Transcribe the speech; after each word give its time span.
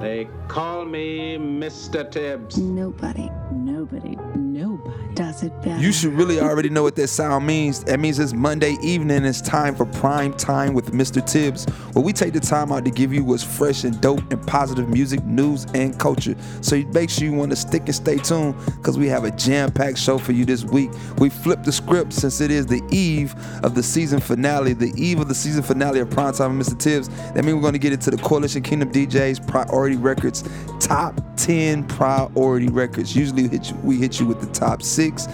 They 0.00 0.28
call 0.46 0.84
me 0.84 1.38
Mr. 1.38 2.10
Tibbs. 2.10 2.58
Nobody, 2.58 3.30
nobody, 3.64 4.16
nobody 4.34 5.14
does 5.14 5.42
it 5.42 5.52
better. 5.62 5.80
You 5.80 5.92
should 5.92 6.12
really 6.12 6.40
already 6.40 6.68
know 6.68 6.82
what 6.82 6.96
that 6.96 7.08
sound 7.08 7.46
means. 7.46 7.84
That 7.84 8.00
means 8.00 8.18
it's 8.18 8.32
Monday 8.32 8.76
evening. 8.82 9.24
It's 9.24 9.40
time 9.40 9.74
for 9.74 9.86
prime 9.86 10.34
time 10.34 10.74
with 10.74 10.92
Mr. 10.92 11.24
Tibbs, 11.24 11.64
where 11.92 12.04
we 12.04 12.12
take 12.12 12.32
the 12.32 12.40
time 12.40 12.72
out 12.72 12.84
to 12.84 12.90
give 12.90 13.12
you 13.12 13.24
what's 13.24 13.42
fresh 13.42 13.84
and 13.84 14.00
dope 14.00 14.30
and 14.32 14.46
positive 14.46 14.88
music, 14.88 15.24
news, 15.24 15.66
and 15.74 15.98
culture. 15.98 16.36
So 16.60 16.76
make 16.92 17.10
sure 17.10 17.24
you 17.24 17.32
want 17.32 17.50
to 17.50 17.56
stick 17.56 17.82
and 17.86 17.94
stay 17.94 18.18
tuned 18.18 18.54
because 18.76 18.98
we 18.98 19.08
have 19.08 19.24
a 19.24 19.30
jam-packed 19.30 19.98
show 19.98 20.18
for 20.18 20.32
you 20.32 20.44
this 20.44 20.64
week. 20.64 20.90
We 21.18 21.30
flipped 21.30 21.64
the 21.64 21.72
script 21.72 22.12
since 22.12 22.40
it 22.40 22.50
is 22.50 22.66
the 22.66 22.82
eve 22.90 23.34
of 23.62 23.74
the 23.74 23.82
season 23.82 24.20
finale, 24.20 24.74
the 24.74 24.92
eve 24.96 25.20
of 25.20 25.28
the 25.28 25.34
season 25.34 25.62
finale 25.62 26.00
of 26.00 26.08
Primetime 26.10 26.56
with 26.56 26.68
Mr. 26.68 26.78
Tibbs. 26.78 27.08
That 27.32 27.44
means 27.44 27.54
we're 27.54 27.62
going 27.62 27.72
to 27.72 27.78
get 27.78 27.92
into 27.92 28.10
the 28.10 28.18
Coalition 28.18 28.62
Kingdom 28.62 28.92
DJs 28.92 29.46
Priority 29.46 29.96
Records 29.96 30.44
top 30.80 31.20
10 31.36 31.84
priority 31.84 32.68
records. 32.68 33.16
Usually 33.16 33.45
hit 33.48 33.70
you, 33.70 33.76
we 33.82 33.96
hit 33.96 34.20
you 34.20 34.26
with 34.26 34.40
the 34.40 34.52
top 34.52 34.82
six. 34.82 35.26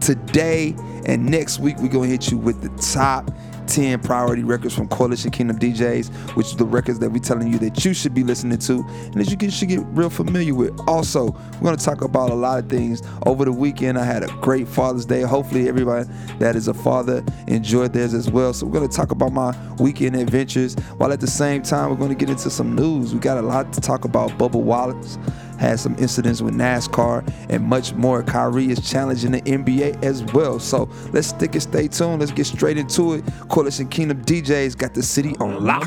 Today 0.00 0.74
and 1.06 1.24
next 1.24 1.58
week 1.58 1.76
we're 1.78 1.88
gonna 1.88 2.06
hit 2.06 2.30
you 2.30 2.38
with 2.38 2.60
the 2.62 2.82
top 2.82 3.30
10 3.66 4.00
priority 4.00 4.42
records 4.42 4.74
from 4.74 4.88
Coalition 4.88 5.30
Kingdom 5.30 5.58
DJs, 5.58 6.08
which 6.36 6.46
is 6.46 6.56
the 6.56 6.64
records 6.64 6.98
that 7.00 7.10
we're 7.10 7.18
telling 7.18 7.52
you 7.52 7.58
that 7.58 7.84
you 7.84 7.92
should 7.92 8.14
be 8.14 8.22
listening 8.22 8.58
to 8.58 8.84
and 8.88 9.14
that 9.14 9.30
you 9.30 9.50
should 9.50 9.68
get 9.68 9.80
real 9.86 10.10
familiar 10.10 10.54
with. 10.54 10.78
Also, 10.88 11.30
we're 11.54 11.60
going 11.60 11.76
to 11.76 11.84
talk 11.84 12.02
about 12.02 12.30
a 12.30 12.34
lot 12.34 12.58
of 12.58 12.70
things. 12.70 13.02
Over 13.24 13.44
the 13.44 13.52
weekend, 13.52 13.98
I 13.98 14.04
had 14.04 14.22
a 14.22 14.28
great 14.40 14.68
Father's 14.68 15.04
Day. 15.04 15.22
Hopefully, 15.22 15.68
everybody 15.68 16.08
that 16.38 16.56
is 16.56 16.68
a 16.68 16.74
father 16.74 17.24
enjoyed 17.46 17.92
theirs 17.92 18.14
as 18.14 18.30
well. 18.30 18.52
So, 18.52 18.66
we're 18.66 18.78
going 18.78 18.88
to 18.88 18.96
talk 18.96 19.10
about 19.10 19.32
my 19.32 19.56
weekend 19.78 20.16
adventures 20.16 20.74
while 20.96 21.12
at 21.12 21.20
the 21.20 21.26
same 21.26 21.62
time, 21.62 21.90
we're 21.90 21.96
going 21.96 22.10
to 22.10 22.16
get 22.16 22.30
into 22.30 22.50
some 22.50 22.74
news. 22.74 23.14
We 23.14 23.20
got 23.20 23.38
a 23.38 23.42
lot 23.42 23.72
to 23.72 23.80
talk 23.80 24.04
about. 24.04 24.30
Bubba 24.38 24.60
Wallace 24.60 25.18
had 25.58 25.80
some 25.80 25.94
incidents 25.98 26.42
with 26.42 26.54
NASCAR 26.54 27.28
and 27.50 27.64
much 27.64 27.92
more. 27.94 28.22
Kyrie 28.22 28.70
is 28.70 28.88
challenging 28.88 29.32
the 29.32 29.42
NBA 29.42 30.02
as 30.02 30.24
well. 30.32 30.58
So 30.58 30.88
let's 31.12 31.28
stick 31.28 31.54
and 31.54 31.62
stay 31.62 31.88
tuned. 31.88 32.20
Let's 32.20 32.32
get 32.32 32.46
straight 32.46 32.78
into 32.78 33.14
it. 33.14 33.24
Coalition 33.48 33.88
Kingdom 33.88 34.24
DJs 34.24 34.76
got 34.76 34.94
the 34.94 35.02
city 35.02 35.34
on 35.40 35.64
lock. 35.64 35.86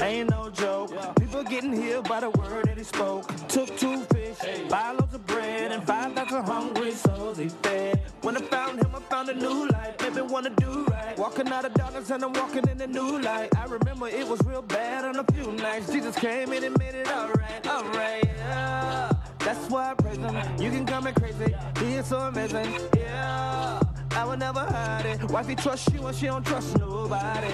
Ain't 0.00 0.30
no 0.30 0.50
joke. 0.50 0.90
People 1.16 1.42
getting 1.44 1.72
healed 1.72 2.08
by 2.08 2.20
the 2.20 2.30
word 2.30 2.66
that 2.66 2.78
he 2.78 2.84
spoke. 2.84 3.26
Took 3.48 3.76
two 3.76 4.02
fish, 4.04 4.36
five 4.68 4.98
loaves 4.98 5.14
of 5.14 5.26
bread, 5.26 5.72
and 5.72 5.84
five 5.84 6.12
thousand 6.14 6.44
hungry 6.44 6.92
souls 6.92 7.38
he 7.38 7.48
fed. 7.48 8.00
When 8.22 8.36
I 8.36 8.40
found 8.40 8.78
him, 8.80 8.90
I 8.94 9.00
found 9.00 9.28
a 9.28 9.34
new 9.34 9.68
life. 9.68 9.94
Maybe 10.00 10.20
wanna 10.22 10.50
do 10.50 10.84
right. 10.86 11.16
Walking 11.18 11.48
out 11.48 11.64
of 11.64 11.74
darkness 11.74 12.10
and 12.10 12.24
I'm 12.24 12.32
walking 12.32 12.66
in 12.68 12.78
the 12.78 12.86
new 12.86 13.20
light. 13.20 13.54
I 13.56 13.64
remember 13.64 14.08
it 14.08 14.26
was 14.26 14.40
real 14.44 14.62
bad 14.62 15.04
on 15.04 15.16
a 15.16 15.24
few 15.32 15.52
nights. 15.52 15.92
Jesus 15.92 16.16
came 16.16 16.52
in 16.52 16.64
and 16.64 16.78
made 16.78 16.94
it 16.94 17.08
alright, 17.08 17.66
alright, 17.66 18.24
yeah. 18.24 19.12
That's 19.38 19.70
why 19.70 19.90
I 19.90 19.94
praise 19.94 20.16
him. 20.18 20.36
You 20.58 20.70
can 20.70 20.86
call 20.86 21.00
me 21.02 21.12
crazy, 21.12 21.54
he 21.78 21.94
is 21.94 22.06
so 22.06 22.18
amazing, 22.18 22.74
yeah. 22.96 23.80
I 24.12 24.24
will 24.24 24.36
never 24.36 24.60
hide 24.60 25.06
it. 25.06 25.30
Wifey 25.30 25.54
trust 25.54 25.92
you 25.92 26.06
and 26.06 26.16
she 26.16 26.26
don't 26.26 26.44
trust 26.44 26.78
nobody. 26.78 27.52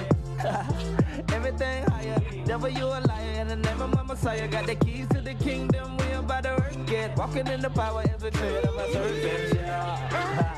Everything 1.33 1.83
higher, 1.89 2.19
devil 2.45 2.69
you 2.69 2.85
a 2.85 3.01
liar. 3.01 3.41
In 3.41 3.47
the 3.47 3.55
name 3.55 3.81
of 3.81 3.93
my 3.93 4.03
Messiah, 4.03 4.47
got 4.47 4.67
the 4.67 4.75
keys 4.75 5.07
to 5.09 5.21
the 5.21 5.33
kingdom. 5.33 5.97
We 5.97 6.11
about 6.11 6.43
to 6.43 6.49
work 6.51 6.91
it. 6.91 7.17
Walking 7.17 7.47
in 7.47 7.61
the 7.61 7.69
power, 7.69 8.03
every 8.13 8.31
trade 8.31 8.63
of 8.65 8.75
my 8.75 8.87
servant. 8.91 9.55
Yeah. 9.55 10.57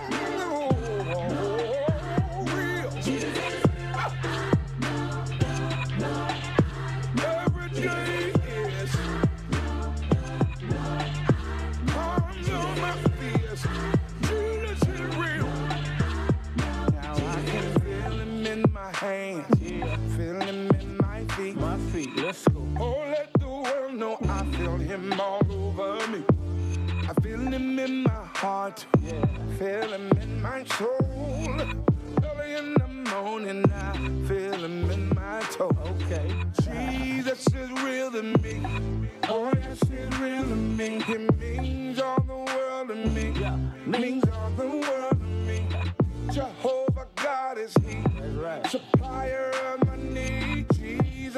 Every 19.02 19.59
world 23.62 23.94
know 23.96 24.18
I 24.28 24.44
feel 24.56 24.78
him 24.78 25.20
all 25.20 25.42
over 25.52 26.08
me. 26.08 26.24
I 27.08 27.14
feel 27.22 27.40
him 27.40 27.80
in 27.80 28.04
my 28.04 28.26
heart, 28.36 28.86
feel 29.58 29.94
him 29.94 30.12
in 30.22 30.42
my 30.42 30.64
soul. 30.66 31.58
Early 32.24 32.54
in 32.54 32.74
the 32.76 32.88
morning, 33.12 33.72
I 33.72 33.94
feel 34.28 34.54
him 34.54 34.90
in 34.92 35.10
my 35.16 35.42
toe. 35.52 35.76
Okay. 35.86 36.32
Jesus 36.64 37.48
is 37.48 37.72
real 37.84 38.12
to 38.12 38.24
me. 38.24 38.62
Oh, 39.28 39.52
yes, 39.56 39.80
he's 39.90 40.20
real 40.20 40.44
to 40.44 40.56
me. 40.56 41.02
He 41.02 41.18
means 41.18 42.00
all 42.00 42.22
the 42.22 42.38
world 42.54 42.90
to 42.90 42.96
me. 42.96 43.34
Yeah. 43.40 43.58
Means 43.86 44.24
all 44.30 44.52
the 44.52 44.68
world 44.68 45.20
to 45.20 45.26
me. 45.26 45.68
Jehovah 46.32 47.08
God 47.16 47.58
is 47.58 47.74
He. 47.86 47.98
Right. 48.38 48.66
Supplier 48.68 49.52
of 49.74 49.88
my 49.88 49.96
need. 49.96 50.69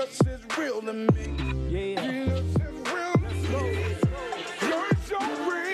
Jesus 0.01 0.21
is 0.21 0.57
real 0.57 0.81
to 0.81 0.93
me. 0.93 1.35
Yeah. 1.69 2.01
Jesus 2.01 2.55
is 2.55 2.91
real 2.91 3.13
to 3.13 3.19
me. 3.19 3.85
You're 4.61 4.89
so 5.05 5.19
real. 5.49 5.70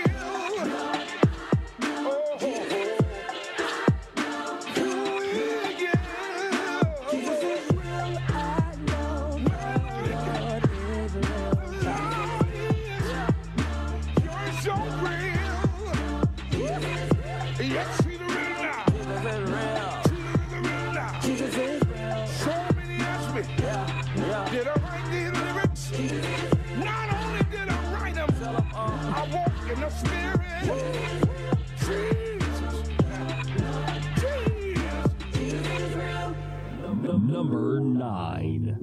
Number 37.98 38.38
9. 38.40 38.78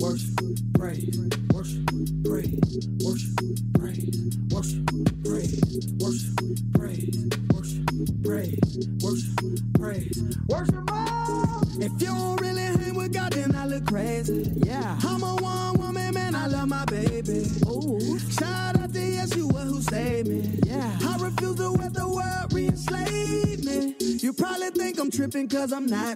Worship, 0.00 0.34
praise, 0.74 1.30
worship, 1.52 1.86
praise, 2.24 2.88
worship, 3.04 3.38
praise, 3.78 4.36
worship, 4.50 4.84
praise, 5.22 5.60
worship, 6.00 6.34
praise, 6.74 7.30
worship, 7.52 7.84
praise, 8.24 8.88
worship, 9.00 9.38
praise, 9.78 10.38
worship. 10.48 10.74
If 11.78 11.92
you 12.02 12.08
don't 12.08 12.40
really 12.40 12.62
hang 12.62 12.94
with 12.96 13.12
God, 13.12 13.32
then 13.32 13.54
I 13.54 13.66
look 13.66 13.86
crazy. 13.86 14.50
Yeah, 14.64 14.98
I'm 15.04 15.22
a 15.22 15.36
one 15.36 15.78
woman 15.78 16.14
man. 16.14 16.34
I 16.34 16.46
love 16.46 16.68
my 16.68 16.84
baby. 16.86 17.46
Ooh, 17.68 18.18
shout 18.18 18.76
out 18.80 18.92
to 18.92 18.98
Yeshua 18.98 19.62
who 19.64 19.80
saved 19.82 20.28
me. 20.28 20.58
Yeah, 20.66 20.98
I 21.02 21.16
refuse 21.20 21.56
to 21.56 21.68
let 21.70 21.94
the 21.94 22.08
world 22.08 22.52
re-enslave 22.52 23.64
me. 23.64 23.94
You 24.00 24.32
probably 24.32 24.70
think 24.70 24.98
I'm 24.98 25.10
I'm 25.10 25.16
tripping 25.16 25.48
cause 25.48 25.72
I'm 25.72 25.86
not 25.86 26.09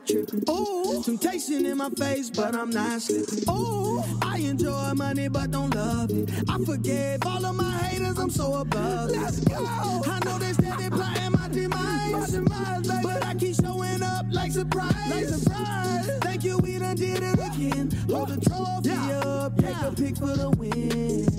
my 1.85 1.91
face, 2.07 2.31
but 2.31 2.55
I'm 2.55 2.71
not 2.71 3.03
slipping. 3.03 3.45
Ooh, 3.51 4.03
I 4.23 4.39
enjoy 4.39 4.95
money, 4.95 5.29
but 5.29 5.51
don't 5.51 5.75
love 5.75 6.11
it. 6.11 6.31
I 6.49 6.59
forgave 6.65 7.19
all 7.27 7.45
of 7.45 7.57
my 7.57 7.73
haters, 7.79 8.19
I'm 8.19 8.31
so 8.31 8.55
above 8.55 9.11
it. 9.11 9.19
Let's 9.19 9.41
go. 9.41 9.67
I 10.07 10.19
know 10.25 10.39
they 10.39 10.53
said 10.55 10.79
they 10.79 10.89
plotting 10.89 11.33
my 11.33 11.49
demise, 11.49 12.13
my 12.13 12.27
demise 12.27 12.89
baby. 12.89 13.01
but 13.03 13.25
I 13.25 13.35
keep 13.35 13.57
showing 13.57 14.03
up 14.03 14.25
like 14.31 14.53
surprise. 14.53 15.11
Like 15.11 15.27
surprise. 15.27 16.11
Thank 16.23 16.45
you, 16.45 16.59
we 16.59 16.79
done 16.79 16.97
did 16.97 17.23
it 17.23 17.35
again. 17.35 17.91
Hold 18.09 18.29
the 18.29 18.41
trophy 18.41 19.13
up, 19.13 19.57
take 19.59 19.83
a 19.83 19.93
pic 19.95 20.17
for 20.17 20.35
the 20.37 20.51
win. 20.51 21.34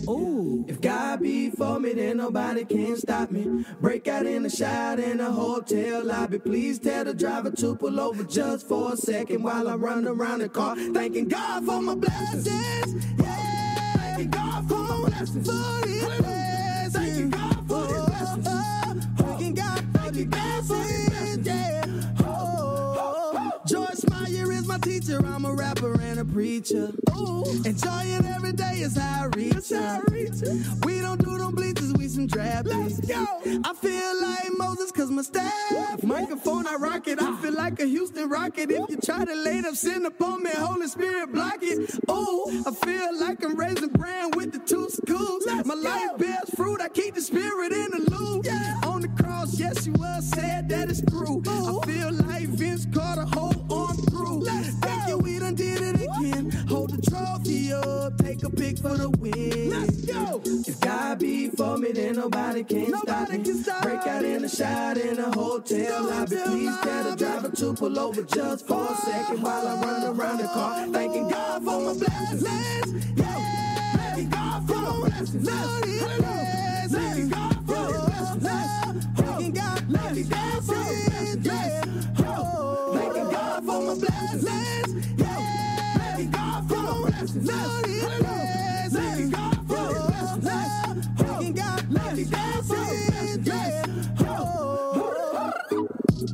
If 0.67 0.81
God 0.81 1.21
be 1.21 1.49
for 1.51 1.79
me, 1.79 1.93
then 1.93 2.17
nobody 2.17 2.65
can 2.65 2.97
stop 2.97 3.29
me. 3.31 3.65
Break 3.81 4.07
out 4.07 4.25
in 4.25 4.45
a 4.45 4.49
shot 4.49 4.99
in 4.99 5.19
a 5.19 5.31
hotel 5.31 6.03
lobby. 6.03 6.39
Please 6.39 6.79
tell 6.79 7.05
the 7.05 7.13
driver 7.13 7.51
to 7.51 7.75
pull 7.75 7.99
over 7.99 8.23
just 8.23 8.67
for 8.67 8.93
a 8.93 8.97
second 8.97 9.43
while 9.43 9.67
I 9.67 9.75
run 9.75 10.07
around 10.07 10.39
the 10.39 10.49
car, 10.49 10.75
thanking 10.75 11.27
God 11.27 11.65
for 11.65 11.81
my 11.81 11.95
blessings. 11.95 13.05
Yeah, 13.19 13.93
thanking 13.97 14.31
God 14.31 14.67
for 14.67 14.75
my 14.75 15.09
blessings. 15.09 15.47
For. 15.47 15.85
Thanking 16.91 17.29
God 17.29 17.54
teacher. 25.05 25.25
I'm 25.25 25.45
a 25.45 25.53
rapper 25.53 25.99
and 26.01 26.19
a 26.19 26.25
preacher. 26.25 26.91
Ooh, 27.17 27.43
enjoying 27.65 28.25
every 28.25 28.53
day 28.53 28.79
is 28.79 28.97
how 28.97 29.23
I 29.23 29.37
reach 29.37 29.71
ya. 29.71 29.99
We 30.83 30.99
don't 30.99 31.23
do 31.23 31.37
them 31.37 31.53
bleachers, 31.53 31.93
we 31.93 32.07
some 32.07 32.27
trap 32.27 32.65
Let's 32.65 32.99
go. 32.99 33.25
I 33.63 33.73
feel 33.73 34.21
like 34.21 34.49
Moses 34.57 34.91
cause 34.91 35.11
my 35.11 35.21
staff. 35.21 36.03
Microphone, 36.03 36.67
I 36.67 36.75
rock 36.75 37.07
it. 37.07 37.21
I 37.21 37.27
ah. 37.27 37.37
feel 37.37 37.53
like 37.53 37.79
a 37.79 37.85
Houston 37.85 38.29
rocket. 38.29 38.71
If 38.71 38.89
you 38.89 38.97
try 38.97 39.25
to 39.25 39.35
lay 39.35 39.59
up 39.59 39.75
sin 39.75 40.05
upon 40.05 40.43
me, 40.43 40.51
Holy 40.55 40.87
Spirit 40.87 41.31
block 41.33 41.59
it. 41.61 41.99
Ooh, 42.09 42.63
I 42.65 42.71
feel 42.71 43.19
like 43.19 43.43
I'm 43.43 43.55
raising 43.55 43.89
brand 43.89 44.35
with 44.35 44.51
the 44.51 44.59
two 44.59 44.89
schools. 44.89 45.45
my 45.65 45.75
life 45.75 46.17
bears 46.17 46.49
fruit. 46.55 46.81
I 46.81 46.89
keep 46.89 47.15
the 47.15 47.21
spirit 47.21 47.71
in 47.71 47.91
the 47.91 48.09
loop. 48.11 48.45
On 48.84 48.84
the 49.51 49.57
yes, 49.57 49.85
you 49.87 49.93
was 49.93 50.29
said 50.29 50.69
that 50.69 50.89
it's 50.89 51.01
true. 51.09 51.41
I 51.47 51.85
feel 51.85 52.11
like 52.13 52.47
Vince 52.49 52.87
Carter, 52.93 53.25
hold 53.33 53.71
on 53.71 53.95
through. 53.95 54.45
Thank 54.45 55.09
you, 55.09 55.17
we 55.19 55.39
done 55.39 55.55
did 55.55 55.81
it 55.81 55.95
again. 55.95 56.51
Hold 56.69 56.91
the 56.91 57.01
trophy 57.09 57.73
up, 57.73 58.17
take 58.19 58.43
a 58.43 58.49
pic 58.49 58.77
for 58.79 58.97
the 58.97 59.09
win. 59.09 59.69
Let's 59.69 60.05
go. 60.05 60.41
If 60.45 60.79
God 60.81 61.19
be 61.19 61.49
for 61.49 61.77
me, 61.77 61.91
then 61.91 62.15
nobody 62.15 62.63
can 62.63 62.95
stop 62.97 63.29
me. 63.29 63.39
Break 63.83 64.07
out 64.07 64.25
in 64.25 64.41
the 64.43 64.49
shot 64.49 64.97
in 64.97 65.19
a 65.19 65.31
hotel 65.31 66.03
lobby. 66.05 66.35
Please 66.45 66.77
tell 66.81 67.03
the 67.11 67.15
driver 67.17 67.49
to 67.49 67.73
pull 67.73 67.99
over 67.99 68.23
just 68.23 68.67
for 68.67 68.85
a 68.91 68.95
second 68.97 69.41
while 69.41 69.67
I 69.67 69.81
run 69.81 70.03
around 70.19 70.37
the 70.39 70.45
car, 70.47 70.87
thanking 70.87 71.29
God 71.29 71.63
for 71.63 71.81
my 71.81 71.93
blessings. 71.93 72.41
Let's 72.43 72.93
Yeah, 73.17 73.93
thanking 73.97 74.29
God 74.29 74.67
for 74.67 74.75
my 74.75 75.09
blessings. 75.09 75.47
Lord, 75.47 76.44
blessings. 80.67 81.45
Yeah. 81.47 81.83
Oh, 82.27 82.93
thanking 82.95 83.31
God 83.31 83.65
for 83.65 83.81
my 83.81 83.95
blessings. 83.95 85.19
Yeah, 85.19 85.97
thanking 85.97 86.31
God 86.31 86.69
for 86.69 86.77
my 86.77 87.09
blessings. 87.09 87.49
Lord. 87.49 87.85
Thanking 88.91 89.31
God 89.31 89.67
for 89.67 89.77
His 89.87 90.37
blessings. 90.39 91.07
Thanking 91.17 91.55
thanking 91.95 92.29
God 92.31 92.65
for 92.65 92.75
His 92.77 93.37
blessings. 93.39 93.47
Yeah. 93.47 94.27
Oh, 94.29 95.87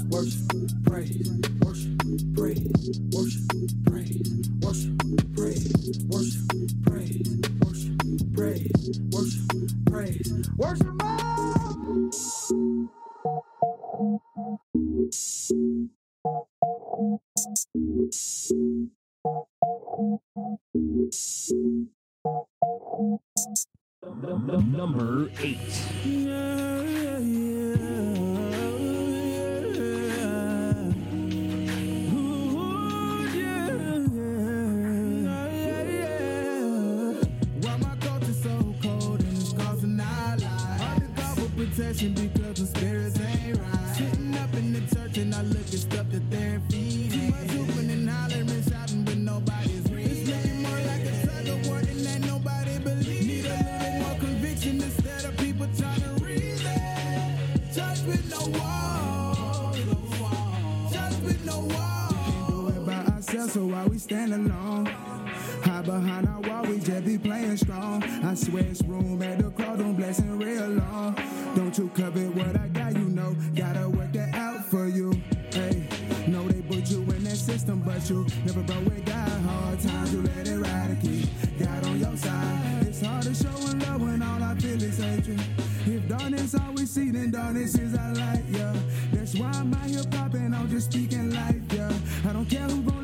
worship, 0.09 0.47
praise, 0.85 1.41
worship, 1.63 1.99
praise, 2.35 2.99
worship, 3.11 3.51
praise, 3.85 4.49
worship, 4.61 5.01
praise, 5.35 5.73
worship, 6.09 6.47
praise, 6.85 7.41
worship, 7.61 8.33
praise, 8.35 8.99
worship, 9.11 9.49
praise, 9.87 10.49
worship. 10.57 10.87
Lord. 11.03 13.00
Causing 39.57 39.99
our 39.99 40.37
life? 40.37 40.81
Undercover 40.81 41.47
protection 41.55 42.30
stand 64.01 64.33
alone? 64.33 64.87
Hide 65.63 65.85
behind 65.85 66.27
our 66.27 66.41
wall, 66.41 66.63
we 66.63 66.79
just 66.79 67.05
be 67.05 67.17
playing 67.17 67.57
strong. 67.57 68.03
I 68.03 68.33
swear 68.33 68.63
it's 68.63 68.81
room 68.83 69.21
at 69.21 69.37
the 69.37 69.51
cross, 69.51 69.77
don't 69.77 69.95
blessing 69.95 70.39
real 70.39 70.69
long. 70.69 71.15
Don't 71.55 71.77
you 71.77 71.89
covet 71.89 72.35
what 72.35 72.59
I 72.59 72.67
got, 72.69 72.93
you 72.93 73.09
know. 73.09 73.35
Gotta 73.55 73.87
work 73.89 74.11
that 74.13 74.33
out 74.33 74.65
for 74.65 74.87
you. 74.87 75.13
Hey, 75.51 75.87
know 76.27 76.47
they 76.47 76.61
put 76.61 76.89
you 76.89 77.01
in 77.01 77.23
that 77.25 77.37
system, 77.37 77.83
but 77.85 78.09
you 78.09 78.25
never 78.45 78.63
broke 78.63 78.85
with 78.85 79.05
God. 79.05 79.29
Hard 79.29 79.79
times, 79.79 80.13
you 80.13 80.21
let 80.23 80.47
it 80.47 80.57
ride 80.57 80.89
and 80.89 81.01
keep 81.01 81.29
God 81.59 81.85
on 81.85 81.99
your 81.99 82.17
side. 82.17 82.87
It's 82.87 83.01
hard 83.05 83.23
to 83.23 83.35
show 83.35 83.55
in 83.69 83.79
love 83.79 84.01
when 84.01 84.21
all 84.23 84.41
I 84.41 84.55
feel 84.55 84.81
is 84.81 84.97
hatred. 84.97 85.41
If 85.85 86.07
darkness 86.07 86.55
all 86.55 86.73
we 86.73 86.85
see, 86.87 87.11
then 87.11 87.31
darkness 87.31 87.75
is 87.75 87.95
our 87.95 88.13
light, 88.15 88.43
yeah. 88.49 88.75
That's 89.11 89.35
why 89.35 89.51
I'm 89.51 89.73
out 89.73 89.85
here 89.85 90.03
popping, 90.09 90.53
I'm 90.53 90.69
just 90.69 90.91
speaking 90.91 91.31
life, 91.31 91.61
yeah. 91.73 91.91
I 92.27 92.33
don't 92.33 92.49
care 92.49 92.67
who 92.67 92.81
gon' 92.81 93.00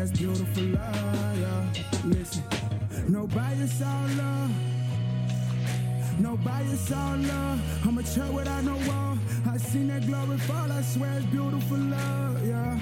it's 0.00 0.12
beautiful 0.12 0.62
love, 0.62 1.38
yeah. 1.38 1.64
Listen, 2.06 2.42
no 3.08 3.26
bias, 3.26 3.82
all 3.82 4.08
love. 4.16 4.50
No 6.18 6.36
bias, 6.38 6.92
all 6.92 7.16
love. 7.18 7.86
I'm 7.86 7.98
a 7.98 8.02
child 8.02 8.34
without 8.34 8.64
no 8.64 8.76
wall. 8.88 9.18
I 9.46 9.58
seen 9.58 9.88
that 9.88 10.06
glory 10.06 10.38
fall, 10.38 10.72
I 10.72 10.82
swear 10.82 11.18
it's 11.18 11.26
beautiful 11.26 11.76
love, 11.76 12.46
yeah. 12.46 12.80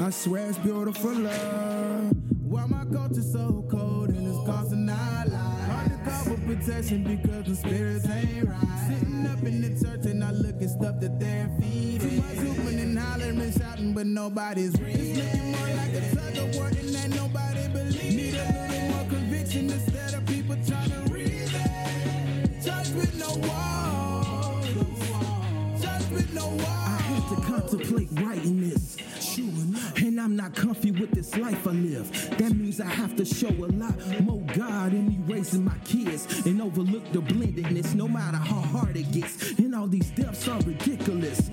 I 0.00 0.10
swear 0.10 0.48
it's 0.48 0.58
beautiful 0.58 1.14
love. 1.14 2.12
Why 2.42 2.66
my 2.66 2.84
culture 2.86 3.22
so 3.22 3.64
cold 3.70 4.08
and 4.08 4.26
it's 4.26 4.46
causing 4.46 4.88
our 4.88 5.26
lives? 5.26 5.92
Undercover 5.92 6.36
protection 6.46 7.04
because 7.04 7.44
the 7.46 7.56
spirits 7.56 8.08
ain't 8.08 8.48
right. 8.48 8.88
Sitting 8.88 9.26
up 9.26 9.42
in 9.44 9.60
the 9.60 9.70
church 9.80 10.06
and 10.06 10.24
I 10.24 10.32
look 10.32 10.62
at 10.62 10.70
stuff 10.70 11.00
that 11.00 11.20
they're 11.20 11.50
feeding. 11.60 12.47
But 13.98 14.06
nobody's 14.06 14.80
reading. 14.80 15.16
It's 15.16 15.34
looking 15.34 15.50
more 15.50 15.70
like 15.76 15.92
a 15.92 16.14
tug 16.14 16.36
of 16.36 16.54
war 16.54 16.70
than 16.70 16.92
that 16.92 17.10
nobody 17.10 17.66
believes. 17.66 18.14
Need 18.14 18.34
a 18.34 18.68
little 18.70 18.88
more 18.90 19.04
conviction 19.08 19.70
instead 19.70 20.14
of 20.14 20.24
people 20.24 20.56
trying 20.64 20.90
to 20.90 21.12
reason. 21.12 21.60
No 23.18 23.34
walls. 23.48 24.66
No 26.32 26.46
walls. 26.46 26.64
I 26.64 27.02
had 27.08 27.28
to 27.28 27.36
contemplate 27.42 28.08
writing 28.12 28.70
this. 28.70 28.98
And 29.96 30.20
I'm 30.20 30.36
not 30.36 30.54
comfy 30.54 30.92
with 30.92 31.10
this 31.10 31.36
life 31.36 31.66
I 31.66 31.72
live. 31.72 32.38
That 32.38 32.52
means 32.52 32.80
I 32.80 32.86
have 32.86 33.16
to 33.16 33.24
show 33.24 33.48
a 33.48 33.70
lot 33.82 33.94
more 34.22 34.40
God 34.54 34.92
in 34.92 35.08
me 35.08 35.18
raising 35.26 35.64
my 35.64 35.76
kids 35.84 36.46
and 36.46 36.62
overlook 36.62 37.10
the 37.12 37.20
blendedness, 37.20 37.94
no 37.94 38.06
matter 38.06 38.36
how 38.36 38.60
hard 38.60 38.96
it 38.96 39.10
gets. 39.10 39.58
And 39.58 39.74
all 39.74 39.88
these 39.88 40.10
deaths 40.10 40.46
are 40.48 40.60
ridiculous. 40.60 41.50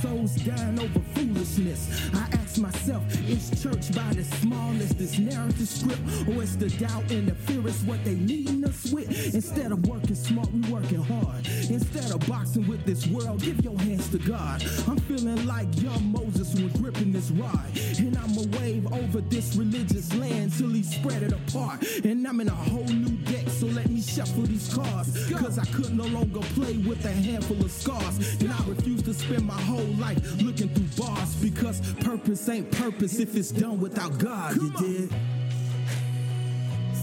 Souls 0.00 0.36
dying 0.36 0.78
over 0.78 1.00
foolishness. 1.14 2.10
I 2.14 2.28
ask 2.32 2.47
myself, 2.56 3.02
is 3.28 3.50
church 3.62 3.94
by 3.94 4.12
the 4.14 4.24
smallest, 4.24 4.96
this 4.96 5.18
narrative 5.18 5.68
script, 5.68 6.00
or 6.28 6.42
is 6.42 6.56
the 6.56 6.70
doubt 6.70 7.10
and 7.10 7.28
the 7.28 7.34
fear 7.34 7.66
is 7.66 7.82
what 7.82 8.02
they 8.04 8.14
leading 8.14 8.64
us 8.64 8.90
with? 8.92 9.34
Instead 9.34 9.72
of 9.72 9.86
working 9.86 10.14
smart, 10.14 10.50
we 10.52 10.60
working 10.72 11.02
hard. 11.02 11.46
Instead 11.68 12.10
of 12.12 12.26
boxing 12.26 12.66
with 12.66 12.84
this 12.86 13.06
world, 13.08 13.42
give 13.42 13.62
your 13.62 13.78
hands 13.80 14.08
to 14.10 14.18
God. 14.18 14.62
I'm 14.86 14.98
feeling 15.00 15.44
like 15.46 15.68
young 15.82 16.12
Moses 16.12 16.54
when 16.54 16.68
gripping 16.80 17.12
this 17.12 17.30
rod, 17.32 17.70
and 17.98 18.16
I'ma 18.16 18.42
wave 18.58 18.90
over 18.92 19.20
this 19.20 19.56
religious 19.56 20.14
land 20.14 20.52
till 20.56 20.70
he 20.70 20.82
spread 20.82 21.22
it 21.22 21.32
apart. 21.32 21.82
And 22.04 22.26
I'm 22.26 22.40
in 22.40 22.48
a 22.48 22.52
whole 22.52 22.84
new 22.84 23.16
deck, 23.30 23.48
so 23.48 23.66
let 23.66 23.90
me 23.90 24.00
shuffle 24.00 24.44
these 24.44 24.72
cards. 24.72 25.30
Cause 25.32 25.58
I 25.58 25.64
could 25.66 25.96
no 25.96 26.04
longer 26.04 26.40
play 26.54 26.76
with 26.78 27.04
a 27.04 27.12
handful 27.12 27.60
of 27.60 27.70
scars. 27.70 28.40
And 28.40 28.52
I 28.52 28.58
refuse 28.66 29.02
to 29.02 29.14
spend 29.14 29.46
my 29.46 29.60
whole 29.62 29.92
life 29.98 30.18
looking 30.40 30.68
through 30.68 31.04
bars 31.04 31.34
because 31.36 31.80
purpose 32.00 32.47
ain't 32.48 32.70
purpose 32.70 33.18
if 33.18 33.36
it's 33.36 33.50
done 33.50 33.80
without 33.80 34.18
God. 34.18 34.56
you 34.56 34.70
did. 34.70 35.10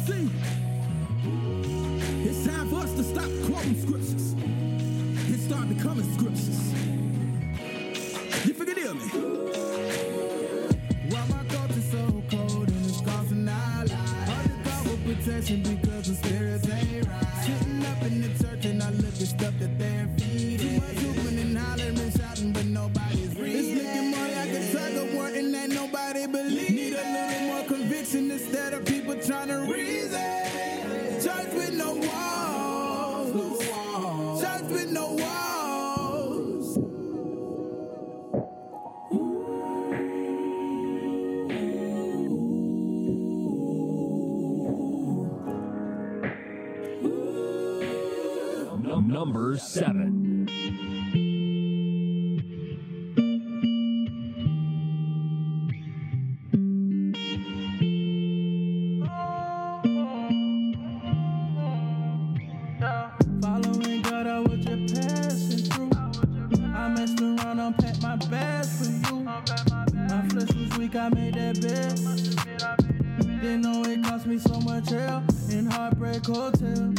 See, 0.05 0.29
it's 2.27 2.45
time 2.45 2.69
for 2.69 2.77
us 2.77 2.93
to 2.93 3.03
stop 3.03 3.29
quoting 3.45 3.75
scriptures 3.81 4.33
and 4.33 5.39
start 5.39 5.69
becoming 5.69 6.13
scriptures. 6.13 6.73
You 8.45 8.53
forgive 8.53 8.95
me? 8.95 9.07
Why 11.09 11.25
my 11.27 11.43
culture's 11.49 11.91
so 11.91 12.23
cold 12.29 12.67
and 12.69 12.85
it's 12.85 13.01
causing 13.01 13.47
our 13.47 13.85
lives 13.85 13.91
Undercover 14.29 14.97
protection 15.13 15.61
because 15.63 16.07
the 16.07 16.15
spirits 16.15 16.69
ain't 16.69 16.94
seven. 49.57 50.47
Following 63.41 64.01
God, 64.01 64.27
I 64.27 64.39
was 64.39 64.65
just 64.65 64.93
passing 64.95 65.59
through. 65.69 65.89
I 66.73 66.89
messed 66.89 67.21
around, 67.21 67.59
unpacked 67.59 68.01
my 68.01 68.15
bags 68.15 68.77
for 68.77 68.91
you. 68.91 69.23
My 69.23 70.27
flesh 70.29 70.53
was 70.53 70.77
weak, 70.77 70.95
I 70.95 71.09
made 71.09 71.35
that 71.35 71.61
bed. 71.61 73.41
Didn't 73.41 73.61
know 73.61 73.83
it 73.83 74.03
cost 74.03 74.25
me 74.25 74.37
so 74.37 74.59
much 74.61 74.89
hell 74.89 75.23
in 75.49 75.65
Heartbreak 75.67 76.25
Hotel. 76.25 76.93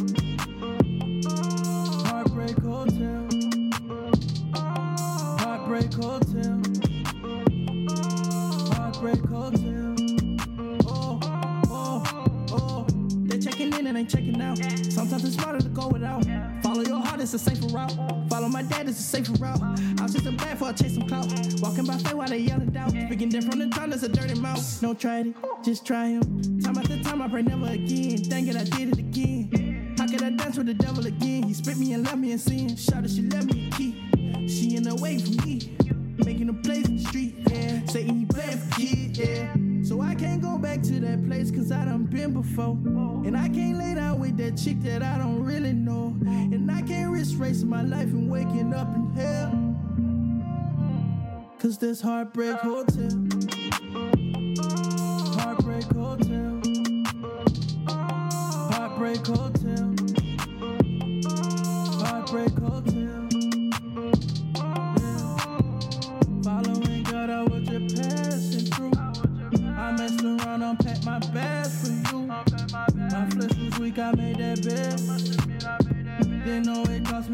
Heartbreak 2.56 2.64
Hotel. 2.64 3.28
Heartbreak 5.38 5.94
Hotel. 5.94 6.62
Heartbreak 8.72 9.24
Hotel. 9.26 9.96
Oh, 10.86 11.20
oh, 11.68 12.02
oh. 12.52 12.86
They 13.24 13.38
checking 13.38 13.74
in 13.74 13.86
and 13.86 13.98
ain't 13.98 14.08
checking 14.08 14.40
out. 14.40 14.58
Sometimes 14.90 15.24
it's 15.24 15.34
smarter 15.34 15.60
to 15.60 15.68
go 15.68 15.88
without. 15.88 16.24
Follow 16.62 16.82
your 16.82 17.00
heart, 17.00 17.20
it's 17.20 17.34
a 17.34 17.38
safer 17.38 17.66
route. 17.66 17.94
Follow 18.30 18.48
my 18.48 18.62
dad, 18.62 18.88
it's 18.88 19.00
a 19.00 19.02
safer 19.02 19.32
route. 19.32 19.60
I 19.62 20.02
was 20.02 20.14
just 20.14 20.26
a 20.26 20.32
bad 20.32 20.58
for 20.58 20.66
I 20.66 20.72
chase 20.72 20.94
some 20.94 21.06
clout. 21.06 21.26
Walking 21.60 21.84
by 21.84 21.98
faith 21.98 22.14
while 22.14 22.28
they 22.28 22.38
yelling 22.38 22.70
down. 22.70 22.90
Speaking 22.90 23.28
different 23.28 23.52
from 23.52 23.68
the 23.68 23.76
tongue, 23.76 23.90
that's 23.90 24.02
a 24.02 24.08
dirty 24.08 24.40
mouth. 24.40 24.82
No 24.82 24.94
try 24.94 25.20
it, 25.20 25.34
just 25.62 25.86
try 25.86 26.08
him. 26.08 26.60
Time 26.60 26.78
after 26.78 26.98
time, 27.02 27.20
I 27.20 27.28
pray 27.28 27.42
never 27.42 27.66
again. 27.66 28.14
It, 28.14 28.32
I 28.32 28.64
did 28.64 28.88
it 28.88 28.98
again. 28.98 29.05
With 30.56 30.68
the 30.68 30.74
devil 30.74 31.06
again? 31.06 31.42
He 31.42 31.52
spit 31.52 31.76
me 31.76 31.92
and 31.92 32.02
left 32.02 32.16
me 32.16 32.32
in 32.32 32.38
sin. 32.38 32.76
Shouted, 32.76 33.10
she 33.10 33.20
left 33.22 33.52
me 33.52 33.68
a 33.68 33.70
key. 33.76 34.48
She 34.48 34.74
in 34.74 34.84
the 34.84 34.94
way 34.94 35.18
from 35.18 35.36
me. 35.44 35.76
Making 36.24 36.48
a 36.48 36.54
place 36.54 36.86
in 36.86 36.96
the 36.96 37.02
street, 37.02 37.34
yeah. 37.50 37.84
Satan, 37.84 38.20
he 38.20 38.24
playing 38.24 38.56
for 38.56 38.80
yeah. 38.80 39.54
So 39.84 40.00
I 40.00 40.14
can't 40.14 40.40
go 40.40 40.56
back 40.56 40.80
to 40.84 40.98
that 41.00 41.26
place 41.26 41.50
cause 41.50 41.70
I 41.70 41.84
done 41.84 42.04
been 42.04 42.32
before. 42.32 42.72
And 43.26 43.36
I 43.36 43.50
can't 43.50 43.76
lay 43.76 43.96
down 43.96 44.18
with 44.18 44.38
that 44.38 44.56
chick 44.56 44.80
that 44.80 45.02
I 45.02 45.18
don't 45.18 45.42
really 45.42 45.74
know. 45.74 46.16
And 46.22 46.70
I 46.70 46.80
can't 46.80 47.10
risk 47.10 47.34
racing 47.38 47.68
my 47.68 47.82
life 47.82 48.08
and 48.08 48.30
waking 48.30 48.72
up 48.72 48.88
in 48.94 49.10
hell. 49.14 49.52
Cause 51.58 51.76
this 51.76 52.00
heartbreak 52.00 52.56
hotel. 52.56 53.10
Heartbreak 55.36 55.84
hotel. 55.84 56.62
Heartbreak 58.70 59.26
hotel. 59.26 59.55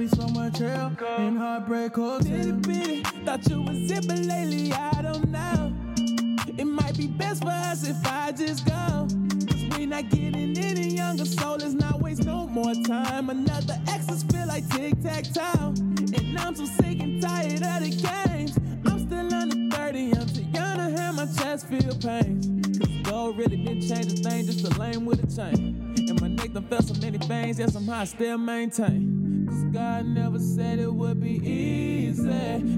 Me 0.02 0.09
so 0.09 0.26
much 0.28 0.59
hell 0.59 0.92
in 1.18 1.37
Heartbreak 1.37 1.94
Hotel. 1.94 2.59
Thought 3.25 3.49
you 3.49 3.62
was 3.62 3.90
it, 3.90 4.09
but 4.09 4.18
lately 4.18 4.73
I 4.73 5.00
don't 5.00 5.28
know. 5.28 5.73
It 6.59 6.64
might 6.64 6.97
be 6.97 7.06
best 7.06 7.42
for 7.42 7.50
us 7.50 7.87
if 7.87 8.04
I 8.04 8.32
just 8.32 8.66
go. 8.66 9.06
Cause 9.47 9.78
we 9.78 9.87
not 9.87 10.09
getting 10.09 10.59
any 10.59 10.88
younger, 10.97 11.25
so 11.25 11.52
let's 11.52 11.75
not 11.75 12.00
waste 12.00 12.25
no 12.25 12.49
more 12.49 12.75
time. 12.85 13.30
Another 13.30 13.78
exes 13.87 14.25
feel 14.25 14.47
like 14.49 14.68
tic 14.71 15.00
tac 15.02 15.25
toe. 15.32 15.75
And 16.16 16.38
I'm 16.38 16.56
so 16.56 16.64
sick 16.64 17.00
and 17.00 17.23
tired 17.23 17.62
of 17.62 17.80
the 17.85 17.90
games. 17.90 18.59
I'm 18.85 19.06
still 19.06 19.32
under 19.32 19.76
30, 19.76 20.12
I'm 20.16 20.26
too 20.26 20.42
young 20.42 20.76
to 20.78 21.00
have 21.00 21.14
my 21.14 21.26
chest 21.26 21.68
feel 21.68 21.94
pains. 21.94 22.78
Cause 22.78 23.02
gold 23.04 23.38
really 23.38 23.56
didn't 23.56 23.82
change 23.82 24.18
a 24.18 24.23
thing, 24.28 24.47
just 24.47 24.66
a 24.66 24.80
lane 24.80 25.04
with 25.04 25.23
a 25.23 25.37
chain. 25.37 25.94
And 25.97 26.21
my 26.21 26.26
neck 26.26 26.54
done 26.54 26.66
felt 26.66 26.87
so 26.87 26.94
many 27.00 27.18
things, 27.18 27.61
yet 27.61 27.71
somehow 27.71 28.00
I 28.00 28.04
still 28.04 28.38
maintain. 28.38 29.22
Cause 29.52 29.64
God 29.64 30.06
never 30.06 30.38
said 30.38 30.78
it 30.78 30.90
would 30.90 31.21
be 31.21 31.37
easy. 31.47 32.30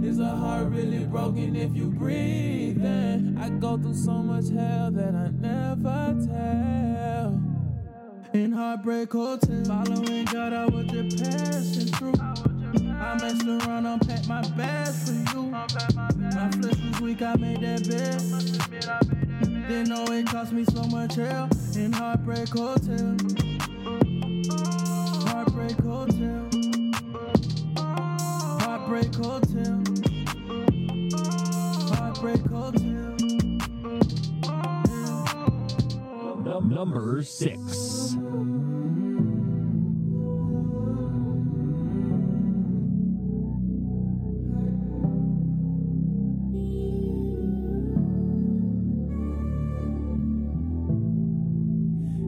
Is 0.04 0.19
a 0.19 0.26
heart 0.26 0.71
really 0.71 1.04
broken 1.04 1.54
if 1.54 1.73
you 1.73 1.87
breathe? 1.87 2.85
in? 2.85 3.38
I 3.38 3.49
go 3.50 3.78
through 3.78 3.95
so 3.95 4.11
much 4.11 4.49
hell 4.49 4.90
that 4.90 5.14
I 5.14 5.31
never 5.31 6.16
tell. 6.26 7.40
In 8.33 8.50
Heartbreak 8.50 9.12
Hotel, 9.12 9.64
following 9.64 10.25
God, 10.25 10.52
I 10.52 10.66
was 10.66 10.87
just 10.87 11.23
passing 11.23 11.87
through. 11.95 12.14
I 12.21 13.19
messed 13.23 13.47
around, 13.47 13.87
unpacked 13.87 14.26
my 14.26 14.43
bags 14.57 15.09
for 15.09 15.37
you. 15.37 15.43
My 15.45 15.69
flesh 15.69 16.81
was 16.90 17.00
weak, 17.00 17.23
I 17.23 17.37
made 17.37 17.61
that 17.61 17.88
bed. 17.88 19.69
Didn't 19.69 19.90
know 19.90 20.04
it 20.12 20.26
cost 20.26 20.52
me 20.52 20.64
so 20.64 20.83
much 20.88 21.14
hell 21.14 21.49
in 21.76 21.93
Heartbreak 21.93 22.49
Hotel. 22.49 23.16
Heartbreak 25.28 25.78
Hotel. 25.78 26.44
Number 36.64 37.23
six. 37.23 38.16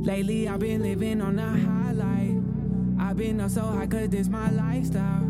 Lately, 0.07 0.49
I've 0.49 0.61
been 0.61 0.83
living 0.83 1.21
on 1.21 1.39
a 1.39 1.49
highlight. 1.49 2.41
I've 3.01 3.17
been 3.17 3.41
up 3.41 3.51
so 3.51 3.63
high, 3.63 3.87
cause 3.87 4.09
this 4.09 4.29
my 4.29 4.51
lifestyle. 4.51 5.25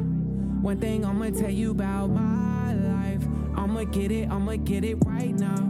One 0.61 0.79
thing 0.79 1.05
I'ma 1.05 1.31
tell 1.31 1.51
you 1.51 1.71
about 1.71 2.09
my 2.09 2.75
life. 2.75 3.27
I'ma 3.57 3.85
get 3.85 4.11
it, 4.11 4.29
I'ma 4.29 4.57
get 4.57 4.85
it 4.85 4.99
right 5.07 5.35
now. 5.35 5.66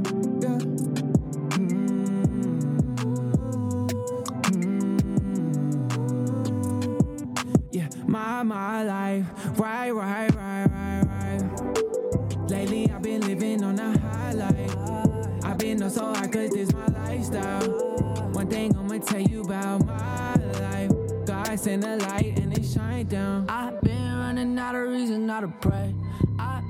right, 9.57 9.91
right, 9.91 10.35
right, 10.35 10.67
right, 10.67 11.03
right. 11.07 12.51
Lately 12.51 12.91
I've 12.91 13.03
been 13.03 13.23
living 13.23 13.63
on 13.65 13.79
a 13.79 13.99
highlight. 13.99 15.45
I've 15.45 15.59
been 15.59 15.83
on 15.83 15.91
so 15.91 16.15
high 16.15 16.29
cause 16.29 16.51
this 16.51 16.73
my 16.73 16.87
lifestyle. 16.87 17.69
One 18.33 18.49
thing 18.49 18.77
I'ma 18.77 18.99
tell 18.99 19.21
you 19.21 19.43
about 19.43 19.85
my 19.87 20.35
life. 20.61 20.91
God 21.25 21.59
sent 21.59 21.85
a 21.85 21.97
light 21.97 22.39
and 22.39 22.57
it 22.57 22.65
shined 22.65 23.11
down. 23.11 23.47
I've 23.49 23.81
been 23.81 24.19
running 24.19 24.59
out 24.59 24.75
of 24.75 24.89
reason, 24.89 25.27
not 25.27 25.41
to 25.41 25.49
pray. 25.61 25.95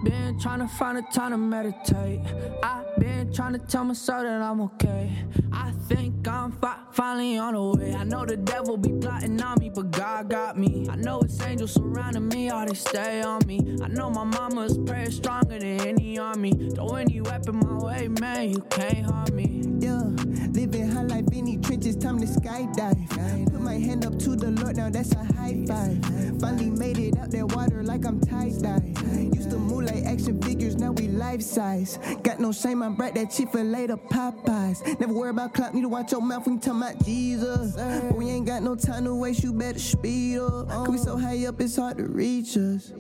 Been 0.07 0.39
trying 0.39 0.61
to 0.61 0.69
find 0.69 0.99
a 0.99 1.03
time 1.03 1.33
to 1.33 1.37
meditate. 1.37 2.21
I've 2.63 2.95
been 2.97 3.33
trying 3.33 3.55
to 3.55 3.59
tell 3.59 3.83
myself 3.83 4.23
that 4.23 4.41
I'm 4.41 4.61
okay. 4.61 5.11
I 5.53 5.73
think 5.89 6.29
I'm 6.29 6.53
fi- 6.53 6.79
finally 6.93 7.39
on 7.39 7.55
the 7.55 7.63
way. 7.77 7.93
I 7.93 8.05
know 8.05 8.25
the 8.25 8.37
devil 8.37 8.77
be 8.77 8.93
plotting 9.01 9.43
on 9.43 9.59
me, 9.59 9.69
but 9.69 9.91
God 9.91 10.31
got 10.31 10.57
me. 10.57 10.87
I 10.89 10.95
know 10.95 11.23
it's 11.23 11.43
angels 11.43 11.73
surrounding 11.73 12.29
me, 12.29 12.51
all 12.51 12.65
they 12.65 12.75
stay 12.75 13.21
on 13.23 13.45
me. 13.49 13.79
I 13.83 13.89
know 13.89 14.09
my 14.09 14.23
mama's 14.23 14.79
prayer 14.79 15.11
stronger 15.11 15.59
than 15.59 15.81
any 15.81 16.21
army. 16.21 16.53
Throw 16.77 16.95
any 16.95 17.21
weapon 17.21 17.57
my 17.57 17.73
way, 17.85 18.07
man, 18.07 18.51
you 18.51 18.61
can't 18.71 19.07
harm 19.07 19.35
me. 19.35 19.65
Yeah, 19.81 20.05
living 20.53 20.89
high 20.89 21.03
life 21.03 21.27
in 21.33 21.47
these 21.47 21.67
trenches, 21.67 21.97
time 21.97 22.21
to 22.21 22.27
skydive. 22.27 23.51
Put 23.51 23.61
my 23.61 23.75
hand 23.75 24.07
up 24.07 24.17
to 24.21 24.37
the 24.37 24.53
Lord, 24.53 24.77
now 24.77 24.89
that's 24.89 25.11
a 25.17 25.25
high 25.35 25.65
five. 25.67 25.99
Finally 26.41 26.71
made 26.71 26.99
it 26.99 27.19
out 27.19 27.33
that 27.33 27.53
water 27.57 27.83
like 27.83 28.05
I'm 28.07 28.21
tie 28.21 28.53
dye. 28.63 28.95
Used 29.35 29.51
to 29.51 29.59
move 29.59 29.87
action 30.05 30.41
figures, 30.43 30.77
now 30.77 30.93
we 30.93 31.09
life 31.09 31.43
size. 31.43 31.99
Got 32.23 32.41
no 32.41 32.53
shame, 32.53 32.83
I'm 32.83 32.95
bright 32.95 33.15
that 33.15 33.31
Chick 33.31 33.51
fil 33.51 33.75
A 33.75 33.87
to 33.87 33.97
Popeyes. 33.97 35.01
Never 35.01 35.13
worry 35.13 35.31
about 35.31 35.55
clout, 35.55 35.75
need 35.75 35.83
to 35.83 35.89
watch 35.89 36.13
your 36.13 36.21
mouth 36.21 36.47
when 36.47 36.57
you 36.57 36.61
talking 36.61 36.83
about 36.83 37.05
Jesus. 37.05 37.73
But 37.77 38.17
we 38.17 38.29
ain't 38.29 38.47
got 38.47 38.63
no 38.63 38.75
time 38.75 39.05
to 39.05 39.15
waste, 39.15 39.43
you 39.43 39.53
better 39.53 39.79
speed 39.79 40.39
up. 40.39 40.69
Cause 40.69 40.89
we 40.89 40.99
so 40.99 41.17
high 41.17 41.47
up, 41.47 41.61
it's 41.61 41.77
hard 41.77 41.99
to 41.99 42.05
reach 42.05 42.57
us. 42.57 42.93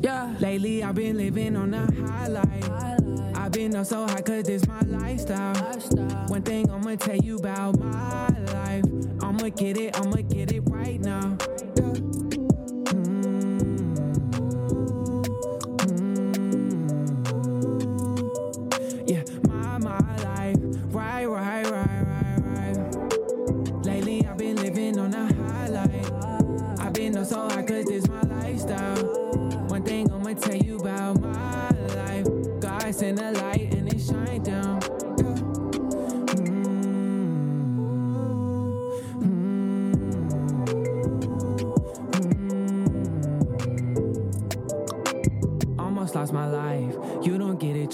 Yeah. 0.00 0.34
Lately 0.40 0.82
I've 0.82 0.94
been 0.94 1.16
living 1.16 1.56
on 1.56 1.74
a 1.74 1.86
high 2.10 2.28
life. 2.28 2.70
I've 3.34 3.52
been 3.52 3.76
up 3.76 3.86
so 3.86 4.06
high 4.06 4.22
cause 4.22 4.44
this 4.44 4.66
my 4.66 4.80
lifestyle. 4.80 5.54
One 6.28 6.42
thing 6.42 6.70
I'ma 6.70 6.96
tell 6.96 7.16
you 7.16 7.36
about 7.36 7.78
my 7.78 8.28
life. 8.52 8.84
I'ma 9.22 9.48
get 9.48 9.76
it, 9.76 9.98
I'ma 9.98 10.22
get 10.22 10.52
it 10.52 10.60
right 10.66 11.00
now. 11.00 11.36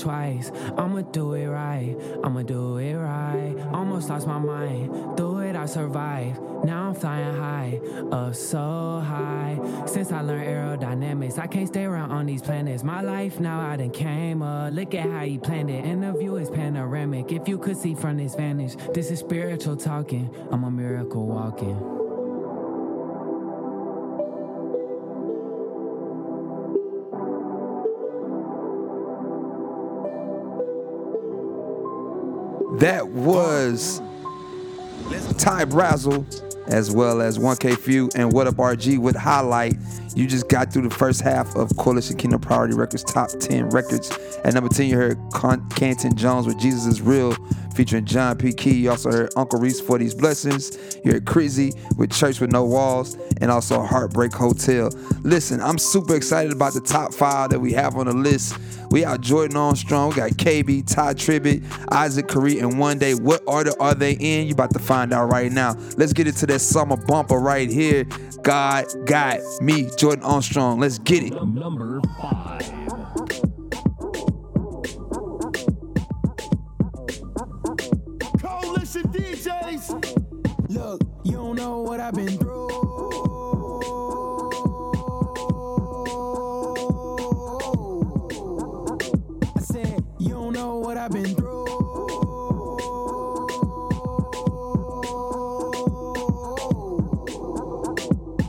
Twice. 0.03 0.51
I'ma 0.77 1.03
do 1.03 1.35
it 1.35 1.47
right. 1.47 1.97
I'ma 2.25 2.43
do 2.43 2.77
it 2.79 2.95
right. 2.95 3.55
Almost 3.73 4.09
lost 4.09 4.27
my 4.27 4.39
mind. 4.39 5.17
Through 5.17 5.41
it, 5.41 5.57
I 5.57 5.67
survived. 5.67 6.41
Now 6.65 6.89
I'm 6.89 6.95
flying 6.95 7.35
high, 7.35 7.81
up 8.13 8.37
so 8.37 9.03
high. 9.05 9.59
Since 9.87 10.13
I 10.13 10.21
learned 10.21 10.47
aerodynamics, 10.47 11.39
I 11.39 11.49
can't 11.49 11.67
stay 11.67 11.85
around 11.85 12.13
on 12.13 12.27
these 12.27 12.43
planets. 12.43 12.85
My 12.85 13.01
life 13.01 13.41
now 13.41 13.61
I 13.61 13.77
done 13.77 13.91
came 13.91 14.43
up. 14.43 14.73
Look 14.73 14.95
at 14.95 15.11
how 15.11 15.25
he 15.25 15.39
planned 15.39 15.71
it. 15.71 15.85
And 15.85 16.03
the 16.03 16.13
view 16.13 16.37
is 16.37 16.51
panoramic. 16.51 17.33
If 17.33 17.49
you 17.49 17.59
could 17.59 17.77
see 17.77 17.95
from 17.95 18.17
this 18.17 18.35
vantage, 18.35 18.77
this 18.95 19.11
is 19.11 19.19
spiritual 19.19 19.77
talking. 19.77 20.31
I'm 20.51 20.65
a 20.65 20.71
miracle 20.71 21.27
walking. 21.27 22.02
That 32.83 33.07
was 33.07 34.01
Ty 35.39 35.67
Brasel, 35.67 36.27
as 36.67 36.91
well 36.91 37.23
as 37.23 37.39
1K 37.39 37.79
Phew 37.79 38.11
and 38.17 38.33
What 38.33 38.49
Up 38.49 38.57
RG 38.57 38.99
with 38.99 39.15
Highlight. 39.15 39.77
You 40.17 40.27
just 40.27 40.49
got 40.49 40.73
through 40.73 40.89
the 40.89 40.95
first 40.97 41.21
half 41.21 41.55
of 41.55 41.77
Coalition 41.77 42.17
Kingdom 42.17 42.41
Priority 42.41 42.75
Records 42.75 43.05
Top 43.05 43.31
10 43.31 43.69
Records. 43.69 44.11
At 44.43 44.55
number 44.55 44.69
10, 44.69 44.87
you 44.89 44.97
heard 44.97 45.17
Con- 45.33 45.69
Canton 45.71 46.17
Jones 46.17 46.49
with 46.49 46.59
Jesus 46.59 46.87
is 46.87 47.01
Real, 47.01 47.37
featuring 47.77 48.05
John 48.05 48.37
P. 48.37 48.53
Kee. 48.53 48.75
You 48.75 48.91
also 48.91 49.13
heard 49.13 49.31
Uncle 49.37 49.61
Reece 49.61 49.81
for 49.81 49.97
These 49.97 50.15
Blessings. 50.15 50.77
You 51.05 51.13
heard 51.13 51.25
KrizE 51.25 51.97
with 51.97 52.11
Church 52.11 52.41
with 52.41 52.51
No 52.51 52.65
Walls, 52.65 53.17
and 53.41 53.49
also 53.53 53.81
Heartbreak 53.81 54.33
Hotel. 54.33 54.91
Listen, 55.23 55.61
I'm 55.61 55.79
super 55.79 56.17
excited 56.17 56.51
about 56.51 56.75
the 56.75 56.81
top 56.81 57.15
five 57.15 57.51
that 57.51 57.61
we 57.61 57.73
have 57.75 57.97
on 57.97 58.07
the 58.07 58.13
list. 58.13 58.59
We 58.93 59.01
got 59.01 59.23
Jor'Dan 59.23 59.57
Armstrong, 59.57 60.11
we 60.11 60.17
got 60.17 60.33
KB, 60.33 60.87
Tye 60.87 61.15
Tribbett, 61.15 61.65
Isaac 61.91 62.29
Carree, 62.29 62.59
and 62.59 62.75
Wande. 62.75 63.19
What 63.23 63.43
order 63.47 63.73
are 63.81 63.95
they 63.95 64.13
in? 64.13 64.47
You 64.47 64.53
about 64.53 64.75
to 64.75 64.79
find 64.79 65.15
out 65.15 65.33
right 65.33 65.51
now. 65.51 65.75
Let's 65.97 66.13
get 66.13 66.27
into 66.27 66.45
that 66.49 66.59
summer 66.59 66.99
bumper 66.99 67.39
right 67.39 67.71
here. 67.71 68.05
God 68.43 68.85
got 69.07 69.39
me, 69.63 69.85
Jor'Dan 69.85 70.23
Armstrong. 70.23 70.79
Let's 70.79 70.99
get 70.99 71.23
it. 71.23 71.33
Number 71.33 72.03
five. 72.21 72.61
Coalition 78.39 79.05
DJs. 79.05 80.69
Look, 80.69 81.01
you 81.25 81.33
don't 81.33 81.57
know 81.57 81.81
what 81.81 81.99
I've 81.99 82.13
been 82.13 82.37
through. 82.37 82.73
What 90.93 91.01
I've 91.01 91.11
been 91.11 91.35
through. 91.35 91.65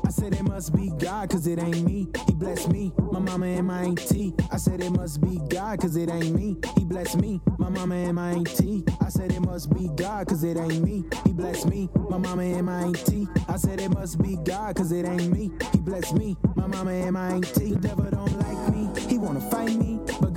I 0.06 0.10
said 0.10 0.34
it 0.34 0.44
must 0.44 0.76
be 0.76 0.92
God, 1.00 1.30
cause 1.30 1.48
it 1.48 1.58
ain't 1.60 1.86
me. 1.86 2.10
He 2.28 2.34
blessed 2.34 2.70
me, 2.70 2.92
my 2.98 3.20
mama 3.20 3.46
and 3.46 3.68
my 3.68 3.84
auntie. 3.84 4.34
I 4.52 4.58
said 4.58 4.82
it 4.82 4.92
must 4.92 5.22
be 5.22 5.40
God, 5.48 5.80
cause 5.80 5.96
it 5.96 6.10
ain't 6.10 6.36
me. 6.36 6.58
He 6.76 6.84
blessed 6.84 7.16
me, 7.22 7.40
my 7.58 7.70
mama 7.70 7.96
and 7.96 8.16
my 8.16 8.32
auntie. 8.32 8.84
I 9.00 9.08
said 9.08 9.32
it 9.32 9.40
must 9.40 9.74
be 9.74 9.90
God, 9.96 10.28
cause 10.28 10.44
it 10.44 10.58
ain't 10.58 10.84
me. 10.84 11.06
He 11.24 11.32
blessed 11.32 11.68
me, 11.68 11.88
my 12.10 12.18
mama 12.18 12.44
and 12.44 12.66
my 12.66 12.82
auntie. 12.82 13.30
I 13.48 13.56
said 13.56 13.80
it 13.80 13.90
must 13.94 14.22
be 14.22 14.38
God, 14.44 14.76
cause 14.76 14.92
it 14.92 15.06
ain't 15.06 15.32
me. 15.32 15.50
He 15.72 15.80
blessed 15.80 16.16
me, 16.16 16.36
my 16.58 16.68
mama 16.68 16.92
and 16.92 17.14
my 17.14 17.30
auntie. 17.36 17.70
The 17.76 17.80
devil 17.80 18.10
don't 18.12 18.38
like 18.38 18.74
me, 18.76 18.90
he 19.08 19.18
wanna 19.18 19.40
fight 19.50 19.76
me, 19.76 19.98
but 20.20 20.33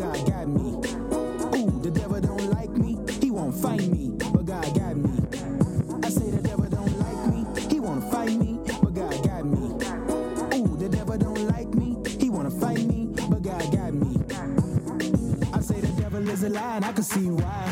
lie, 16.57 16.77
and 16.77 16.85
I 16.85 16.93
can 16.93 17.05
see 17.05 17.29
why. 17.29 17.65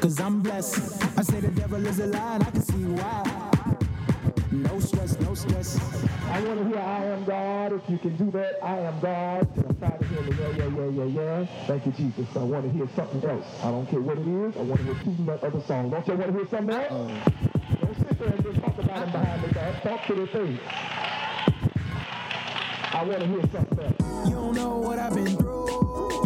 Cause 0.00 0.20
I'm 0.20 0.40
blessed. 0.40 1.02
I 1.18 1.22
say 1.22 1.40
the 1.40 1.48
devil 1.48 1.84
is 1.86 1.98
a 1.98 2.06
lie, 2.06 2.34
and 2.36 2.44
I 2.44 2.50
can 2.50 2.62
see 2.62 2.84
why. 2.84 3.22
No 4.52 4.78
stress, 4.80 5.18
no 5.20 5.34
stress. 5.34 5.78
I 6.30 6.40
want 6.42 6.58
to 6.60 6.68
hear 6.68 6.78
I 6.78 7.04
am 7.06 7.24
God. 7.24 7.72
If 7.72 7.90
you 7.90 7.98
can 7.98 8.16
do 8.16 8.30
that, 8.32 8.58
I 8.62 8.78
am 8.78 9.00
God. 9.00 9.56
And 9.56 9.66
I'm 9.68 9.74
tired 9.76 10.00
of 10.00 10.08
hearing 10.08 10.26
the 10.26 10.36
yeah, 10.36 10.48
yeah, 10.56 10.68
yeah, 10.78 11.04
yeah, 11.04 11.40
yeah. 11.40 11.66
Thank 11.66 11.86
you, 11.86 11.92
Jesus. 11.92 12.26
I 12.36 12.42
want 12.42 12.64
to 12.64 12.70
hear 12.70 12.88
something 12.94 13.24
else. 13.28 13.46
I 13.62 13.70
don't 13.70 13.86
care 13.86 14.00
what 14.00 14.18
it 14.18 14.26
is. 14.26 14.56
I 14.56 14.62
want 14.62 14.80
to 14.80 14.94
hear 14.94 14.98
two 15.04 15.32
other 15.32 15.60
songs. 15.62 15.92
Don't 15.92 16.06
you 16.08 16.14
want 16.14 16.26
to 16.26 16.38
hear 16.38 16.48
something 16.48 16.76
else? 16.76 16.92
Uh. 16.92 17.30
Don't 17.80 17.96
sit 17.98 18.18
there 18.18 18.28
and 18.28 18.44
just 18.44 18.60
talk 18.60 18.78
about 18.78 19.00
them 19.00 19.12
behind 19.12 19.42
the 19.42 19.54
back. 19.54 19.82
Talk 19.82 20.06
to 20.06 20.14
the 20.14 20.26
face. 20.28 20.60
I 22.92 23.04
want 23.04 23.20
to 23.20 23.26
hear 23.26 23.40
something 23.52 23.80
else. 23.80 24.28
You 24.28 24.34
don't 24.34 24.54
know 24.54 24.78
what 24.78 24.98
I've 24.98 25.14
been 25.14 25.36
through. 25.36 26.25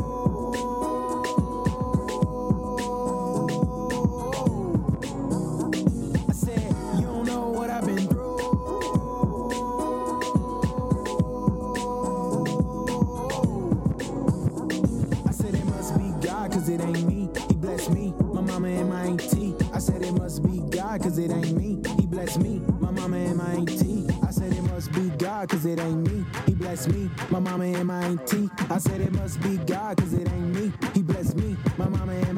And 18.70 18.88
my 18.88 19.02
auntie. 19.02 19.54
I 19.72 19.78
said 19.78 20.02
it 20.02 20.12
must 20.12 20.42
be 20.42 20.60
God, 20.70 21.02
cause 21.02 21.18
it 21.18 21.30
ain't 21.30 21.56
me. 21.56 21.80
He 21.98 22.06
blessed 22.06 22.40
me, 22.40 22.60
my 22.80 22.90
mama 22.90 23.16
and. 23.16 23.40
I 23.40 24.30
said 24.30 24.52
it 24.52 24.62
must 24.62 24.92
be 24.92 25.10
God, 25.18 25.48
cause 25.48 25.66
it 25.66 25.80
ain't 25.80 26.10
me. 26.10 26.24
He 26.46 26.54
blessed 26.54 26.88
me, 26.92 27.10
my 27.30 27.38
mama 27.38 27.64
and. 27.64 27.90
I 27.90 28.78
said 28.78 29.00
it 29.00 29.12
must 29.12 29.40
be 29.42 29.56
God, 29.58 29.96
cause 29.96 30.12
it 30.12 30.30
ain't 30.30 30.54
me. 30.54 30.72
He 30.94 31.02
blessed 31.02 31.36
me, 31.36 31.56
my 31.78 31.88
mama 31.88 32.12
and. 32.12 32.30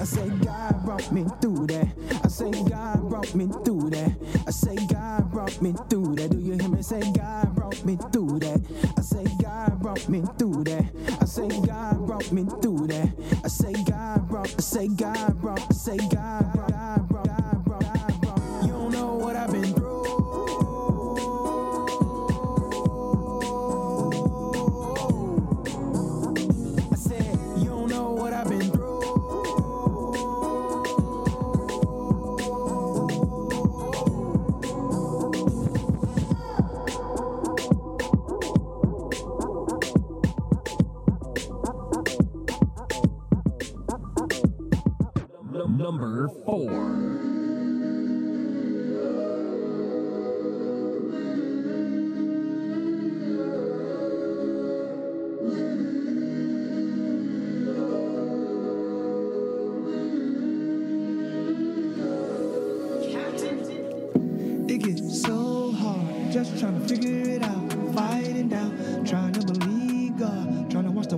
I 0.00 0.04
say 0.04 0.30
God 0.42 0.82
brought 0.82 1.12
me 1.12 1.26
through 1.42 1.66
that. 1.66 1.88
I 2.24 2.28
say 2.28 2.50
God 2.50 3.10
brought 3.10 3.34
me 3.34 3.46
through 3.64 3.90
that. 3.90 4.12
I 4.46 4.50
say 4.50 4.74
God 4.86 5.30
brought 5.30 5.60
me 5.60 5.74
through 5.90 6.14
that. 6.16 6.30
Do 6.30 6.38
you 6.38 6.54
hear 6.54 6.68
me? 6.70 6.80
Say 6.82 7.00
God 7.12 7.54
brought 7.54 7.84
me 7.84 7.98
through 8.10 8.38
that. 8.38 8.62
I 8.96 9.02
say 9.02 9.24
God 9.42 9.78
brought 9.82 10.08
me 10.08 10.22
through 10.38 10.64
that. 10.64 10.84
I 11.20 11.24
say 11.26 11.48
God 11.48 12.06
brought 12.06 12.32
me 12.32 12.44
through 12.62 12.86
that. 12.86 13.10
I 13.44 13.48
say 13.48 13.74
God 13.84 14.26
brought. 14.26 14.54
I 14.54 14.62
say 14.62 14.88
God 14.88 15.19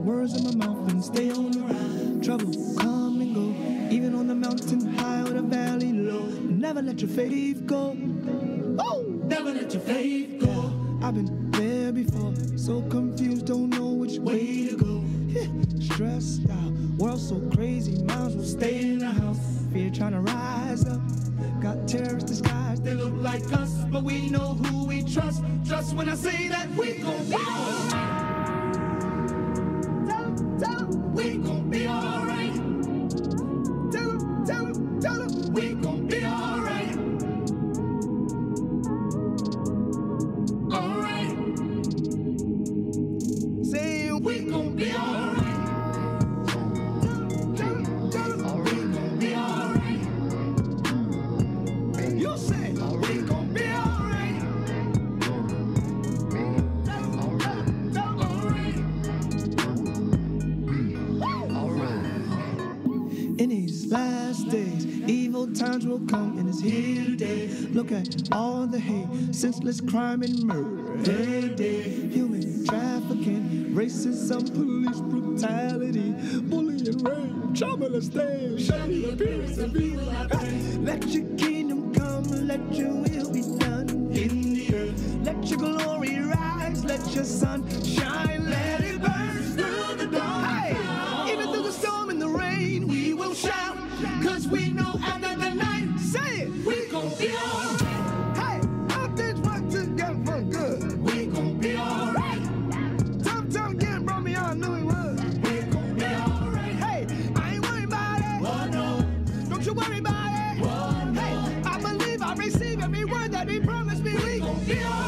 words 0.03 0.35
in 0.35 0.59
my 0.59 0.67
mouth 0.67 0.91
and 0.91 1.05
stay 1.05 1.31
on 1.31 1.51
the 1.53 1.61
ride. 1.61 2.25
Trouble 2.25 2.53
come 2.77 3.21
and 3.21 3.35
go, 3.35 3.95
even 3.95 4.15
on 4.15 4.27
the 4.27 4.35
mountain 4.35 4.95
high 4.95 5.21
or 5.21 5.31
the 5.31 5.43
valley 5.43 5.93
low. 5.93 6.27
Never 6.43 6.83
let 6.83 7.01
your 7.01 7.11
faith 7.11 7.65
go. 7.67 7.97
Oh, 8.79 9.05
never 9.25 9.53
let 9.53 9.73
your 9.73 9.83
faith 9.83 10.41
go. 10.41 10.73
I've 11.03 11.15
been 11.15 11.51
there 11.53 11.93
before, 11.93 12.35
so 12.57 12.83
confused, 12.83 13.47
don't 13.47 13.71
know 13.71 13.89
which 13.91 14.19
way 14.19 14.69
to 14.69 14.77
go. 14.77 15.05
Stressed 15.81 16.51
out, 16.51 16.73
world 16.99 17.21
so 17.21 17.41
crazy, 17.55 18.03
might 18.03 18.35
will 18.35 18.45
stay 18.45 18.83
in 18.83 18.99
the 18.99 19.11
house. 19.11 19.39
Fear 19.73 19.91
trying 19.91 20.13
to 20.13 20.21
rise 20.21 20.85
up. 20.87 21.01
Got 21.61 21.87
terrorists 21.87 22.29
disguised, 22.29 22.85
they 22.85 22.95
look 22.95 23.15
like 23.17 23.45
us, 23.53 23.73
but 23.91 24.03
we 24.03 24.31
know 24.31 24.55
who 24.55 24.87
we 24.87 25.03
trust. 25.03 25.43
Trust 25.67 25.95
when 25.95 26.09
I 26.09 26.15
say 26.15 26.49
that 26.49 26.69
we 26.71 26.92
senseless 69.43 69.81
crime 69.81 70.23
and 70.23 70.41
murder. 70.45 71.03
Day, 71.03 71.49
day, 71.49 71.83
human 71.83 72.65
trafficking, 72.65 73.73
racism, 73.75 74.47
police 74.55 75.01
brutality, 75.01 76.13
bullying, 76.43 77.03
rape, 77.03 77.53
molestation, 77.77 78.42
I 112.33 112.35
receive 112.37 112.81
every 112.81 113.05
word 113.05 113.31
that 113.33 113.47
he 113.47 113.61
promised 113.61 114.03
me. 114.03 114.15
We 114.15 114.41
gon' 114.41 114.65
be 114.65 114.83
alright. 114.83 115.02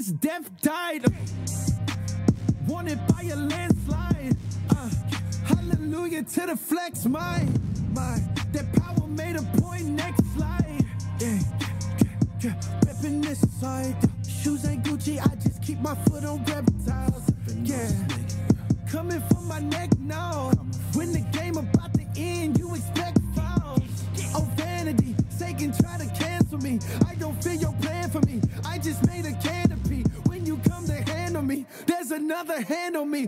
since 0.00 0.12
death 0.20 0.48
died. 0.62 1.04
Wanted 2.68 3.00
by 3.08 3.22
a 3.22 3.36
landslide. 3.36 4.36
Uh, 4.70 4.90
hallelujah 5.44 6.22
to 6.22 6.46
the 6.46 6.56
flex, 6.56 7.04
my, 7.04 7.44
my. 7.92 8.20
That 8.52 8.72
power 8.74 9.08
made 9.08 9.34
a 9.34 9.42
point 9.60 9.86
next. 9.86 10.27
another 32.28 32.60
hand 32.60 32.94
on 32.94 33.10
me. 33.10 33.26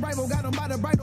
rival, 0.00 0.28
got 0.28 0.44
him 0.44 0.52
by 0.52 0.68
the 0.68 0.78
bright. 0.78 0.97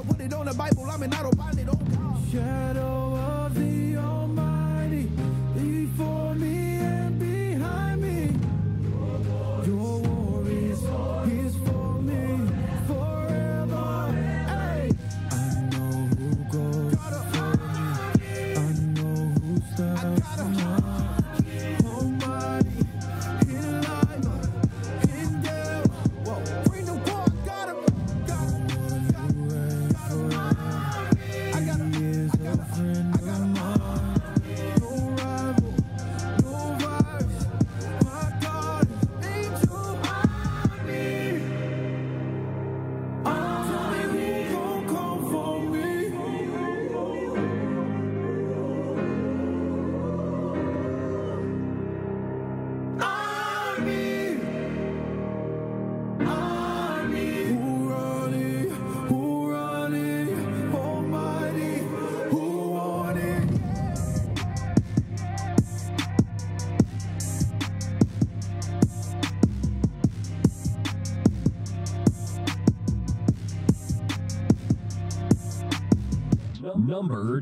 number 76.86 77.41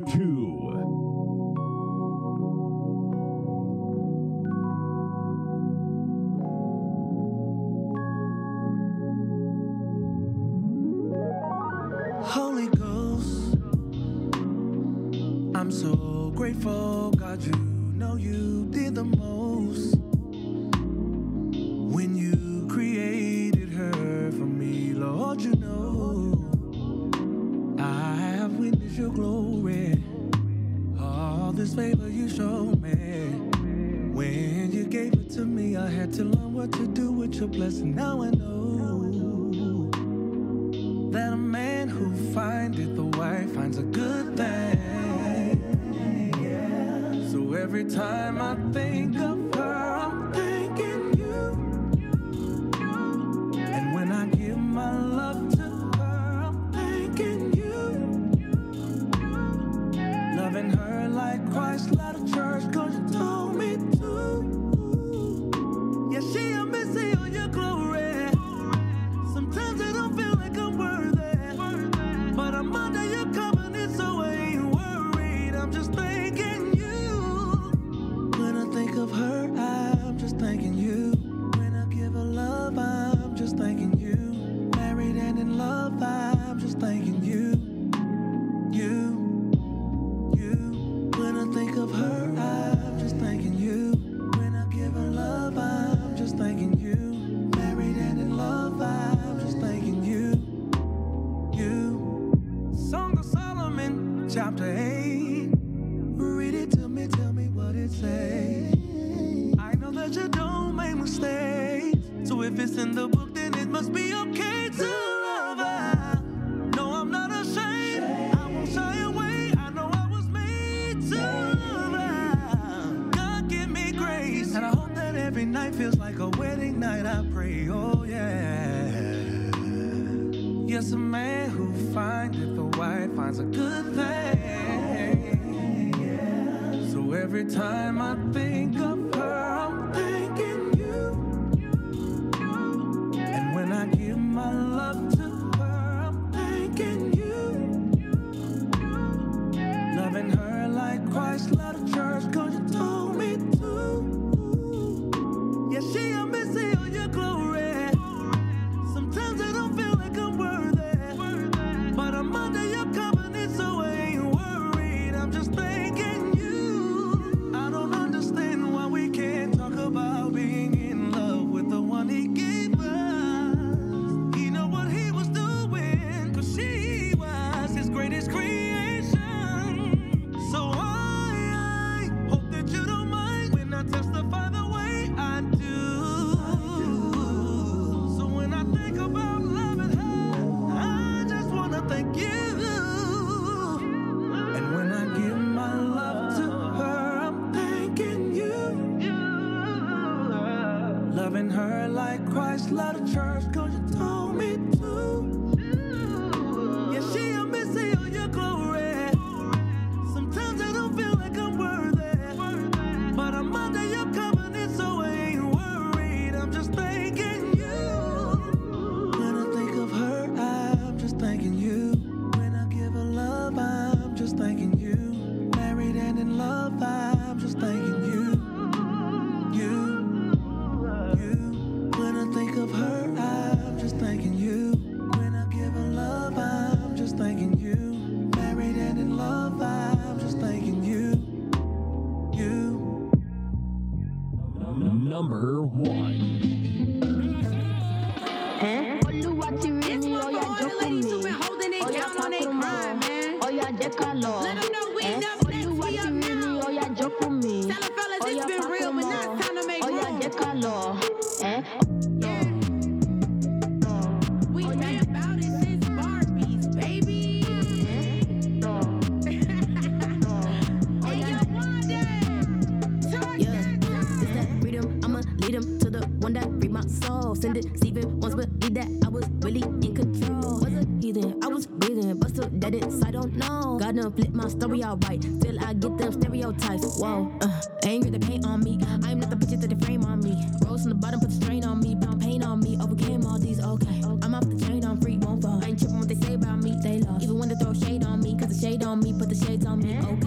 the 275.93 276.06
one 276.19 276.34
that 276.34 276.49
free 276.60 276.67
my 276.67 276.82
soul. 276.82 277.36
Send 277.36 277.58
it, 277.58 277.65
Steven 277.77 278.19
once 278.19 278.36
believe 278.36 278.73
that 278.73 278.89
I 279.06 279.10
was 279.10 279.25
really 279.41 279.62
in 279.62 279.95
control. 279.95 280.60
Was 280.60 280.73
a 280.73 280.86
heathen, 281.01 281.39
I 281.43 281.47
was 281.47 281.67
breathing, 281.67 282.17
but 282.17 282.29
still 282.29 282.49
dead 282.49 282.75
inside. 282.75 283.13
Don't 283.13 283.36
know. 283.36 283.77
God 283.79 283.95
done 283.95 284.12
flip 284.13 284.34
my 284.34 284.47
story 284.47 284.84
out 284.84 285.08
right. 285.08 285.21
Till 285.21 285.63
I 285.63 285.73
get 285.73 285.97
them 285.97 286.12
stereotypes. 286.12 286.99
Whoa, 286.99 287.32
uh, 287.41 287.62
anger 287.84 288.10
the 288.10 288.19
paint 288.19 288.45
on 288.45 288.63
me. 288.63 288.79
I'm 289.03 289.19
not 289.19 289.29
the 289.29 289.38
picture 289.38 289.58
that 289.58 289.69
they 289.69 289.86
frame 289.86 290.03
on 290.03 290.19
me. 290.21 290.36
Rose 290.65 290.82
from 290.82 290.89
the 290.89 290.95
bottom, 290.95 291.19
put 291.19 291.29
the 291.29 291.36
strain 291.36 291.63
on 291.63 291.79
me. 291.79 291.95
Pound 291.95 292.21
pain 292.21 292.43
on 292.43 292.60
me. 292.60 292.77
Overcame 292.82 293.25
all 293.25 293.38
these. 293.39 293.60
Okay, 293.60 294.01
I'm 294.21 294.34
off 294.34 294.49
the 294.49 294.60
chain, 294.65 294.84
I'm 294.84 294.99
free, 294.99 295.17
won't 295.17 295.41
fall. 295.43 295.63
I 295.63 295.67
ain't 295.67 295.79
tripping 295.79 295.99
what 295.99 296.08
they 296.08 296.15
say 296.15 296.34
about 296.34 296.60
me. 296.60 296.75
They 296.82 296.99
love. 296.99 297.21
Even 297.21 297.38
when 297.38 297.49
they 297.49 297.56
throw 297.56 297.73
shade 297.73 298.03
on 298.03 298.21
me, 298.21 298.36
cause 298.38 298.49
the 298.49 298.67
shade 298.67 298.84
on 298.84 298.99
me, 298.99 299.13
put 299.13 299.29
the 299.29 299.36
shades 299.36 299.65
on 299.65 299.79
me. 299.79 299.97
Okay. 299.99 300.22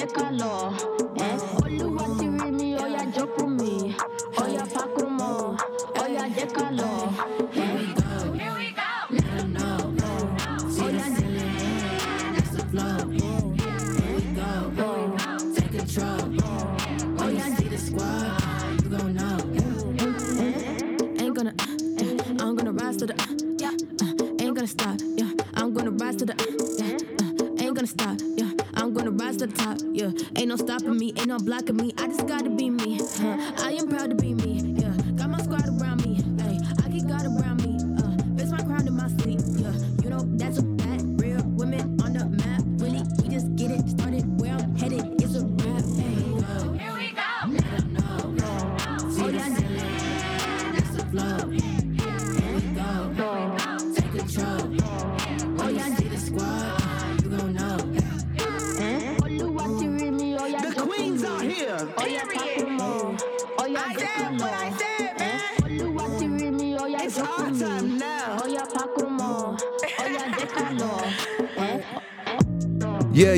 Jẹ́ 0.00 0.08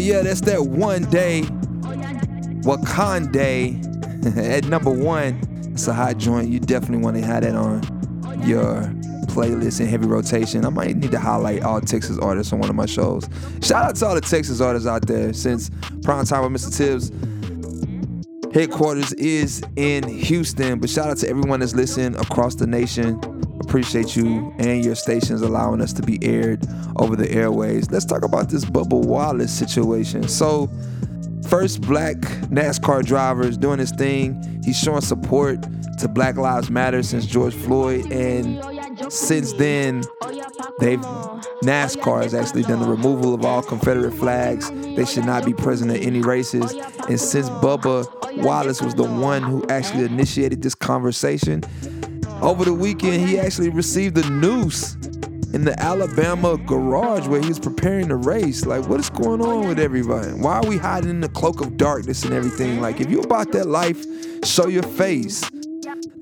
Yeah, 0.03 0.23
that's 0.23 0.41
that 0.41 0.67
one 0.67 1.05
day. 1.11 1.43
Wakande 2.63 3.87
at 4.37 4.65
number 4.65 4.91
one. 4.91 5.39
It's 5.73 5.87
a 5.87 5.95
hot 5.95 6.19
joint. 6.19 6.49
You 6.49 6.59
definitely 6.59 7.05
want 7.05 7.17
to 7.19 7.23
have 7.23 7.45
that 7.45 7.55
on 7.55 7.85
your 8.45 8.83
playlist 9.29 9.81
in 9.81 9.87
heavy 9.87 10.07
rotation. 10.07 10.65
I 10.67 10.71
might 10.71 10.97
need 10.97 11.13
to 11.13 11.21
highlight 11.21 11.63
all 11.63 11.81
Texas 11.81 12.19
artists 12.19 12.53
on 12.53 12.59
one 12.59 12.69
of 12.69 12.75
my 12.75 12.85
shows. 12.85 13.29
Shout 13.63 13.85
out 13.85 13.95
to 13.95 14.07
all 14.07 14.17
the 14.17 14.21
Texas 14.21 14.61
artists 14.61 14.89
out 14.89 15.07
there 15.07 15.33
since 15.33 15.71
Prime 16.03 16.25
Time 16.25 16.53
with 16.53 16.61
Mr. 16.61 16.77
Tibbs. 16.77 17.13
Headquarters 18.53 19.13
is 19.13 19.63
in 19.77 20.09
Houston, 20.09 20.81
but 20.81 20.91
shout 20.91 21.11
out 21.11 21.19
to 21.19 21.29
everyone 21.29 21.61
that's 21.61 21.77
listening 21.77 22.17
across 22.17 22.57
the 22.57 22.67
nation. 22.67 23.21
Appreciate 23.73 24.17
you 24.17 24.55
and 24.59 24.85
your 24.85 24.95
stations 24.95 25.41
allowing 25.41 25.81
us 25.81 25.95
to 25.95 26.03
be 26.03 26.19
aired 26.23 26.63
over 26.97 27.17
the 27.17 27.31
airways. 27.33 27.91
Let's 27.91 28.05
talk 28.05 28.23
about 28.23 28.51
this 28.51 28.67
Bubba 28.67 29.03
Wallace 29.03 29.51
situation. 29.51 30.29
So, 30.29 30.69
first 31.49 31.81
black 31.81 32.17
NASCAR 32.51 33.03
driver 33.03 33.45
is 33.45 33.57
doing 33.57 33.79
his 33.79 33.91
thing. 33.91 34.61
He's 34.63 34.79
showing 34.79 35.01
support 35.01 35.65
to 36.01 36.07
Black 36.07 36.37
Lives 36.37 36.69
Matter 36.69 37.03
since 37.03 37.25
George 37.25 37.55
Floyd, 37.55 38.13
and 38.13 38.63
since 39.11 39.55
then, 39.55 40.05
they've 40.79 41.01
NASCAR 41.63 42.25
has 42.25 42.35
actually 42.35 42.65
done 42.65 42.81
the 42.81 42.89
removal 42.89 43.33
of 43.33 43.43
all 43.43 43.63
Confederate 43.63 44.13
flags. 44.13 44.71
They 44.71 45.07
should 45.07 45.25
not 45.25 45.47
be 45.47 45.55
present 45.55 45.91
at 45.91 46.03
any 46.03 46.21
races. 46.21 46.73
And 47.09 47.19
since 47.19 47.49
Bubba 47.49 48.07
Wallace 48.43 48.83
was 48.83 48.95
the 48.95 49.05
one 49.05 49.43
who 49.43 49.65
actually 49.69 50.05
initiated 50.05 50.61
this 50.61 50.75
conversation, 50.75 51.63
over 52.43 52.65
the 52.65 52.75
weekend 52.75 53.27
he 53.27 53.39
actually 53.39 53.71
received 53.71 54.19
a 54.19 54.29
noose 54.31 54.95
in 55.55 55.65
the 55.65 55.75
Alabama 55.79 56.57
garage 56.57 57.27
where 57.29 57.41
he 57.41 57.49
was 57.49 57.61
preparing 57.61 58.09
the 58.09 58.17
race. 58.17 58.67
Like, 58.67 58.89
what 58.89 59.01
is 59.01 59.11
going 59.11 59.41
on 59.41 59.69
with 59.69 59.79
everybody? 59.79 60.33
Why 60.33 60.57
are 60.59 60.67
we 60.67 60.77
hiding 60.77 61.11
in 61.11 61.21
the 61.21 61.29
cloak 61.29 61.61
of 61.61 61.77
darkness 61.77 62.25
and 62.25 62.33
everything? 62.33 62.81
Like, 62.81 63.01
if 63.01 63.11
you 63.11 63.21
about 63.21 63.53
that 63.53 63.67
life, 63.67 64.05
show 64.45 64.67
your 64.67 64.83
face. 64.83 65.43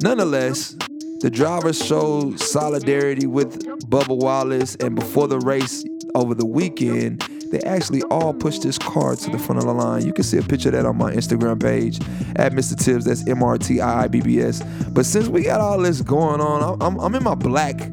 Nonetheless, 0.02 0.76
the 1.20 1.30
drivers 1.30 1.84
showed 1.84 2.40
solidarity 2.40 3.26
with 3.26 3.64
Bubba 3.88 4.16
Wallace, 4.16 4.74
and 4.76 4.94
before 4.96 5.28
the 5.28 5.38
race 5.38 5.84
over 6.14 6.34
the 6.34 6.46
weekend, 6.46 7.22
they 7.50 7.60
actually 7.60 8.02
all 8.04 8.32
pushed 8.32 8.62
this 8.62 8.78
car 8.78 9.16
to 9.16 9.30
the 9.30 9.38
front 9.38 9.58
of 9.58 9.66
the 9.66 9.74
line. 9.74 10.06
You 10.06 10.12
can 10.12 10.24
see 10.24 10.38
a 10.38 10.42
picture 10.42 10.68
of 10.68 10.74
that 10.74 10.86
on 10.86 10.96
my 10.96 11.12
Instagram 11.12 11.60
page 11.60 12.00
at 12.36 12.52
Mr. 12.52 12.76
Tibbs. 12.76 13.04
That's 13.04 13.26
M 13.26 13.42
R 13.42 13.58
T 13.58 13.80
I 13.80 14.04
I 14.04 14.08
B 14.08 14.20
B 14.20 14.40
S. 14.40 14.62
But 14.90 15.04
since 15.06 15.28
we 15.28 15.42
got 15.42 15.60
all 15.60 15.78
this 15.78 16.00
going 16.02 16.40
on, 16.40 16.80
I'm, 16.80 16.98
I'm 16.98 17.14
in 17.14 17.24
my 17.24 17.34
black 17.34 17.90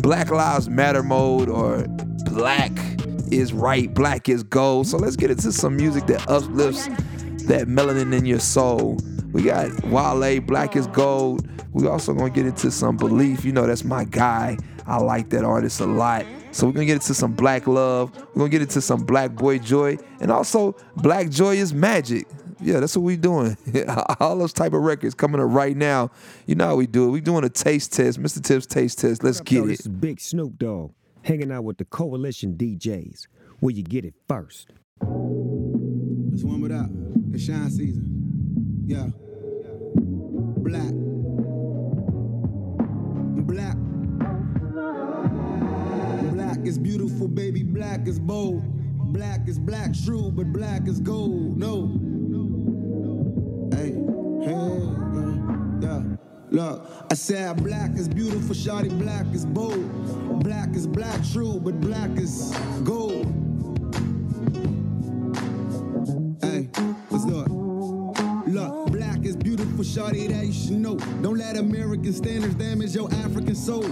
Black 0.00 0.30
Lives 0.30 0.68
Matter 0.68 1.02
mode 1.02 1.48
or 1.48 1.86
black 2.30 2.72
is 3.30 3.52
right, 3.52 3.92
black 3.92 4.28
is 4.28 4.42
gold. 4.42 4.86
So 4.86 4.96
let's 4.96 5.16
get 5.16 5.30
into 5.30 5.52
some 5.52 5.76
music 5.76 6.06
that 6.06 6.26
uplifts 6.28 6.86
that 7.46 7.66
melanin 7.66 8.16
in 8.16 8.24
your 8.24 8.40
soul. 8.40 8.98
We 9.32 9.42
got 9.42 9.84
Wale, 9.84 10.40
Black 10.40 10.76
is 10.76 10.86
Gold. 10.86 11.48
We 11.72 11.86
also 11.86 12.14
gonna 12.14 12.30
get 12.30 12.46
into 12.46 12.70
some 12.70 12.98
Beleaf. 12.98 13.44
You 13.44 13.52
know, 13.52 13.66
that's 13.66 13.84
my 13.84 14.04
guy. 14.04 14.56
I 14.86 14.98
like 14.98 15.28
that 15.30 15.44
artist 15.44 15.80
a 15.80 15.86
lot. 15.86 16.24
So 16.52 16.66
we're 16.66 16.72
gonna 16.72 16.86
get 16.86 16.94
into 16.94 17.14
some 17.14 17.32
black 17.34 17.66
love. 17.66 18.14
We're 18.34 18.40
gonna 18.40 18.48
get 18.50 18.62
into 18.62 18.80
some 18.80 19.04
black 19.04 19.32
boy 19.34 19.58
joy, 19.58 19.98
and 20.20 20.30
also 20.30 20.74
black 20.96 21.28
joy 21.30 21.56
is 21.56 21.72
magic. 21.74 22.26
Yeah, 22.60 22.80
that's 22.80 22.96
what 22.96 23.02
we 23.04 23.16
doing. 23.16 23.56
All 24.20 24.36
those 24.36 24.52
type 24.52 24.72
of 24.72 24.82
records 24.82 25.14
coming 25.14 25.40
up 25.40 25.46
right 25.50 25.76
now. 25.76 26.10
You 26.46 26.56
know 26.56 26.66
how 26.66 26.76
we 26.76 26.86
do 26.88 27.06
it. 27.06 27.10
We 27.10 27.20
doing 27.20 27.44
a 27.44 27.48
taste 27.48 27.92
test, 27.92 28.20
Mr. 28.20 28.42
Tibbs 28.42 28.66
taste 28.66 28.98
test. 28.98 29.22
Let's 29.22 29.38
What 29.38 29.42
up, 29.42 29.54
though? 29.54 29.60
get 29.62 29.66
This 29.68 29.80
it. 29.80 29.86
is 29.86 29.88
Big 29.88 30.20
Snoop 30.20 30.58
Dogg 30.58 30.92
hanging 31.22 31.52
out 31.52 31.62
with 31.64 31.78
the 31.78 31.84
Coalition 31.84 32.54
DJs, 32.56 33.26
where 33.60 33.72
you 33.74 33.82
get 33.84 34.04
it 34.04 34.14
first. 34.28 34.70
Let's 35.02 36.42
warm 36.42 36.64
it 36.64 36.72
up. 36.72 36.86
It's 37.32 37.44
shine 37.44 37.70
season. 37.70 38.84
Yeah. 38.86 39.08
Black. 40.62 40.82
Black. 40.92 40.97
Black 47.78 48.08
is 48.08 48.18
bold. 48.18 48.64
Black 49.12 49.46
is 49.46 49.56
black, 49.56 49.94
true, 50.04 50.32
but 50.32 50.52
black 50.52 50.88
is 50.88 50.98
gold. 50.98 51.56
No. 51.56 51.86
Hey, 53.72 53.92
hey, 54.42 54.80
yeah. 55.80 56.02
Look, 56.50 56.90
I 57.08 57.14
said 57.14 57.62
black 57.62 57.92
is 57.96 58.08
beautiful, 58.08 58.56
shawty, 58.56 58.90
black 58.98 59.26
is 59.32 59.46
bold. 59.46 60.42
Black 60.42 60.74
is 60.74 60.88
black, 60.88 61.20
true, 61.32 61.60
but 61.62 61.80
black 61.80 62.10
is 62.18 62.52
gold. 62.82 63.17
Shawty, 69.98 70.28
that 70.28 70.46
you 70.46 70.52
should 70.52 70.78
know. 70.78 70.96
Don't 71.22 71.38
let 71.38 71.56
American 71.56 72.12
standards 72.12 72.54
damage 72.54 72.94
your 72.94 73.12
African 73.14 73.54
soul. 73.54 73.86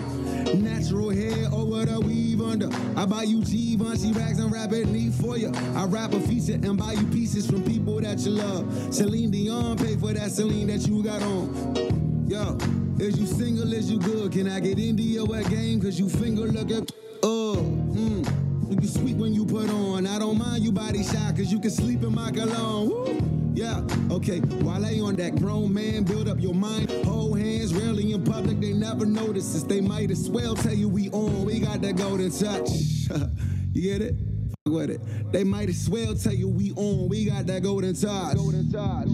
Natural 0.55 1.11
hair 1.11 1.49
over 1.53 1.85
the 1.85 2.01
weave 2.01 2.41
under. 2.41 2.69
I 2.97 3.07
buy 3.07 3.25
you 3.25 3.43
Givenchy 3.45 4.13
rags 4.13 4.39
and 4.39 4.53
wrap 4.53 4.73
it 4.73 4.87
neat 4.87 5.13
for 5.15 5.37
you. 5.37 5.51
I 5.75 5.85
wrap 5.85 6.13
a 6.13 6.21
feature 6.21 6.55
and 6.55 6.79
buy 6.79 6.93
you 6.93 7.07
pieces 7.09 7.51
from 7.51 7.65
people 7.65 8.01
that 8.01 8.21
you 8.21 8.33
love. 8.33 8.95
Celine 8.95 9.31
Dion 9.31 9.77
pay 9.77 9.97
for 9.97 10.13
that 10.13 10.31
Celine 10.31 10.69
that 10.69 10.87
you 10.87 11.03
got 11.03 11.23
on. 11.23 12.27
Yo, 12.29 12.57
is 12.99 13.19
you 13.19 13.27
single, 13.27 13.73
is 13.73 13.91
you 13.91 13.99
good? 13.99 14.33
Can 14.33 14.49
I 14.49 14.61
get 14.61 14.79
into 14.79 15.03
your 15.03 15.27
game? 15.27 15.81
Cause 15.81 15.99
you 15.99 16.09
finger 16.09 16.43
looking. 16.43 16.87
Oh, 17.23 17.57
mm. 17.59 18.83
You 18.83 18.89
sweet 18.89 19.17
when 19.17 19.35
you 19.35 19.45
put 19.45 19.71
on. 19.71 20.07
I 20.07 20.19
don't 20.19 20.39
mind 20.39 20.63
you 20.63 20.71
body 20.71 21.03
shy, 21.03 21.33
cause 21.37 21.51
you 21.51 21.61
can 21.61 21.71
sleep 21.71 22.03
in 22.03 22.15
my 22.15 22.31
cologne. 22.31 22.89
Woo. 22.89 23.36
Yeah, 23.57 23.81
okay. 24.11 24.41
While 24.41 24.85
I 24.85 25.01
on 25.01 25.17
that 25.17 25.37
grown 25.37 25.73
man, 25.73 26.05
build 26.05 26.29
up 26.29 26.39
your 26.39 26.53
mind. 26.53 26.91
Hold 27.07 27.39
hands, 27.39 27.73
rarely 27.73 28.13
in 28.13 28.23
public, 28.23 28.61
they 28.61 28.75
never 28.75 29.07
notice 29.07 29.57
us. 29.57 29.63
They 29.63 29.81
might 29.81 30.11
as 30.11 30.29
well 30.29 30.55
tell 30.55 30.75
you 30.75 30.91
we 30.91 31.09
on. 31.09 31.47
We 31.47 31.61
got 31.61 31.81
that 31.81 31.97
golden 31.97 32.31
touch. 32.31 32.69
you 33.73 33.81
get 33.81 34.03
it? 34.03 34.15
Fuck 34.63 34.75
with 34.75 34.91
it. 34.91 35.33
They 35.33 35.43
might 35.43 35.71
as 35.71 35.89
well 35.89 36.15
tell 36.15 36.35
you 36.35 36.49
we 36.49 36.73
on. 36.73 37.09
We 37.09 37.25
got 37.25 37.47
that 37.47 37.63
golden 37.63 37.95
touch. 37.95 38.37
Golden 38.37 38.71
touch. 38.71 39.07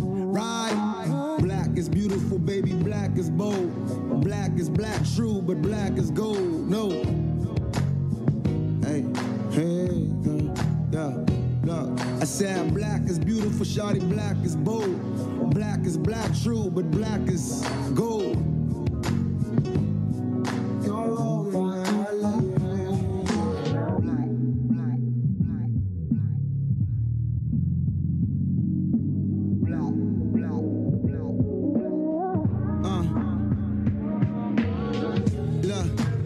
Right. 0.00 1.36
Black 1.38 1.78
is 1.78 1.88
beautiful, 1.88 2.40
baby. 2.40 2.72
Black 2.72 3.16
is 3.16 3.30
bold. 3.30 4.20
Black 4.24 4.50
is 4.58 4.68
black, 4.68 5.00
true, 5.14 5.42
but 5.42 5.62
black 5.62 5.92
is 5.96 6.10
gold. 6.10 6.68
No. 6.68 6.88
I 12.20 12.24
said 12.24 12.74
black 12.74 13.02
is 13.08 13.18
beautiful, 13.18 13.64
shawty. 13.64 14.00
Black 14.08 14.36
is 14.44 14.56
bold. 14.56 15.54
Black 15.54 15.86
is 15.86 15.96
black, 15.96 16.30
true, 16.42 16.70
but 16.70 16.90
black 16.90 17.20
is 17.28 17.62
gold. 17.94 18.36
Uh. 32.84 33.02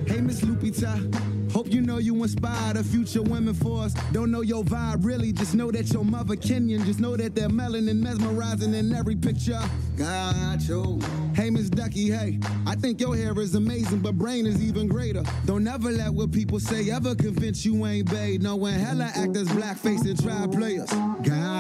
Hey 0.07 0.21
Miss 0.21 0.41
Lupita. 0.43 1.32
Hope 1.63 1.73
you 1.73 1.81
know 1.81 1.99
you 1.99 2.21
inspire 2.25 2.75
the 2.75 2.83
future 2.83 3.23
women 3.23 3.55
for 3.55 3.85
us. 3.85 3.95
Don't 4.11 4.33
know 4.33 4.41
your 4.41 4.65
vibe 4.65 5.05
really, 5.05 5.31
just 5.31 5.55
know 5.55 5.71
that 5.71 5.93
your 5.93 6.05
mother 6.05 6.35
Kenyan. 6.35 6.85
Just 6.85 6.99
know 6.99 7.17
that 7.17 7.37
they're 7.37 7.49
melanin 7.49 8.01
mesmerizing 8.01 8.75
in 8.75 8.93
every 8.93 9.15
picture. 9.15 9.61
Got 9.97 10.63
you. 10.63 10.99
Hey 11.37 11.51
Miss 11.51 11.71
Ducky, 11.71 12.11
hey, 12.11 12.41
I 12.67 12.75
think 12.75 13.01
your 13.01 13.15
hair 13.15 13.39
is 13.39 13.55
amazing, 13.55 14.01
but 14.01 14.19
brain 14.19 14.45
is 14.45 14.61
even 14.61 14.89
greater. 14.89 15.23
Don't 15.47 15.65
ever 15.69 15.93
let 15.93 16.13
what 16.13 16.33
people 16.33 16.59
say 16.59 16.91
ever 16.91 17.15
convince 17.15 17.65
you 17.65 17.87
ain't 17.87 18.11
babe. 18.11 18.43
No 18.43 18.57
when 18.57 18.75
hella 18.81 19.13
actors 19.15 19.47
blackface 19.47 20.01
and 20.01 20.21
try 20.21 20.45
players. 20.49 20.91
Got 20.91 21.52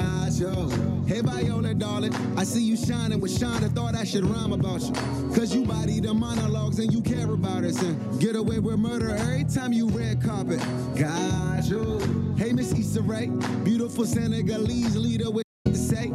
Hey 0.43 1.20
Viola, 1.20 1.72
darling, 1.72 2.12
I 2.36 2.43
see 2.43 2.64
you 2.64 2.76
shining 2.76 3.20
with 3.20 3.30
Shonda. 3.30 3.72
Thought 3.72 3.95
I 3.95 4.03
should 4.03 4.24
rhyme 4.24 4.53
about 4.53 4.80
you. 4.82 4.93
Cause 5.32 5.55
you 5.55 5.64
body 5.64 6.01
the 6.01 6.12
monologues 6.12 6.80
and 6.80 6.93
you 6.93 7.01
care 7.01 7.30
about 7.30 7.62
us 7.62 7.80
and 7.80 8.20
get 8.20 8.34
away 8.34 8.59
with 8.59 8.76
murder 8.76 9.11
every 9.11 9.45
time 9.45 9.72
you 9.72 9.88
red 9.90 10.20
carpet. 10.20 10.59
Got 10.99 11.66
you. 11.66 12.34
Hey 12.36 12.53
Miss 12.53 12.72
Issa 12.72 13.03
Rae, 13.03 13.26
beautiful 13.62 14.05
Senegalese 14.05 14.97
leader 14.97 15.30
with 15.30 15.45
to 15.66 15.76
say. 15.76 16.09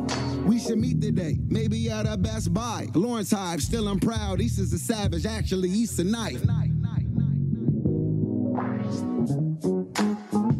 We 0.45 0.59
should 0.59 0.79
meet 0.79 0.99
today, 0.99 1.37
maybe 1.47 1.89
at 1.89 2.05
a 2.05 2.17
Best 2.17 2.53
Buy. 2.53 2.89
Lawrence 2.95 3.31
Hive, 3.31 3.61
still 3.61 3.87
I'm 3.87 3.99
proud. 4.01 4.41
Issa's 4.41 4.73
a 4.73 4.79
savage, 4.79 5.25
actually 5.25 5.69
Issa 5.83 6.03
knife. 6.03 6.43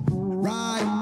Right. 0.10 0.97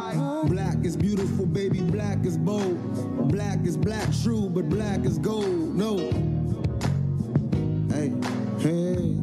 Is 2.26 2.38
bold. 2.38 3.30
Black 3.32 3.60
is 3.66 3.78
black, 3.78 4.08
true, 4.24 4.50
but 4.50 4.68
black 4.68 5.06
is 5.06 5.18
gold. 5.20 5.76
No. 5.76 5.98
Hey, 7.94 8.12
hey, 8.60 9.16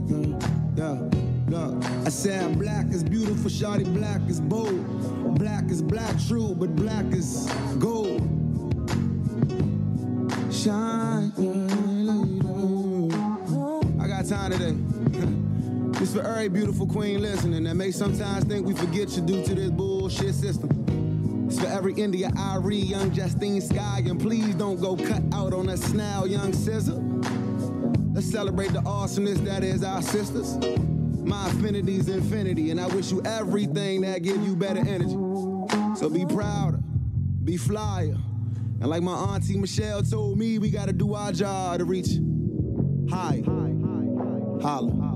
yeah, 0.77 1.09
yeah. 1.49 2.03
I 2.07 2.09
said 2.09 2.59
black 2.59 2.87
is 2.91 3.03
beautiful, 3.03 3.51
shawty. 3.51 3.93
Black 3.93 4.21
is 4.29 4.41
bold. 4.41 5.39
Black 5.39 5.71
is 5.71 5.83
black, 5.83 6.15
true, 6.29 6.55
but 6.55 6.75
black 6.77 7.07
is 7.07 7.47
gold. 7.79 8.21
Shine. 10.53 11.33
I 14.01 14.07
got 14.07 14.27
time 14.27 14.53
today. 14.53 14.77
This 15.99 16.15
for 16.15 16.23
every 16.23 16.49
beautiful 16.49 16.87
queen 16.87 17.21
listening 17.21 17.65
that 17.65 17.75
may 17.75 17.91
sometimes 17.91 18.45
think 18.45 18.67
we 18.67 18.75
forget 18.75 19.11
you 19.17 19.23
due 19.23 19.45
to 19.45 19.55
this 19.55 19.71
bullshit 19.71 20.35
system. 20.35 20.92
For 21.63 21.69
every 21.69 21.95
India, 21.95 22.29
Arie, 22.37 22.75
young 22.75 23.13
Justine 23.13 23.61
Skye, 23.61 24.03
and 24.05 24.21
please 24.21 24.53
don't 24.57 24.81
go 24.81 24.97
cut 24.97 25.23
out 25.33 25.53
on 25.53 25.69
us 25.69 25.93
now, 25.93 26.25
young 26.25 26.51
SZA. 26.51 26.99
Let's 28.13 28.29
celebrate 28.29 28.73
the 28.73 28.83
awesomeness 28.85 29.39
that 29.43 29.63
is 29.63 29.85
our 29.85 30.03
sisters. 30.03 30.57
My 31.25 31.47
affinity's 31.47 32.09
infinity, 32.09 32.73
and 32.73 32.81
I 32.81 32.89
wish 32.89 33.13
you 33.13 33.23
everything 33.25 34.01
that 34.01 34.23
give 34.23 34.45
you 34.45 34.57
better 34.57 34.81
energy. 34.81 35.15
So 35.95 36.11
be 36.13 36.27
prouder, 36.27 36.81
be 37.45 37.57
flyer. 37.57 38.17
And 38.81 38.89
like 38.89 39.05
my 39.05 39.15
auntie 39.15 39.57
Michelle 39.57 40.03
told 40.03 40.39
me, 40.39 40.59
we 40.59 40.69
gotta 40.69 40.93
do 40.93 41.15
our 41.15 41.31
job 41.31 41.79
to 41.79 41.85
reach 41.85 42.19
high. 43.09 43.41
Holla. 44.61 45.12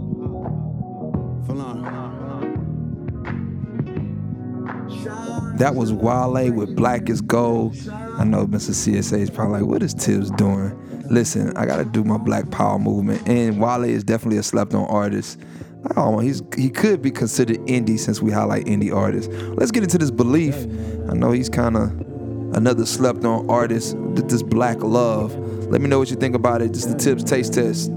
That 5.59 5.75
was 5.75 5.93
Wale 5.93 6.53
with 6.53 6.77
Black 6.77 7.09
is 7.09 7.21
Gold. 7.21 7.77
I 7.91 8.25
know 8.25 8.47
Mr. 8.47 8.71
CSA 8.71 9.19
is 9.21 9.31
probably 9.31 9.61
like, 9.61 9.69
what 9.71 9.83
is 9.83 9.95
Tibbs 9.95 10.31
doing? 10.33 10.73
Listen, 11.11 11.57
I 11.57 11.67
gotta 11.67 11.85
do 11.85 12.05
my 12.05 12.19
Black 12.19 12.51
Power 12.51 12.79
movement, 12.79 13.27
and 13.29 13.61
Wale 13.61 13.85
is 13.85 14.05
definitely 14.05 14.39
a 14.39 14.43
slept-on 14.43 14.87
artist. 14.89 15.39
Oh, 15.97 16.19
he's 16.19 16.43
he 16.57 16.69
could 16.69 17.01
be 17.01 17.11
considered 17.11 17.59
indie 17.67 17.99
since 17.99 18.21
we 18.21 18.33
highlight 18.33 18.65
indie 18.67 18.95
artists. 18.95 19.33
Let's 19.57 19.71
get 19.71 19.83
into 19.85 19.99
this 19.99 20.11
Beleaf. 20.11 21.11
I 21.11 21.15
know 21.15 21.31
he's 21.31 21.49
kind 21.49 21.77
of 21.77 21.91
another 22.57 22.85
slept-on 22.85 23.49
artist. 23.49 23.93
th- 24.17 24.27
This 24.29 24.43
Black 24.43 24.83
Love. 24.83 25.35
Let 25.69 25.81
me 25.81 25.89
know 25.89 25.99
what 25.99 26.11
you 26.11 26.17
think 26.17 26.35
about 26.35 26.61
it. 26.61 26.73
Is 26.77 26.87
the 26.93 26.99
Tibbs 26.99 27.23
Taste 27.25 27.55
Test. 27.55 27.91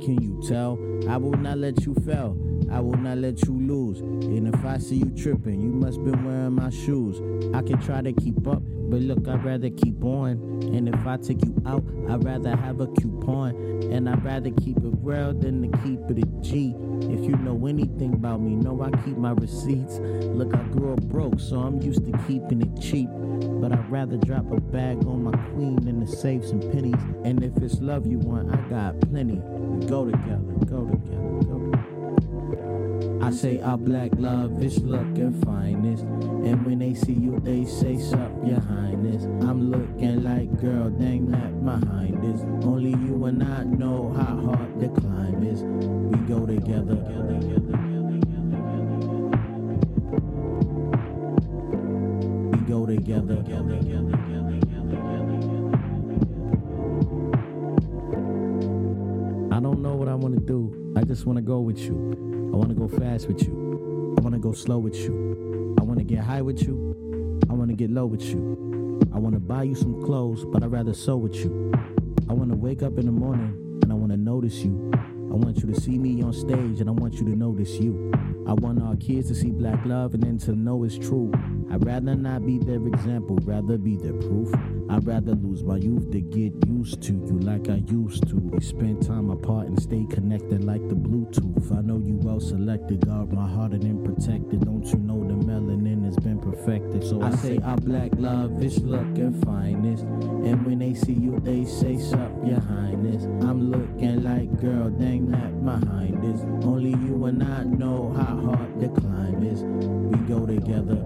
Can 0.00 0.22
you 0.22 0.40
tell? 0.46 0.76
I 1.08 1.16
will 1.16 1.32
not 1.32 1.58
let 1.58 1.86
you 1.86 1.94
fail. 2.06 2.36
I 2.70 2.80
will 2.80 2.98
not 2.98 3.18
let 3.18 3.42
you 3.46 3.58
lose. 3.58 4.00
And 4.00 4.54
if 4.54 4.64
I 4.64 4.78
see 4.78 4.96
you 4.96 5.10
tripping, 5.16 5.62
you 5.62 5.70
must 5.70 6.04
been 6.04 6.22
wearing 6.24 6.52
my 6.52 6.70
shoes. 6.70 7.18
I 7.54 7.62
can 7.62 7.80
try 7.80 8.02
to 8.02 8.12
keep 8.12 8.46
up, 8.46 8.62
but 8.62 9.00
look, 9.00 9.26
I'd 9.26 9.42
rather 9.44 9.70
keep 9.70 10.04
on. 10.04 10.32
And 10.74 10.88
if 10.88 11.06
I 11.06 11.16
take 11.16 11.42
you 11.44 11.54
out, 11.66 11.82
I'd 12.10 12.22
rather 12.24 12.54
have 12.54 12.80
a 12.80 12.86
coupon. 12.86 13.54
And 13.90 14.08
I'd 14.08 14.22
rather 14.22 14.50
keep 14.50 14.76
it 14.76 14.94
real 15.00 15.32
than 15.32 15.62
to 15.62 15.78
keep 15.78 16.00
it 16.10 16.18
a 16.18 16.26
G. 16.42 16.74
If 17.02 17.20
you 17.24 17.36
know 17.36 17.66
anything 17.66 18.12
about 18.12 18.42
me, 18.42 18.54
know 18.54 18.82
I 18.82 18.90
keep 19.02 19.16
my 19.16 19.32
receipts. 19.32 19.98
Look, 19.98 20.54
I 20.54 20.62
grew 20.64 20.92
up 20.92 21.02
broke, 21.04 21.40
so 21.40 21.60
I'm 21.60 21.80
used 21.80 22.04
to 22.04 22.12
keeping 22.26 22.60
it 22.60 22.82
cheap. 22.82 23.08
But 23.60 23.72
I'd 23.72 23.90
rather 23.90 24.18
drop 24.18 24.50
a 24.52 24.60
bag 24.60 24.98
on 25.06 25.24
my 25.24 25.36
queen 25.52 25.76
than 25.76 26.04
to 26.04 26.06
save 26.06 26.44
some 26.44 26.60
pennies. 26.60 27.00
And 27.24 27.42
if 27.42 27.56
it's 27.62 27.80
love 27.80 28.06
you 28.06 28.18
want, 28.18 28.52
I 28.54 28.60
got 28.68 29.00
plenty. 29.00 29.36
We 29.36 29.86
go 29.86 30.04
together, 30.04 30.42
go 30.66 30.84
together. 30.84 30.97
I 33.28 33.30
say 33.30 33.60
our 33.60 33.76
black 33.76 34.10
love 34.16 34.62
is 34.62 34.78
looking 34.82 35.38
finest. 35.42 36.04
And 36.04 36.64
when 36.64 36.78
they 36.78 36.94
see 36.94 37.12
you, 37.12 37.38
they 37.40 37.66
say, 37.66 37.98
Sup, 37.98 38.32
your 38.42 38.60
highness. 38.60 39.24
I'm 39.46 39.70
looking 39.70 40.24
like, 40.24 40.58
girl, 40.58 40.88
dang 40.88 41.30
that 41.32 41.62
behind 41.62 42.22
this. 42.22 42.40
Only 42.64 42.92
you 42.92 43.26
and 43.26 43.42
I 43.42 43.64
know 43.64 44.14
how 44.16 44.34
hard 44.46 44.80
the 44.80 44.88
climb 44.98 45.42
is. 45.44 45.62
We 45.62 46.18
go 46.26 46.46
together. 46.46 46.96
We 52.50 52.58
go 52.66 52.86
together. 52.86 54.37
I 59.58 59.60
don't 59.60 59.82
know 59.82 59.96
what 59.96 60.06
I 60.06 60.14
want 60.14 60.34
to 60.34 60.40
do. 60.40 60.94
I 60.94 61.02
just 61.02 61.26
want 61.26 61.36
to 61.36 61.42
go 61.42 61.58
with 61.58 61.80
you. 61.80 62.50
I 62.52 62.56
want 62.56 62.68
to 62.68 62.76
go 62.76 62.86
fast 62.86 63.26
with 63.26 63.42
you. 63.42 64.14
I 64.16 64.20
want 64.20 64.32
to 64.32 64.38
go 64.38 64.52
slow 64.52 64.78
with 64.78 64.94
you. 64.94 65.74
I 65.80 65.82
want 65.82 65.98
to 65.98 66.04
get 66.04 66.20
high 66.20 66.42
with 66.42 66.62
you. 66.62 67.40
I 67.50 67.54
want 67.54 67.68
to 67.68 67.74
get 67.74 67.90
low 67.90 68.06
with 68.06 68.22
you. 68.22 69.00
I 69.12 69.18
want 69.18 69.34
to 69.34 69.40
buy 69.40 69.64
you 69.64 69.74
some 69.74 70.00
clothes, 70.04 70.44
but 70.44 70.62
I'd 70.62 70.70
rather 70.70 70.94
sew 70.94 71.16
with 71.16 71.34
you. 71.34 71.72
I 72.30 72.34
want 72.34 72.50
to 72.50 72.56
wake 72.56 72.84
up 72.84 72.98
in 72.98 73.06
the 73.06 73.10
morning 73.10 73.80
and 73.82 73.90
I 73.90 73.96
want 73.96 74.12
to 74.12 74.16
notice 74.16 74.62
you. 74.62 74.92
I 74.94 75.34
want 75.34 75.56
you 75.56 75.74
to 75.74 75.80
see 75.80 75.98
me 75.98 76.22
on 76.22 76.32
stage 76.32 76.78
and 76.78 76.88
I 76.88 76.92
want 76.92 77.14
you 77.14 77.24
to 77.24 77.34
notice 77.34 77.80
you. 77.80 78.12
I 78.48 78.54
want 78.54 78.82
our 78.82 78.96
kids 78.96 79.28
to 79.28 79.34
see 79.34 79.50
black 79.50 79.84
love 79.84 80.14
and 80.14 80.22
then 80.22 80.38
to 80.38 80.52
know 80.52 80.82
it's 80.84 80.96
true. 80.96 81.30
I'd 81.70 81.84
rather 81.84 82.14
not 82.16 82.46
be 82.46 82.56
their 82.56 82.84
example, 82.86 83.36
rather 83.42 83.76
be 83.76 83.96
their 83.96 84.14
proof. 84.14 84.54
I'd 84.88 85.06
rather 85.06 85.34
lose 85.34 85.62
my 85.62 85.76
youth 85.76 86.10
to 86.12 86.22
get 86.22 86.54
used 86.66 87.02
to 87.02 87.12
you 87.12 87.38
like 87.40 87.68
I 87.68 87.82
used 87.88 88.26
to. 88.28 88.36
We 88.36 88.60
spend 88.60 89.06
time 89.06 89.28
apart 89.28 89.66
and 89.66 89.82
stay 89.82 90.06
connected 90.08 90.64
like 90.64 90.80
the 90.88 90.94
Bluetooth. 90.94 91.76
I 91.76 91.82
know 91.82 91.98
you 91.98 92.16
well 92.22 92.40
selected, 92.40 93.04
guard 93.04 93.34
my 93.34 93.46
heart 93.46 93.72
and 93.72 93.82
then 93.82 94.02
protect 94.02 94.50
it. 94.54 94.60
Don't 94.60 94.86
you 94.86 94.98
know 94.98 95.20
the 95.28 95.34
melanin 95.34 95.97
has 96.08 96.16
been 96.16 96.38
perfected? 96.38 97.04
So 97.04 97.20
I 97.22 97.30
say 97.36 97.58
our 97.58 97.76
black 97.76 98.10
love 98.16 98.62
is 98.62 98.78
looking 98.82 99.40
finest. 99.42 100.04
And 100.04 100.64
when 100.64 100.78
they 100.78 100.94
see 100.94 101.12
you, 101.12 101.38
they 101.40 101.64
say, 101.64 101.98
Sup, 101.98 102.32
your 102.44 102.60
highness. 102.60 103.24
I'm 103.46 103.70
looking 103.70 104.22
like, 104.22 104.48
girl, 104.60 104.88
dang 104.88 105.30
that 105.32 105.64
behind 105.64 106.22
this. 106.22 106.40
Only 106.64 106.90
you 106.90 107.26
and 107.26 107.42
I 107.42 107.64
know 107.64 108.14
how 108.16 108.36
hard 108.40 108.80
the 108.80 108.88
climb 108.88 109.42
is. 109.44 109.62
We 109.62 110.18
go 110.26 110.46
together. 110.46 110.96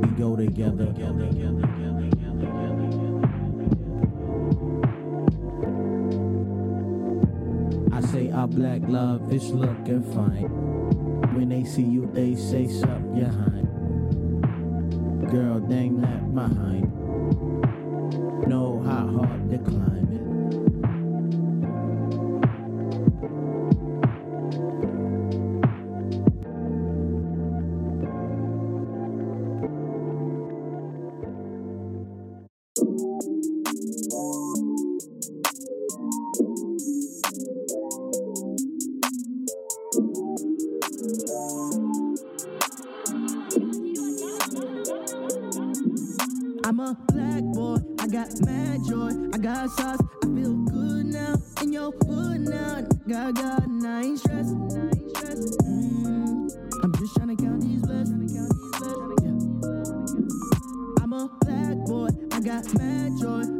We 0.00 0.08
go 0.16 0.36
together. 0.36 0.94
I 0.96 1.87
say 8.12 8.30
our 8.30 8.48
black 8.48 8.80
love 8.88 9.30
is 9.30 9.50
looking 9.50 10.02
fine. 10.14 10.48
When 11.34 11.50
they 11.50 11.64
see 11.64 11.82
you, 11.82 12.08
they 12.12 12.34
say, 12.34 12.66
Sup, 12.66 13.02
your 13.14 13.28
hind. 13.28 13.68
Girl, 15.30 15.60
dang 15.60 16.00
that 16.00 16.34
behind. 16.34 16.90
Know 18.48 18.82
how 18.82 19.06
hard 19.08 19.50
the 19.50 19.58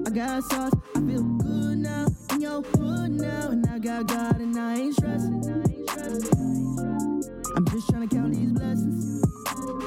I 0.09 0.11
got 0.11 0.43
sauce, 0.45 0.73
I 0.95 1.01
feel 1.01 1.23
good 1.23 1.79
now 1.81 2.07
in 2.33 2.41
your 2.41 2.63
hood 2.63 3.11
now. 3.11 3.51
And 3.51 3.67
I 3.67 3.79
got 3.79 4.07
God 4.07 4.41
and 4.41 4.59
I 4.59 4.77
ain't 4.77 4.95
stressed. 4.95 5.27
I'm 7.55 7.67
just 7.67 7.91
trying 7.91 8.09
to 8.09 8.17
count 8.17 8.33
these 8.33 8.51
blessings. 8.53 9.23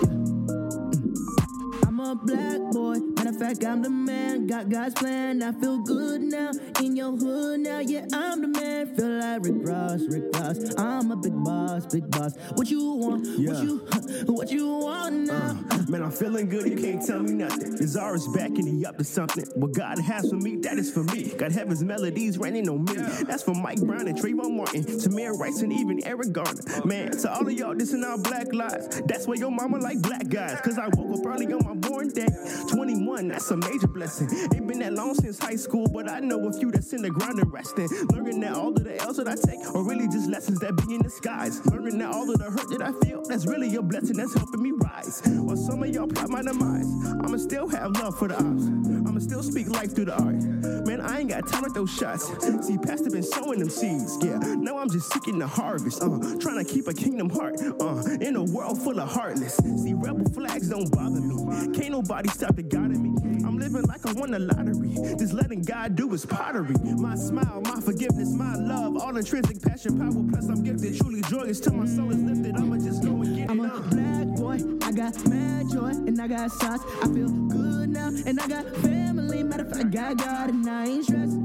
Mm. 0.06 1.88
I'm 1.88 2.00
a 2.00 2.14
black 2.14 2.60
boy. 2.72 3.01
Matter 3.32 3.46
of 3.46 3.50
fact, 3.50 3.66
I'm 3.66 3.82
the 3.82 3.90
man. 3.90 4.46
Got 4.46 4.68
God's 4.68 4.94
plan. 4.96 5.42
I 5.42 5.54
feel 5.54 5.78
good 5.78 6.22
now. 6.22 6.52
In 6.82 6.98
your 6.98 7.16
hood 7.16 7.62
now. 7.62 7.80
Yeah, 7.80 8.06
I'm 8.12 8.42
the 8.42 8.48
man. 8.50 8.94
Feel 8.94 9.08
like 9.08 9.44
Rick 9.44 9.68
Ross, 9.68 10.02
Rick 10.10 10.24
Ross. 10.34 10.76
I'm 10.78 11.12
a 11.12 11.16
big 11.16 11.42
boss, 11.42 11.86
big 11.86 12.12
boss. 12.12 12.36
What 12.56 12.70
you 12.70 12.94
want? 12.94 13.26
Yeah. 13.40 13.54
What 13.54 13.64
you 13.64 13.78
what 14.26 14.52
you 14.52 14.68
want 14.68 15.16
now? 15.28 15.58
Uh, 15.70 15.84
man, 15.88 16.04
I'm 16.04 16.12
feeling 16.12 16.50
good, 16.50 16.68
you 16.68 16.76
can't 16.76 17.06
tell 17.06 17.20
me 17.20 17.32
nothing. 17.32 17.78
Desire 17.78 18.18
back 18.36 18.50
and 18.50 18.68
he 18.68 18.86
up 18.86 18.98
to 18.98 19.04
something. 19.06 19.46
What 19.56 19.74
God 19.74 19.98
has 20.00 20.30
for 20.30 20.36
me, 20.36 20.58
that 20.58 20.78
is 20.78 20.92
for 20.92 21.04
me. 21.06 21.30
Got 21.38 21.54
heaven's 21.54 21.84
melodies 21.84 22.38
raining 22.38 22.68
on 22.68 22.84
me. 22.84 22.96
That's 23.24 23.44
for 23.44 23.54
Mike 23.54 23.80
Brown 23.80 24.08
and 24.10 24.18
Trayvon 24.18 24.58
Martin, 24.58 24.84
Tamir 24.84 25.38
Rice 25.40 25.62
and 25.62 25.72
even 25.72 26.06
Eric 26.06 26.34
Garner. 26.34 26.62
Man, 26.84 27.12
to 27.12 27.32
all 27.32 27.48
of 27.48 27.54
y'all 27.54 27.76
dissing 27.76 28.04
our 28.04 28.18
black 28.18 28.54
lives, 28.54 29.02
that's 29.06 29.26
why 29.26 29.36
your 29.36 29.52
mama 29.52 29.78
like 29.78 30.02
black 30.02 30.28
guys. 30.28 30.60
Cause 30.62 30.78
I 30.78 30.88
woke 30.90 31.18
up 31.20 31.26
early 31.26 31.46
on 31.54 31.66
my 31.66 31.76
born 31.76 32.10
day. 32.10 32.28
21, 32.70 33.21
that's 33.30 33.50
a 33.52 33.58
major 33.58 33.88
blessing. 33.88 34.30
Ain't 34.54 34.68
been 34.68 34.80
that 34.80 34.94
long 34.94 35.14
since 35.16 35.38
high 35.40 35.56
school, 35.56 35.88
but 35.88 36.10
I 36.10 36.20
know 36.20 36.48
a 36.48 36.54
few 36.54 36.72
that's 36.72 36.94
in 36.94 37.02
the 37.02 37.10
ground 37.10 37.40
and 37.40 37.52
resting. 37.52 37.90
Learning 38.12 38.40
that 38.42 38.54
all 38.54 38.70
of 38.70 38.84
the 38.84 39.02
L's 39.02 39.18
that 39.18 39.28
I 39.28 39.36
take 39.36 39.60
are 39.76 39.84
really 39.84 40.08
just 40.08 40.30
lessons 40.30 40.60
that 40.60 40.76
be 40.88 40.96
in 40.96 41.02
disguise. 41.02 41.66
Learning 41.68 41.98
that 42.00 42.14
all 42.14 42.30
of 42.30 42.40
the 42.40 42.46
hurt 42.46 42.70
that 42.70 42.82
I 42.82 42.92
feel, 43.06 43.24
that's 43.24 43.46
really 43.46 43.76
a 43.76 43.82
blessing 43.82 44.18
that's 44.18 44.34
helping 44.34 44.62
me 44.62 44.72
rise. 44.72 45.22
While 45.26 45.58
some 45.58 45.84
of 45.84 45.90
y'all 45.90 46.08
plot 46.08 46.30
my 46.30 46.42
demise, 46.42 46.88
I'ma 47.24 47.38
still 47.38 47.68
have 47.70 47.92
love 47.92 48.18
for 48.18 48.28
the 48.28 48.36
ops. 48.36 48.66
I'ma 49.08 49.20
still 49.20 49.44
speak 49.44 49.70
life 49.70 49.94
through 49.96 50.06
the 50.06 50.16
art. 50.16 50.42
Man, 50.88 51.02
I 51.02 51.20
ain't 51.20 51.30
got 51.30 51.48
time 51.48 51.64
with 51.64 51.74
those 51.74 51.92
shots. 51.94 52.26
See, 52.66 52.78
Pastor 52.78 53.10
been 53.10 53.24
sowing 53.24 53.60
them 53.60 53.70
seeds, 53.70 54.18
yeah. 54.24 54.38
Now 54.38 54.78
I'm 54.78 54.90
just 54.90 55.12
seeking 55.14 55.40
the 55.40 55.48
harvest, 55.48 56.02
uh, 56.02 56.08
trying 56.40 56.64
to 56.64 56.66
keep 56.66 56.88
a 56.88 56.94
kingdom 56.94 57.30
heart, 57.30 57.56
uh, 57.62 58.04
in 58.20 58.36
a 58.36 58.44
world 58.44 58.82
full 58.82 59.00
of 59.00 59.12
heartless. 59.12 59.56
See, 59.58 59.94
rebel 59.94 60.26
flags 60.34 60.70
don't 60.70 60.92
bother 60.92 61.22
me. 61.22 61.78
Can't 61.78 61.92
nobody 61.92 62.30
stop 62.30 62.56
the 62.56 62.64
God 62.64 62.92
in 62.92 63.02
me. 63.02 63.11
I'm 63.46 63.58
living 63.58 63.84
like 63.84 64.06
I 64.06 64.14
won 64.14 64.32
the 64.32 64.40
lottery. 64.40 64.90
Just 65.18 65.34
letting 65.34 65.62
God 65.64 65.96
do 65.96 66.10
his 66.10 66.26
pottery. 66.26 66.76
My 66.98 67.16
smile, 67.16 67.62
my 67.66 67.80
forgiveness, 67.82 68.32
my 68.34 68.56
love, 68.56 68.98
all 68.98 69.16
intrinsic 69.18 69.62
passion, 69.62 69.98
power. 70.00 70.24
Plus, 70.32 70.48
I'm 70.50 70.64
gifted, 70.64 70.98
truly 70.98 71.22
joyous 71.24 71.60
till 71.60 71.74
my 71.74 71.86
soul 71.86 72.12
is 72.12 72.18
lifted. 72.22 72.56
I'ma 72.58 72.78
just 72.78 73.04
go 73.04 73.10
and 73.22 73.36
get 73.36 73.50
I'm 73.50 73.60
it 73.60 73.70
a 73.70 73.74
on. 73.74 73.90
black 73.90 74.28
boy, 74.38 74.60
I 74.88 74.92
got 74.92 75.28
mad 75.30 75.70
joy, 75.72 75.90
and 75.90 76.22
I 76.22 76.28
got 76.28 76.52
sauce. 76.52 76.82
I 77.02 77.08
feel 77.14 77.30
good 77.30 77.90
now, 77.90 78.08
and 78.26 78.40
I 78.40 78.48
got 78.48 78.68
family. 78.78 79.44
Matter 79.44 79.64
of 79.64 79.72
fact, 79.72 79.86
I 79.86 79.90
got 79.90 80.18
God, 80.18 80.50
and 80.52 80.70
I 80.70 80.86
ain't 80.88 81.06
stressed. 81.06 81.38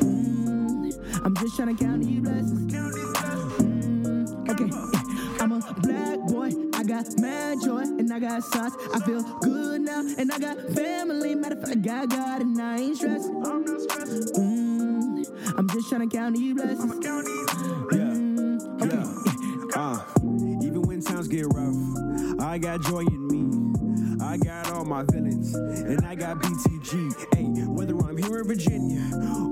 Mm, 0.00 1.24
I'm 1.24 1.36
just 1.36 1.56
trying 1.56 1.76
to 1.76 1.84
count 1.84 2.02
these 2.04 2.20
blessings. 2.20 2.72
Mm, 2.72 4.50
okay, 4.50 4.99
got 6.90 7.20
mad 7.20 7.58
joy, 7.62 7.82
and 7.82 8.12
I 8.12 8.18
got 8.18 8.42
sauce. 8.42 8.72
I 8.92 8.98
feel 9.00 9.22
good 9.42 9.82
now, 9.82 10.00
and 10.18 10.32
I 10.32 10.38
got 10.40 10.58
family. 10.74 11.36
Matter 11.36 11.54
of 11.54 11.62
fact, 11.62 11.76
I 11.76 11.80
got 11.80 12.10
God, 12.10 12.40
and 12.40 12.60
I 12.60 12.78
ain't 12.78 12.96
stressed. 12.96 13.28
I'm 13.28 13.64
not 13.64 13.80
stressed. 13.80 14.34
Mm, 14.34 15.56
I'm 15.56 15.68
just 15.68 15.88
trying 15.88 16.08
to 16.08 16.16
count 16.16 16.34
these 16.34 16.52
blessings. 16.52 16.92
Mm, 16.94 18.82
okay. 18.82 19.04
Uh, 19.76 20.02
even 20.66 20.82
when 20.82 21.00
times 21.00 21.28
get 21.28 21.46
rough, 21.54 22.40
I 22.40 22.58
got 22.58 22.82
joy 22.82 23.02
in 23.02 23.28
me. 23.28 23.40
I 24.20 24.36
got 24.36 24.72
all 24.72 24.84
my 24.84 25.04
villains, 25.04 25.54
and 25.54 26.04
I 26.04 26.16
got 26.16 26.40
BTG. 26.42 27.34
Hey, 27.36 27.44
whether 27.66 27.96
I'm 27.98 28.16
here 28.16 28.40
in 28.40 28.48
Virginia 28.48 29.00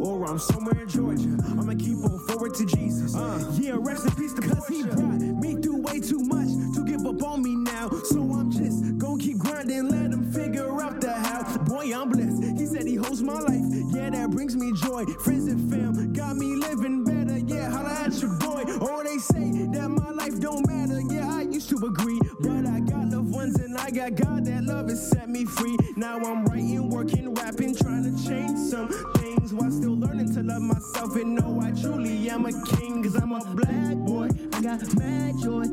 or 0.02 0.24
I'm 0.24 0.38
somewhere 0.38 0.80
in 0.80 0.88
Georgia, 0.88 1.38
I'ma 1.50 1.74
keep 1.78 1.98
on 1.98 2.18
forward 2.26 2.54
to 2.54 2.66
Jesus. 2.66 3.14
Uh, 3.14 3.52
yeah, 3.60 3.76
rest 3.78 4.06
in 4.06 4.14
peace 4.16 4.34
to 4.34 4.42
Cause 4.42 4.66
he 4.68 4.82
brought 4.82 5.20
me 5.20 5.54
through 5.54 5.82
way 5.82 6.00
too 6.00 6.20
much 6.20 6.48
to 6.74 6.77
give 6.77 6.77
up 7.18 7.28
on 7.28 7.42
me 7.42 7.56
now. 7.56 7.88
So 8.04 8.20
I'm 8.32 8.50
just 8.50 8.98
gonna 8.98 9.18
keep 9.18 9.38
grinding, 9.38 9.88
let 9.88 10.12
him 10.12 10.32
figure 10.32 10.82
out 10.82 11.00
the 11.00 11.12
how. 11.12 11.58
Boy, 11.64 11.94
I'm 11.94 12.10
blessed. 12.10 12.58
He 12.58 12.66
said 12.66 12.86
he 12.86 12.96
holds 12.96 13.22
my 13.22 13.38
life. 13.38 13.64
Yeah, 13.92 14.10
that 14.10 14.30
brings 14.30 14.56
me 14.56 14.72
joy. 14.72 15.04
Friends 15.24 15.46
and 15.46 15.70
fam 15.70 16.12
got 16.12 16.36
me 16.36 16.54
living 16.56 17.04
better. 17.04 17.38
Yeah, 17.38 17.70
holla 17.70 17.90
at 18.04 18.20
your 18.20 18.34
boy. 18.38 18.64
Or 18.80 19.04
they 19.04 19.18
say 19.18 19.66
that 19.72 19.88
my 19.88 20.10
life 20.10 20.38
don't 20.40 20.66
matter. 20.66 21.00
Yeah, 21.10 21.28
I 21.28 21.42
used 21.42 21.68
to 21.70 21.76
agree, 21.76 22.20
but 22.40 22.66
I 22.66 22.80
got 22.80 23.08
loved 23.08 23.32
ones 23.32 23.58
and 23.60 23.76
I 23.76 23.90
got 23.90 24.14
God 24.14 24.44
that 24.46 24.64
love 24.64 24.88
has 24.88 25.10
set 25.10 25.28
me 25.28 25.44
free. 25.44 25.76
Now 25.96 26.18
I'm 26.18 26.44
writing, 26.46 26.90
working, 26.90 27.34
rapping, 27.34 27.74
trying 27.76 28.04
to 28.04 28.28
change 28.28 28.58
some 28.58 28.88
things 29.14 29.52
while 29.52 29.70
still 29.70 29.96
learning 29.96 30.34
to 30.34 30.42
love 30.42 30.62
myself 30.62 31.16
and 31.16 31.34
know 31.34 31.60
I 31.60 31.70
truly 31.80 32.28
am 32.28 32.46
a 32.46 32.52
king. 32.66 33.02
Cause 33.02 33.16
I'm 33.16 33.32
a 33.32 33.40
black 33.54 33.96
boy. 33.96 34.28
I 34.52 34.60
got 34.60 34.98
mad 34.98 35.34
joy, 35.42 35.64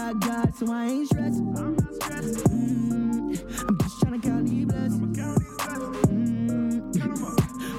I 0.00 0.14
got, 0.14 0.56
so 0.56 0.72
I 0.72 0.86
ain't 0.86 1.08
stressed. 1.08 1.38
I'm 1.38 1.76
not 1.76 1.94
stressed. 1.94 2.44
Mm-hmm. 2.44 3.68
I'm 3.68 3.78
just 3.78 4.00
trying 4.00 4.20
to 4.20 4.28
count 4.28 4.48
these 4.48 4.64
blessings. 4.64 5.18
Mm-hmm. 6.08 7.02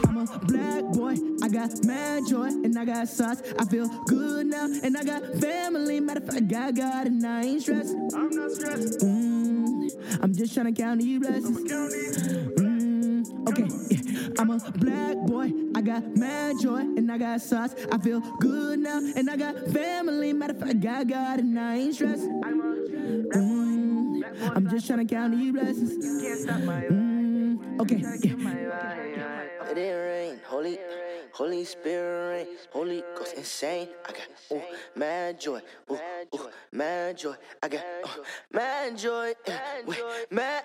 I'm 0.08 0.18
a 0.18 0.26
black 0.46 0.84
boy. 0.94 1.16
I 1.44 1.50
got 1.50 1.84
mad 1.84 2.24
joy 2.30 2.48
and 2.48 2.78
I 2.78 2.86
got 2.86 3.08
sauce. 3.08 3.42
I 3.58 3.66
feel 3.66 3.88
good 4.06 4.46
now 4.46 4.66
and 4.66 4.96
I 4.96 5.04
got 5.04 5.26
family. 5.42 6.00
Matter 6.00 6.20
of 6.20 6.28
fact, 6.28 6.38
I 6.38 6.42
got 6.42 6.76
God 6.76 7.08
and 7.08 7.26
I 7.26 7.42
ain't 7.44 7.64
stressed. 7.64 7.96
I'm 8.16 8.30
not 8.30 8.52
stressed. 8.52 9.00
Mm-hmm. 9.00 10.24
I'm 10.24 10.34
just 10.36 10.54
trying 10.54 10.74
to 10.74 10.80
count 10.80 11.02
these 11.02 11.20
blessings. 11.20 12.71
Okay, 13.50 13.68
yeah. 13.90 14.30
I'm 14.40 14.52
a 14.52 14.60
black 14.78 15.18
boy. 15.28 15.52
I 15.76 15.82
got 15.82 16.16
mad 16.16 16.56
joy 16.62 16.80
and 16.80 17.12
I 17.12 17.18
got 17.18 17.42
sauce. 17.42 17.74
I 17.92 17.98
feel 17.98 18.20
good 18.40 18.80
now 18.80 19.00
and 19.16 19.30
I 19.30 19.36
got 19.36 19.68
family. 19.70 20.32
Matter 20.34 20.54
of 20.54 20.60
fact, 20.60 20.86
I 20.86 21.04
got 21.04 21.40
it 21.40 21.46
and 21.46 21.60
I 21.60 21.78
ain't 21.78 21.96
stressed. 21.96 22.24
Mm, 23.34 24.24
I'm 24.56 24.70
just 24.70 24.88
trying 24.88 25.06
to 25.06 25.14
count 25.14 25.36
these 25.38 25.52
blessings. 25.52 25.92
Mm, 25.94 27.31
okay. 27.80 28.02
Let 29.62 29.78
it 29.78 29.94
rain, 29.94 30.40
holy, 30.48 30.80
holy 31.32 31.64
spirit 31.66 32.62
holy 32.72 33.04
ghost 33.16 33.34
insane. 33.36 33.88
I 34.06 34.12
got 34.12 34.28
ooh, 34.52 34.62
mad 34.96 35.40
joy, 35.40 35.60
ooh, 35.92 36.00
ooh, 36.36 36.50
mad 36.72 37.18
joy. 37.18 37.36
I 37.62 37.68
got 37.68 37.84
uh, 38.04 38.08
mad 38.52 38.98
joy, 38.98 39.34
wait, 39.86 40.00
mad. 40.32 40.64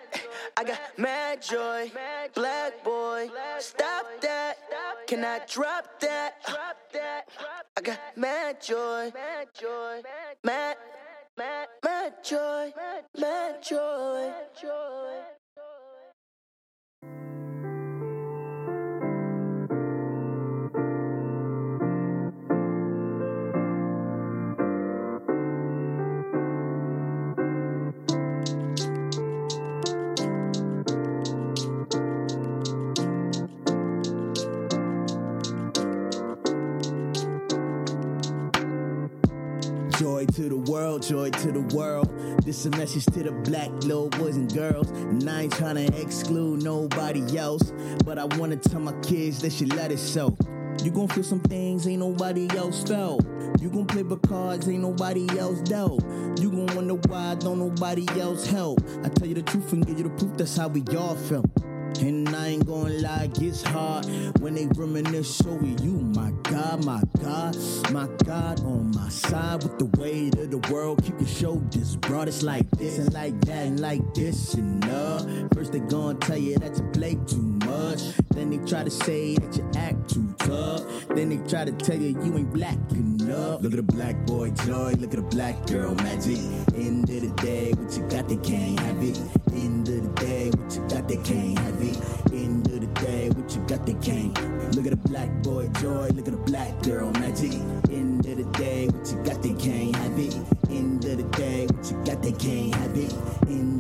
I 0.57 0.65
got 0.65 0.81
mad 0.97 1.43
joy, 1.43 1.91
black 2.35 2.83
boy. 2.85 3.29
Stop 3.59 4.07
that, 4.23 4.57
can 5.07 5.25
I 5.25 5.41
drop 5.47 6.01
that? 6.01 6.35
I 7.77 7.81
got 7.83 7.99
mad 8.17 8.63
joy, 8.63 9.13
mad 9.15 9.49
joy, 9.59 10.03
mad, 10.43 10.77
mad, 11.37 11.69
mad 11.85 12.15
joy, 12.25 12.73
mad 13.19 13.63
joy. 13.63 14.33
Joy 14.61 15.36
to 40.49 40.55
the 40.55 40.71
world, 40.71 41.03
joy 41.03 41.31
to 41.31 41.51
the 41.51 41.61
world. 41.75 42.09
This 42.45 42.65
a 42.67 42.71
message 42.71 43.05
to 43.07 43.23
the 43.23 43.33
black 43.33 43.71
little 43.83 44.09
boys 44.11 44.37
and 44.37 44.53
girls. 44.53 44.89
And 44.91 45.29
I 45.29 45.43
ain't 45.43 45.53
trying 45.53 45.75
to 45.75 46.01
exclude 46.01 46.63
nobody 46.63 47.37
else. 47.37 47.73
But 48.05 48.19
I 48.19 48.25
wanna 48.37 48.57
tell 48.57 48.81
my 48.81 48.93
kids 49.01 49.41
they 49.41 49.51
should 49.51 49.75
let 49.75 49.91
it 49.91 49.99
show. 49.99 50.37
You 50.85 50.93
gon' 50.93 51.09
feel 51.09 51.25
some 51.25 51.41
things 51.41 51.89
ain't 51.89 51.99
nobody 51.99 52.49
else 52.57 52.85
felt. 52.85 53.27
You 53.61 53.71
gon' 53.71 53.87
play 53.87 54.03
the 54.03 54.19
cards 54.19 54.69
ain't 54.69 54.83
nobody 54.83 55.27
else 55.37 55.61
dealt. 55.63 56.05
You 56.39 56.51
gon' 56.51 56.77
wonder 56.77 56.95
why 57.09 57.35
don't 57.37 57.59
nobody 57.59 58.07
else 58.21 58.47
help. 58.47 58.81
I 59.03 59.09
tell 59.09 59.27
you 59.27 59.35
the 59.35 59.43
truth 59.43 59.73
and 59.73 59.85
give 59.85 59.99
you 59.99 60.05
the 60.05 60.11
proof 60.11 60.37
that's 60.37 60.57
how 60.57 60.69
we 60.69 60.83
all 60.97 61.17
felt. 61.17 61.47
And 62.01 62.29
I 62.29 62.49
ain't 62.49 62.67
gonna 62.67 62.95
lie, 62.95 63.25
it 63.25 63.35
gets 63.35 63.63
hard 63.63 64.07
when 64.41 64.55
they 64.55 64.67
reminisce 64.67 65.45
over 65.47 65.65
you. 65.65 65.93
My 65.93 66.31
God, 66.43 66.85
my 66.85 67.01
God, 67.23 67.57
my 67.93 68.09
God 68.25 68.61
on 68.61 68.93
my 68.95 69.09
side 69.09 69.63
with 69.63 69.79
the 69.79 69.87
weight 70.01 70.35
of 70.37 70.51
the 70.51 70.59
world. 70.73 71.03
Keep 71.05 71.21
your 71.21 71.29
shoulders 71.29 71.97
broad. 71.97 72.29
It's 72.29 72.43
like 72.43 72.69
this 72.73 72.99
and 72.99 73.13
like 73.13 73.41
that 73.47 73.67
and 73.67 73.81
like 73.81 74.03
this 74.15 74.55
and 74.55 74.85
uh. 74.85 75.49
First 75.55 75.73
they 75.73 75.81
gonna 75.81 76.19
tell 76.19 76.39
you 76.39 76.59
that 76.59 76.77
you 76.77 76.85
play 76.93 77.17
too 77.27 77.56
much. 77.77 78.01
Then 78.31 78.51
they 78.51 78.59
try 78.69 78.85
to 78.85 78.91
say 78.91 79.37
that 79.37 79.57
you 79.57 79.71
act 79.77 80.11
too 80.11 80.35
tough. 80.39 80.83
Then 81.09 81.29
they 81.31 81.39
try 81.49 81.65
to 81.65 81.73
tell 81.73 81.97
you 81.97 82.09
you 82.23 82.37
ain't 82.37 82.53
black 82.53 82.79
enough. 82.93 83.63
Look 83.63 83.73
at 83.73 83.77
the 83.77 83.93
black 83.95 84.17
boy 84.27 84.51
joy, 84.67 84.93
look 84.99 85.13
at 85.15 85.21
the 85.23 85.29
black 85.37 85.67
girl 85.67 85.95
magic. 85.97 86.39
End 86.75 87.09
of 87.09 87.21
the 87.23 87.33
day, 87.43 87.73
what 87.73 87.97
you 87.97 88.03
got, 88.09 88.29
they 88.29 88.37
can't 88.37 88.79
have 88.81 89.03
it. 89.03 89.19
End 89.53 89.89
of 89.89 90.03
the 90.03 90.13
day, 90.21 90.51
what 90.51 90.75
you 90.75 90.83
got, 90.89 91.09
they 91.09 91.17
can't 91.17 91.59
have 91.59 91.83
it. 91.83 91.97
End 92.33 92.67
of 92.69 92.81
the 92.81 93.01
day, 93.01 93.31
what 93.31 93.55
you 93.55 93.61
got, 93.67 93.87
they 93.87 93.95
can't. 93.95 94.35
Look 94.77 94.87
at 94.87 94.91
the 94.91 95.09
black 95.09 95.31
boy 95.43 95.69
joy, 95.81 96.09
look 96.15 96.29
at 96.29 96.35
the 96.35 96.45
black 96.51 96.83
girl 96.83 97.11
magic. 97.13 97.55
End 97.91 98.27
of 98.27 98.37
the 98.37 98.45
day, 98.59 98.89
what 98.89 99.09
you 99.11 99.17
got, 99.25 99.43
they 99.43 99.55
can't 99.55 99.97
have 99.97 100.19
it. 100.19 100.37
End 100.71 101.05
of 101.05 101.17
the 101.17 101.29
day, 101.37 101.67
what 101.67 101.91
you 101.91 101.97
got, 102.05 102.23
they 102.23 102.33
can't 102.33 102.75
have 102.75 102.97
it. 102.97 103.13
End 103.49 103.76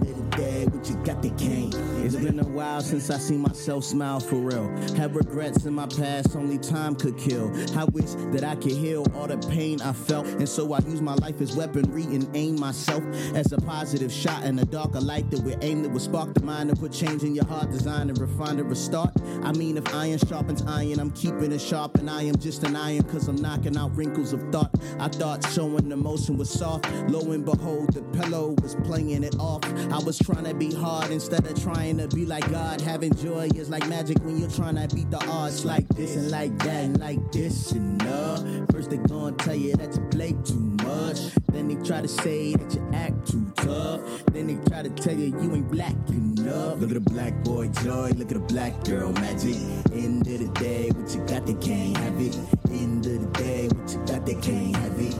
the 0.76 0.86
what 0.86 0.88
you 0.88 1.04
got, 1.04 1.22
they 1.22 1.30
can't. 1.30 1.74
It's 2.04 2.16
been 2.16 2.38
a 2.38 2.44
while 2.44 2.80
since 2.80 3.10
I 3.10 3.18
seen 3.18 3.40
myself 3.40 3.84
smile 3.84 4.20
for 4.20 4.36
real. 4.36 4.68
Have 4.96 5.16
regrets 5.16 5.64
in 5.64 5.74
my 5.74 5.86
past, 5.86 6.36
only 6.36 6.58
time 6.58 6.94
could 6.94 7.16
kill. 7.18 7.52
I 7.76 7.84
wish 7.84 8.12
that 8.32 8.44
I 8.44 8.54
could 8.56 8.72
heal 8.72 9.06
all 9.14 9.26
the 9.26 9.38
pain 9.48 9.80
I 9.80 9.92
felt. 9.92 10.26
And 10.26 10.48
so 10.48 10.72
I 10.72 10.78
use 10.80 11.00
my 11.00 11.14
life 11.14 11.40
as 11.40 11.56
weaponry 11.56 12.04
and 12.04 12.28
aim 12.36 12.60
myself 12.60 13.02
as 13.34 13.52
a 13.52 13.58
positive 13.58 14.12
shot 14.12 14.44
in 14.44 14.58
a 14.58 14.64
darker 14.64 15.00
light 15.00 15.30
that 15.30 15.42
would 15.42 15.62
aim 15.62 15.82
that 15.82 15.90
would 15.90 16.02
spark 16.02 16.34
the 16.34 16.42
mind 16.42 16.70
and 16.70 16.78
put 16.78 16.92
change 16.92 17.22
in 17.22 17.34
your 17.34 17.46
heart, 17.46 17.70
design 17.70 18.08
and 18.08 18.18
refine 18.18 18.58
and 18.58 18.68
restart. 18.68 19.10
I 19.42 19.52
mean, 19.52 19.76
if 19.76 19.94
iron 19.94 20.18
sharpens 20.18 20.62
iron, 20.66 21.00
I'm 21.00 21.10
keeping 21.12 21.52
it 21.52 21.60
sharp 21.60 21.98
and 21.98 22.08
I 22.08 22.22
am 22.22 22.36
just 22.38 22.64
an 22.64 22.76
iron 22.76 23.02
cause 23.04 23.28
I'm 23.28 23.36
knocking 23.36 23.76
out 23.76 23.94
wrinkles 23.96 24.32
of 24.32 24.42
thought. 24.52 24.70
I 24.98 25.08
thought 25.08 25.44
showing 25.52 25.90
emotion 25.90 26.36
was 26.36 26.50
soft. 26.50 26.90
Lo 27.08 27.32
and 27.32 27.44
behold, 27.44 27.92
the 27.92 28.02
pillow 28.18 28.54
was 28.62 28.74
playing 28.84 29.24
it 29.24 29.36
off. 29.38 29.64
I 29.92 29.98
was 29.98 30.18
trying 30.18 30.44
to 30.44 30.54
be 30.54 30.65
hard 30.74 31.10
instead 31.10 31.46
of 31.46 31.62
trying 31.62 31.98
to 31.98 32.08
be 32.08 32.26
like 32.26 32.50
God. 32.50 32.80
Having 32.80 33.14
joy 33.16 33.48
is 33.54 33.68
like 33.68 33.86
magic 33.88 34.18
when 34.22 34.38
you're 34.38 34.50
trying 34.50 34.76
to 34.76 34.94
beat 34.94 35.10
the 35.10 35.22
odds. 35.26 35.64
Like 35.64 35.88
this 35.90 36.16
and 36.16 36.30
like 36.30 36.56
that 36.58 36.84
and 36.84 36.98
like 36.98 37.32
this 37.32 37.72
and 37.72 38.02
uh. 38.02 38.66
First 38.72 38.90
they 38.90 38.98
gonna 38.98 39.36
tell 39.36 39.54
you 39.54 39.74
that 39.76 39.94
you 39.94 40.02
play 40.10 40.32
too 40.44 40.76
much. 40.84 41.18
Then 41.52 41.68
they 41.68 41.76
try 41.86 42.02
to 42.02 42.08
say 42.08 42.54
that 42.54 42.74
you 42.74 42.90
act 42.92 43.30
too 43.30 43.52
tough. 43.56 44.00
Then 44.32 44.46
they 44.46 44.56
try 44.68 44.82
to 44.82 44.90
tell 44.90 45.14
you 45.14 45.38
you 45.40 45.54
ain't 45.54 45.70
black 45.70 45.96
enough. 46.08 46.78
Look 46.78 46.90
at 46.90 46.94
the 46.94 47.10
black 47.10 47.34
boy 47.44 47.68
joy, 47.82 48.10
look 48.16 48.30
at 48.30 48.36
the 48.36 48.46
black 48.54 48.84
girl 48.84 49.12
magic. 49.12 49.56
End 49.92 50.26
of 50.26 50.38
the 50.38 50.50
day, 50.60 50.90
what 50.90 51.14
you 51.14 51.20
got, 51.26 51.46
they 51.46 51.54
can't 51.54 51.96
have 51.96 52.20
it. 52.20 52.36
End 52.70 53.06
of 53.06 53.20
the 53.20 53.42
day, 53.42 53.68
what 53.68 53.92
you 53.92 53.98
got, 54.06 54.26
they 54.26 54.34
can't 54.34 54.76
have 54.76 55.00
it. 55.00 55.14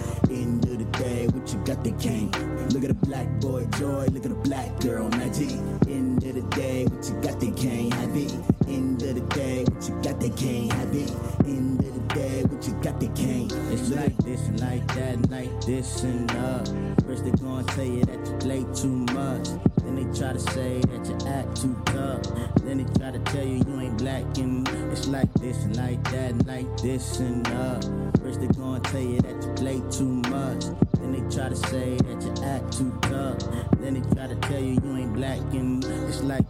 The 1.67 1.75
got, 1.75 1.83
they 1.83 1.91
can't. 1.93 2.73
Look 2.73 2.85
at 2.85 2.89
the 2.89 3.07
black 3.07 3.29
boy 3.41 3.67
joy, 3.77 4.07
look 4.13 4.25
at 4.25 4.31
the 4.31 4.41
black 4.45 4.79
girl 4.79 5.09
magic. 5.09 5.51
End 5.89 6.23
of 6.23 6.35
the 6.35 6.43
day, 6.55 6.85
what 6.85 7.05
you 7.09 7.15
got, 7.21 7.41
they 7.41 7.51
can't 7.51 7.93
have 7.93 8.17
it. 8.17 8.33
End 8.69 9.03
of 9.03 9.15
the 9.17 9.35
day, 9.35 9.65
what 9.65 9.89
you 9.89 9.95
got, 10.01 10.21
they 10.21 10.31
can't 10.31 10.73
have 10.73 10.95
it. 10.95 11.11
End 11.45 11.76
what 12.17 12.67
you 12.67 12.73
got, 12.83 13.01
can't. 13.15 13.53
It's 13.73 13.91
like 13.91 14.17
this 14.19 14.41
and 14.49 14.61
like 14.61 14.87
that, 14.89 15.15
and 15.15 15.31
like 15.31 15.61
this 15.63 16.03
and 16.03 16.31
uh. 16.31 16.65
First 17.07 17.25
they 17.25 17.31
gonna 17.33 17.65
tell 17.65 17.85
you 17.85 18.05
that 18.05 18.27
you 18.27 18.37
play 18.39 18.65
too 18.75 19.05
much. 19.15 19.49
Then 19.83 19.97
they 19.97 20.19
try 20.19 20.33
to 20.33 20.41
say 20.41 20.81
that 20.81 21.07
you 21.07 21.29
act 21.29 21.61
too 21.61 21.77
tough. 21.87 22.23
Then 22.65 22.79
they 22.79 22.99
try 22.99 23.11
to 23.11 23.19
tell 23.19 23.45
you 23.45 23.63
you 23.67 23.81
ain't 23.81 23.99
black 23.99 24.25
and 24.39 24.67
it's 24.91 25.07
like 25.09 25.33
this 25.35 25.63
and 25.65 25.77
like 25.77 26.03
that 26.05 26.31
and 26.31 26.47
like 26.47 26.77
this 26.79 27.21
and 27.21 27.47
uh. 27.49 27.81
First 28.21 28.41
they 28.41 28.49
gonna 28.49 28.81
tell 28.81 29.01
you 29.01 29.21
that 29.21 29.43
you 29.43 29.53
play 29.55 29.83
too 29.91 30.23
much. 30.31 30.65
Then 30.99 31.13
they 31.13 31.35
try 31.35 31.49
to 31.49 31.57
say 31.57 31.97
that 31.97 32.23
you 32.23 32.45
act 32.45 32.73
too 32.79 32.97
tough. 33.03 33.39
Then 33.81 33.95
they 33.95 34.15
try 34.15 34.27
to 34.27 34.37
tell 34.37 34.61
you 34.61 34.81
you 34.83 34.97
ain't 34.97 35.15
black 35.15 35.41
and 35.53 35.85
it's 35.85 36.23
like 36.23 36.47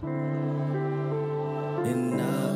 enough. 1.87 2.56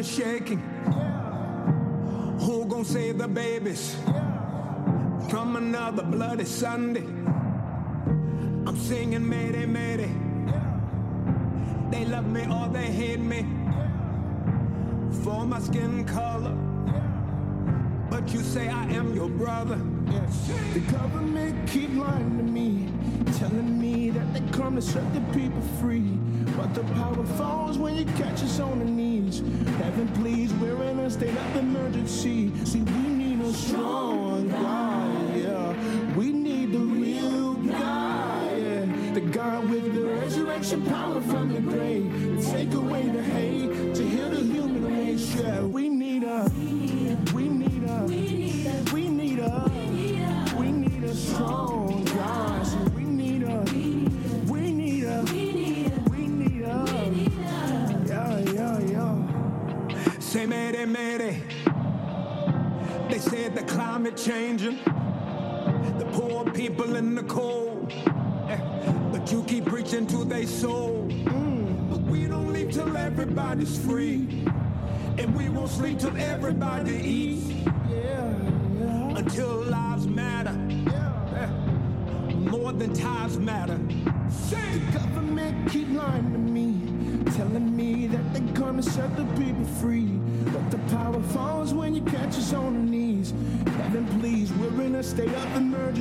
Is 0.00 0.10
shaking. 0.10 0.60
Who 2.40 2.64
gon' 2.64 2.84
save 2.86 3.18
the 3.18 3.28
babies 3.28 3.96
from 5.28 5.56
another 5.56 6.02
bloody 6.02 6.46
Sunday? 6.46 7.04
I'm 8.66 8.76
singing 8.76 9.28
mayday, 9.28 9.66
mayday. 9.66 10.10
They 11.90 12.06
love 12.06 12.26
me 12.26 12.46
or 12.50 12.68
they 12.68 12.86
hate 12.86 13.20
me 13.20 13.42
for 15.22 15.44
my 15.44 15.60
skin 15.60 16.06
color. 16.06 16.56
But 18.08 18.32
you 18.32 18.40
say 18.40 18.68
I 18.68 18.84
am 18.84 19.14
your 19.14 19.28
brother. 19.28 19.78
The 20.72 20.80
government 20.92 21.68
keep 21.68 21.94
lying 21.94 22.38
to 22.38 22.44
me, 22.44 22.88
telling 23.38 23.78
me 23.78 24.10
that 24.10 24.32
they 24.32 24.40
come 24.50 24.76
to 24.76 24.82
set 24.82 25.12
the 25.12 25.20
people 25.38 25.60
free. 25.78 26.18
But 26.56 26.74
the 26.74 26.84
power 26.94 27.24
falls 27.36 27.76
when 27.76 27.96
you 27.96 28.06
catch 28.16 28.42
us 28.42 28.60
on 28.60 28.78
the 28.78 28.86
Heaven, 29.38 30.08
please, 30.14 30.52
we're 30.54 30.82
in 30.82 30.98
a 30.98 31.08
state 31.08 31.36
of 31.36 31.56
emergency. 31.56 32.52
See, 32.64 32.80
we 32.80 32.92
need 32.92 33.40
a 33.40 33.52
strong 33.52 34.48
God, 34.48 35.36
yeah. 35.36 36.14
We 36.16 36.32
need 36.32 36.72
the 36.72 36.80
real 36.80 37.54
God, 37.54 38.58
yeah. 38.58 39.14
The 39.14 39.20
God 39.20 39.70
with 39.70 39.94
the 39.94 40.06
resurrection 40.06 40.84
power 40.84 41.20
from 41.20 41.54
the 41.54 41.60
grave. 41.60 42.09
Changing. 64.24 64.78
The 65.98 66.06
poor 66.12 66.44
people 66.52 66.96
in 66.96 67.14
the 67.14 67.22
cold. 67.22 67.92
Eh, 68.48 68.58
But 69.12 69.32
you 69.32 69.42
keep 69.44 69.64
preaching 69.66 70.06
to 70.08 70.24
their 70.24 70.46
soul. 70.46 71.08
But 71.90 72.00
we 72.02 72.26
don't 72.26 72.52
leave 72.52 72.70
till 72.70 72.96
everybody's 72.96 73.78
free. 73.84 74.44
And 75.18 75.34
we 75.34 75.48
won't 75.48 75.70
sleep 75.70 75.98
till 75.98 76.16
everybody 76.16 76.94
eats. 76.96 77.50
Until 79.16 79.62
lives 79.64 80.06
matter. 80.06 80.56
Eh, 81.36 82.34
More 82.34 82.72
than 82.72 82.92
ties 82.92 83.38
matter. 83.38 83.78
The 84.50 84.98
government 84.98 85.70
keep 85.70 85.88
lying 85.90 86.32
to 86.32 86.38
me, 86.38 87.32
telling 87.36 87.74
me 87.76 88.06
that 88.08 88.32
they're 88.32 88.54
gonna 88.54 88.82
set 88.82 89.16
the 89.16 89.24
people 89.24 89.49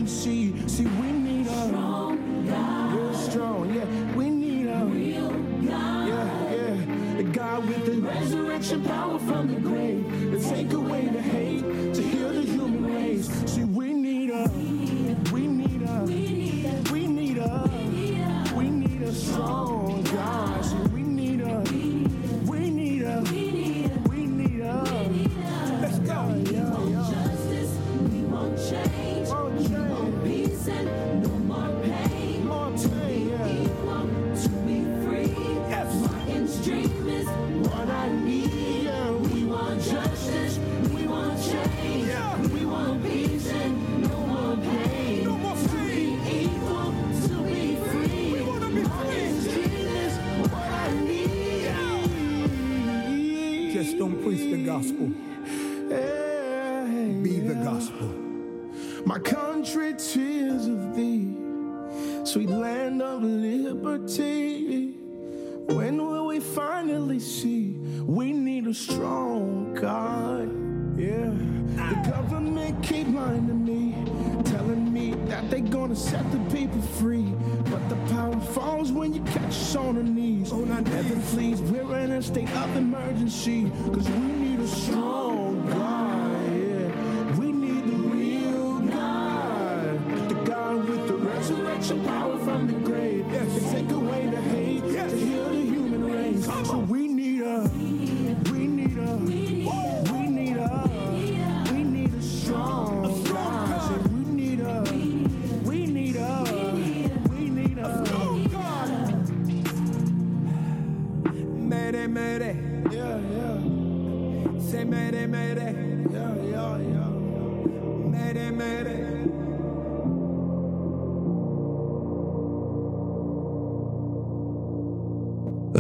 emergency. 0.10 0.68
See, 0.68 0.86
we 0.86 1.12
need 1.12 1.48
a 1.48 1.68
strong 1.68 2.46
God. 2.48 2.94
Real 2.94 3.14
strong, 3.14 3.74
yeah. 3.74 4.16
We 4.16 4.30
need 4.30 4.68
a 4.68 4.86
real 4.86 5.30
God. 5.30 6.08
Yeah, 6.08 6.52
yeah. 6.52 7.18
The 7.18 7.24
God 7.24 7.68
with 7.68 7.86
the 7.86 8.02
resurrection 8.02 8.84
power 8.84 9.20
from 9.20 9.54
the 9.54 9.60
grave. 9.60 10.06
To 10.32 10.50
take 10.50 10.74
away 10.74 11.08
the 11.08 11.22
hate, 11.22 11.94
to 11.94 12.02
heal 12.02 12.34
the 12.34 12.42
human 12.42 12.86
race. 12.94 13.28
See, 13.46 13.64
we 13.64 13.94
need 13.94 14.32
a, 14.32 14.50
we 15.32 15.48
need 15.48 15.82
a, 15.84 16.04
we 16.92 17.08
need 17.08 17.38
a, 17.38 17.70
we 18.56 18.70
need 18.70 19.02
a 19.02 19.14
strong 19.14 19.59
emergency, 83.30 83.70
cause 83.94 84.10
we 84.10 84.29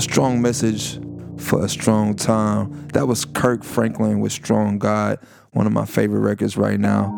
strong 0.09 0.41
message 0.41 0.99
for 1.37 1.63
a 1.63 1.69
strong 1.69 2.15
time. 2.15 2.87
That 2.93 3.07
was 3.07 3.25
Kirk 3.25 3.63
Franklin 3.63 4.19
with 4.21 4.31
Strong 4.31 4.79
God, 4.79 5.19
one 5.51 5.67
of 5.67 5.71
my 5.71 5.85
favorite 5.85 6.21
records 6.21 6.57
right 6.57 6.79
now. 6.79 7.13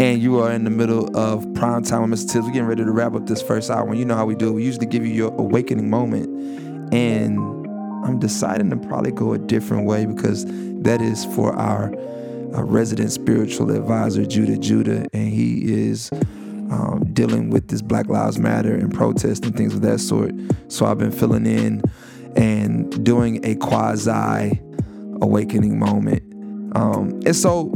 And 0.00 0.22
you 0.22 0.40
are 0.40 0.50
in 0.50 0.64
the 0.64 0.70
middle 0.70 1.14
of 1.14 1.46
prime 1.52 1.82
time 1.84 2.08
with 2.10 2.18
Mr. 2.18 2.32
Tibbs. 2.32 2.46
We're 2.46 2.52
getting 2.52 2.68
ready 2.68 2.84
to 2.84 2.90
wrap 2.90 3.12
up 3.14 3.26
this 3.26 3.42
first 3.42 3.70
hour. 3.70 3.92
You 3.94 4.06
know 4.06 4.16
how 4.16 4.24
we 4.24 4.34
do 4.34 4.48
it. 4.48 4.52
We 4.52 4.64
usually 4.64 4.86
give 4.86 5.04
you 5.04 5.12
your 5.12 5.30
awakening 5.38 5.90
moment. 5.90 6.26
And 6.94 7.38
I'm 8.02 8.18
deciding 8.18 8.70
to 8.70 8.76
probably 8.78 9.12
go 9.12 9.34
a 9.34 9.38
different 9.38 9.84
way 9.84 10.06
because 10.06 10.46
that 10.46 11.02
is 11.02 11.26
for 11.26 11.54
our, 11.54 11.94
our 12.54 12.64
resident 12.64 13.12
spiritual 13.12 13.70
advisor, 13.70 14.24
Judah 14.24 14.56
Judah. 14.56 15.06
And 15.12 15.28
he 15.28 15.70
is 15.70 16.08
um, 16.12 17.10
dealing 17.12 17.50
with 17.50 17.68
this 17.68 17.82
Black 17.82 18.08
Lives 18.08 18.38
Matter 18.38 18.74
and 18.74 18.92
protest 18.92 19.44
and 19.44 19.54
things 19.54 19.74
of 19.74 19.82
that 19.82 19.98
sort. 20.00 20.32
So 20.68 20.86
I've 20.86 20.98
been 20.98 21.12
filling 21.12 21.44
in 21.44 21.82
and 22.36 23.04
doing 23.04 23.44
a 23.44 23.54
quasi 23.56 24.60
awakening 25.20 25.78
moment. 25.78 26.22
Um, 26.76 27.20
and 27.26 27.36
so, 27.36 27.72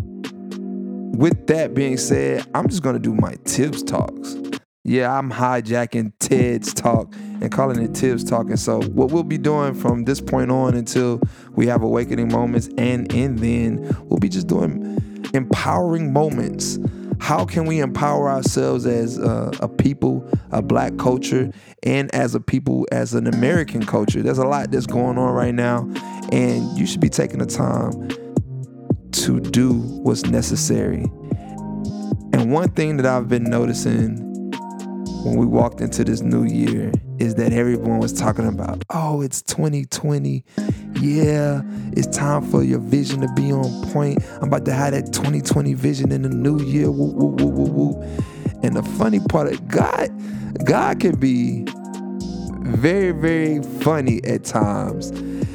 with 1.16 1.46
that 1.46 1.74
being 1.74 1.96
said, 1.96 2.46
I'm 2.54 2.68
just 2.68 2.82
gonna 2.82 2.98
do 2.98 3.14
my 3.14 3.36
Tibbs 3.44 3.82
talks. 3.82 4.36
Yeah, 4.84 5.18
I'm 5.18 5.32
hijacking 5.32 6.12
TED's 6.20 6.72
talk 6.72 7.12
and 7.40 7.50
calling 7.50 7.82
it 7.82 7.92
Tibbs 7.92 8.22
talk. 8.22 8.46
And 8.46 8.58
so, 8.58 8.82
what 8.82 9.10
we'll 9.10 9.24
be 9.24 9.38
doing 9.38 9.74
from 9.74 10.04
this 10.04 10.20
point 10.20 10.50
on 10.50 10.74
until 10.74 11.20
we 11.56 11.66
have 11.66 11.82
awakening 11.82 12.30
moments, 12.30 12.68
and 12.78 13.12
and 13.12 13.38
then 13.38 13.96
we'll 14.04 14.20
be 14.20 14.28
just 14.28 14.46
doing 14.46 15.28
empowering 15.34 16.12
moments. 16.12 16.78
How 17.20 17.44
can 17.44 17.66
we 17.66 17.80
empower 17.80 18.28
ourselves 18.28 18.86
as 18.86 19.18
a, 19.18 19.68
people, 19.78 20.28
a 20.50 20.62
black 20.62 20.96
culture, 20.96 21.50
and 21.82 22.14
as 22.14 22.34
a 22.34 22.40
people, 22.40 22.86
as 22.92 23.14
an 23.14 23.26
American 23.26 23.84
culture? 23.84 24.22
There's 24.22 24.38
a 24.38 24.46
lot 24.46 24.70
that's 24.70 24.86
going 24.86 25.18
on 25.18 25.32
right 25.32 25.54
now, 25.54 25.90
and 26.32 26.78
you 26.78 26.86
should 26.86 27.00
be 27.00 27.08
taking 27.08 27.38
the 27.38 27.46
time 27.46 28.08
to 29.12 29.40
do 29.40 29.72
what's 29.72 30.26
necessary. 30.26 31.04
And 32.32 32.52
one 32.52 32.70
thing 32.72 32.98
that 32.98 33.06
I've 33.06 33.28
been 33.28 33.44
noticing 33.44 34.25
when 35.26 35.36
we 35.36 35.46
walked 35.46 35.80
into 35.80 36.04
this 36.04 36.20
new 36.20 36.44
year 36.44 36.92
is 37.18 37.34
that 37.34 37.52
everyone 37.52 37.98
was 37.98 38.12
talking 38.12 38.46
about, 38.46 38.84
oh, 38.90 39.22
it's 39.22 39.42
2020. 39.42 40.44
Yeah, 41.00 41.62
it's 41.92 42.16
time 42.16 42.48
for 42.48 42.62
your 42.62 42.78
vision 42.78 43.22
to 43.22 43.28
be 43.34 43.50
on 43.50 43.90
point. 43.90 44.22
I'm 44.36 44.44
about 44.44 44.64
to 44.66 44.72
have 44.72 44.92
that 44.92 45.12
2020 45.12 45.74
vision 45.74 46.12
in 46.12 46.22
the 46.22 46.28
new 46.28 46.60
year. 46.62 46.92
Woo, 46.92 47.06
woo, 47.06 47.26
woo, 47.26 47.46
woo, 47.48 47.70
woo. 47.70 48.02
And 48.62 48.76
the 48.76 48.84
funny 48.84 49.18
part 49.18 49.52
of 49.52 49.66
God, 49.66 50.10
God 50.64 51.00
can 51.00 51.16
be 51.16 51.64
very, 52.62 53.10
very 53.10 53.62
funny 53.80 54.22
at 54.24 54.44
times. 54.44 55.10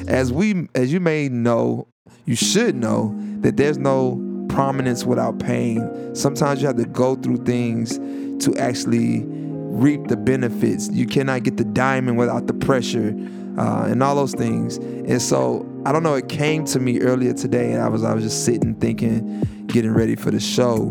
As 0.09 0.33
we 0.33 0.67
as 0.75 0.91
you 0.91 0.99
may 0.99 1.29
know, 1.29 1.87
you 2.25 2.35
should 2.35 2.75
know 2.75 3.15
that 3.39 3.55
there's 3.55 3.77
no 3.77 4.45
prominence 4.49 5.05
without 5.05 5.39
pain. 5.39 6.13
Sometimes 6.13 6.61
you 6.61 6.67
have 6.67 6.77
to 6.77 6.85
go 6.85 7.15
through 7.15 7.45
things 7.45 7.97
to 8.43 8.55
actually 8.57 9.40
reap 9.71 10.07
the 10.07 10.17
benefits. 10.17 10.89
You 10.89 11.05
cannot 11.05 11.43
get 11.43 11.57
the 11.57 11.63
diamond 11.63 12.17
without 12.17 12.47
the 12.47 12.53
pressure, 12.53 13.15
uh, 13.57 13.85
and 13.89 14.01
all 14.03 14.15
those 14.15 14.33
things. 14.33 14.77
And 14.77 15.21
so 15.21 15.67
I 15.85 15.91
don't 15.91 16.03
know. 16.03 16.15
It 16.15 16.29
came 16.29 16.65
to 16.65 16.79
me 16.79 17.01
earlier 17.01 17.33
today, 17.33 17.71
and 17.73 17.81
I 17.81 17.89
was 17.89 18.03
I 18.03 18.13
was 18.13 18.23
just 18.23 18.45
sitting 18.45 18.75
thinking, 18.75 19.65
getting 19.67 19.93
ready 19.93 20.15
for 20.15 20.31
the 20.31 20.39
show, 20.39 20.89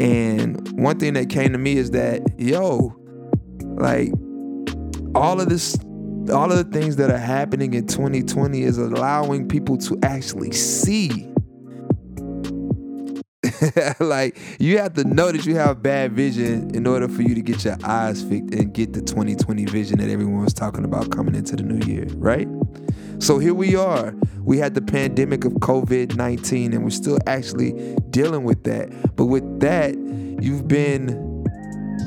and 0.00 0.68
one 0.78 0.98
thing 0.98 1.14
that 1.14 1.30
came 1.30 1.52
to 1.52 1.58
me 1.58 1.76
is 1.76 1.92
that 1.92 2.22
yo, 2.38 2.94
like 3.62 4.12
all 5.14 5.40
of 5.40 5.48
this 5.48 5.76
all 6.30 6.50
of 6.50 6.58
the 6.58 6.78
things 6.78 6.96
that 6.96 7.10
are 7.10 7.18
happening 7.18 7.74
in 7.74 7.86
2020 7.86 8.62
is 8.62 8.78
allowing 8.78 9.46
people 9.46 9.76
to 9.78 9.96
actually 10.02 10.50
see 10.50 11.32
like 14.00 14.38
you 14.58 14.78
have 14.78 14.94
to 14.94 15.04
know 15.04 15.32
that 15.32 15.46
you 15.46 15.56
have 15.56 15.82
bad 15.82 16.12
vision 16.12 16.74
in 16.74 16.86
order 16.86 17.08
for 17.08 17.22
you 17.22 17.34
to 17.34 17.42
get 17.42 17.64
your 17.64 17.76
eyes 17.84 18.22
fixed 18.22 18.54
and 18.54 18.72
get 18.72 18.92
the 18.92 19.00
2020 19.00 19.64
vision 19.66 19.98
that 19.98 20.08
everyone 20.08 20.42
was 20.42 20.54
talking 20.54 20.84
about 20.84 21.10
coming 21.10 21.34
into 21.34 21.56
the 21.56 21.62
new 21.62 21.84
year, 21.86 22.06
right? 22.16 22.48
So 23.18 23.38
here 23.38 23.54
we 23.54 23.74
are. 23.76 24.14
We 24.42 24.58
had 24.58 24.74
the 24.74 24.82
pandemic 24.82 25.44
of 25.44 25.54
COVID 25.54 26.16
19 26.16 26.72
and 26.72 26.84
we're 26.84 26.90
still 26.90 27.18
actually 27.26 27.96
dealing 28.10 28.44
with 28.44 28.64
that. 28.64 29.16
But 29.16 29.26
with 29.26 29.60
that, 29.60 29.94
you've 29.94 30.68
been 30.68 31.26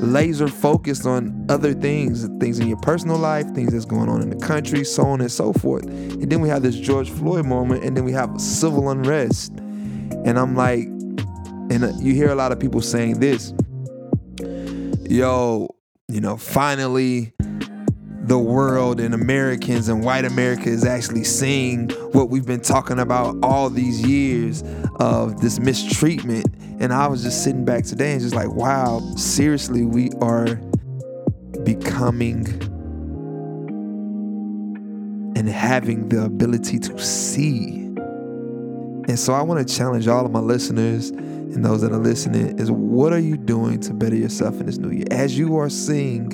laser 0.00 0.48
focused 0.48 1.06
on 1.06 1.46
other 1.48 1.74
things, 1.74 2.26
things 2.38 2.58
in 2.58 2.68
your 2.68 2.78
personal 2.78 3.18
life, 3.18 3.46
things 3.54 3.72
that's 3.72 3.84
going 3.84 4.08
on 4.08 4.22
in 4.22 4.30
the 4.30 4.46
country, 4.46 4.84
so 4.84 5.04
on 5.04 5.20
and 5.20 5.30
so 5.30 5.52
forth. 5.52 5.84
And 5.84 6.30
then 6.30 6.40
we 6.40 6.48
have 6.48 6.62
this 6.62 6.76
George 6.76 7.10
Floyd 7.10 7.44
moment, 7.44 7.84
and 7.84 7.96
then 7.96 8.04
we 8.04 8.12
have 8.12 8.40
civil 8.40 8.88
unrest. 8.90 9.52
And 9.52 10.38
I'm 10.38 10.54
like, 10.54 10.88
and 11.70 12.00
you 12.00 12.14
hear 12.14 12.30
a 12.30 12.34
lot 12.34 12.52
of 12.52 12.58
people 12.58 12.82
saying 12.82 13.20
this, 13.20 13.54
yo, 15.08 15.68
you 16.08 16.20
know, 16.20 16.36
finally 16.36 17.32
the 18.22 18.38
world 18.38 19.00
and 19.00 19.14
Americans 19.14 19.88
and 19.88 20.04
white 20.04 20.24
America 20.24 20.68
is 20.68 20.84
actually 20.84 21.24
seeing 21.24 21.88
what 22.12 22.28
we've 22.28 22.46
been 22.46 22.60
talking 22.60 22.98
about 22.98 23.36
all 23.42 23.70
these 23.70 24.06
years 24.06 24.62
of 25.00 25.40
this 25.40 25.58
mistreatment. 25.58 26.46
And 26.80 26.92
I 26.92 27.06
was 27.06 27.22
just 27.22 27.42
sitting 27.44 27.64
back 27.64 27.84
today 27.84 28.12
and 28.12 28.20
just 28.20 28.34
like, 28.34 28.50
wow, 28.50 29.00
seriously, 29.16 29.84
we 29.84 30.10
are 30.20 30.56
becoming 31.64 32.46
and 35.36 35.48
having 35.48 36.08
the 36.08 36.24
ability 36.24 36.78
to 36.78 36.98
see. 36.98 37.76
And 39.08 39.18
so 39.18 39.32
I 39.32 39.42
want 39.42 39.66
to 39.66 39.74
challenge 39.74 40.06
all 40.08 40.24
of 40.24 40.32
my 40.32 40.40
listeners 40.40 41.10
and 41.54 41.64
those 41.64 41.80
that 41.80 41.92
are 41.92 41.98
listening 41.98 42.58
is 42.58 42.70
what 42.70 43.12
are 43.12 43.18
you 43.18 43.36
doing 43.36 43.80
to 43.80 43.92
better 43.92 44.14
yourself 44.14 44.60
in 44.60 44.66
this 44.66 44.78
new 44.78 44.90
year? 44.90 45.06
As 45.10 45.36
you 45.36 45.56
are 45.56 45.68
seeing 45.68 46.28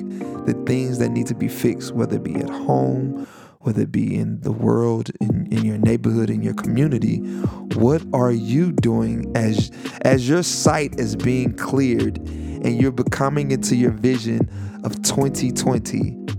the 0.45 0.53
things 0.65 0.99
that 0.99 1.09
need 1.09 1.27
to 1.27 1.35
be 1.35 1.47
fixed, 1.47 1.93
whether 1.93 2.17
it 2.17 2.23
be 2.23 2.35
at 2.35 2.49
home, 2.49 3.27
whether 3.61 3.81
it 3.81 3.91
be 3.91 4.15
in 4.15 4.39
the 4.41 4.51
world, 4.51 5.09
in, 5.19 5.47
in 5.51 5.65
your 5.65 5.77
neighborhood, 5.77 6.29
in 6.29 6.43
your 6.43 6.53
community, 6.53 7.17
what 7.75 8.03
are 8.13 8.31
you 8.31 8.71
doing 8.71 9.31
as 9.35 9.71
as 10.03 10.29
your 10.29 10.43
sight 10.43 10.99
is 10.99 11.15
being 11.15 11.53
cleared 11.55 12.17
and 12.17 12.79
you're 12.79 12.91
becoming 12.91 13.51
into 13.51 13.75
your 13.75 13.91
vision 13.91 14.49
of 14.83 15.01
2020? 15.01 16.36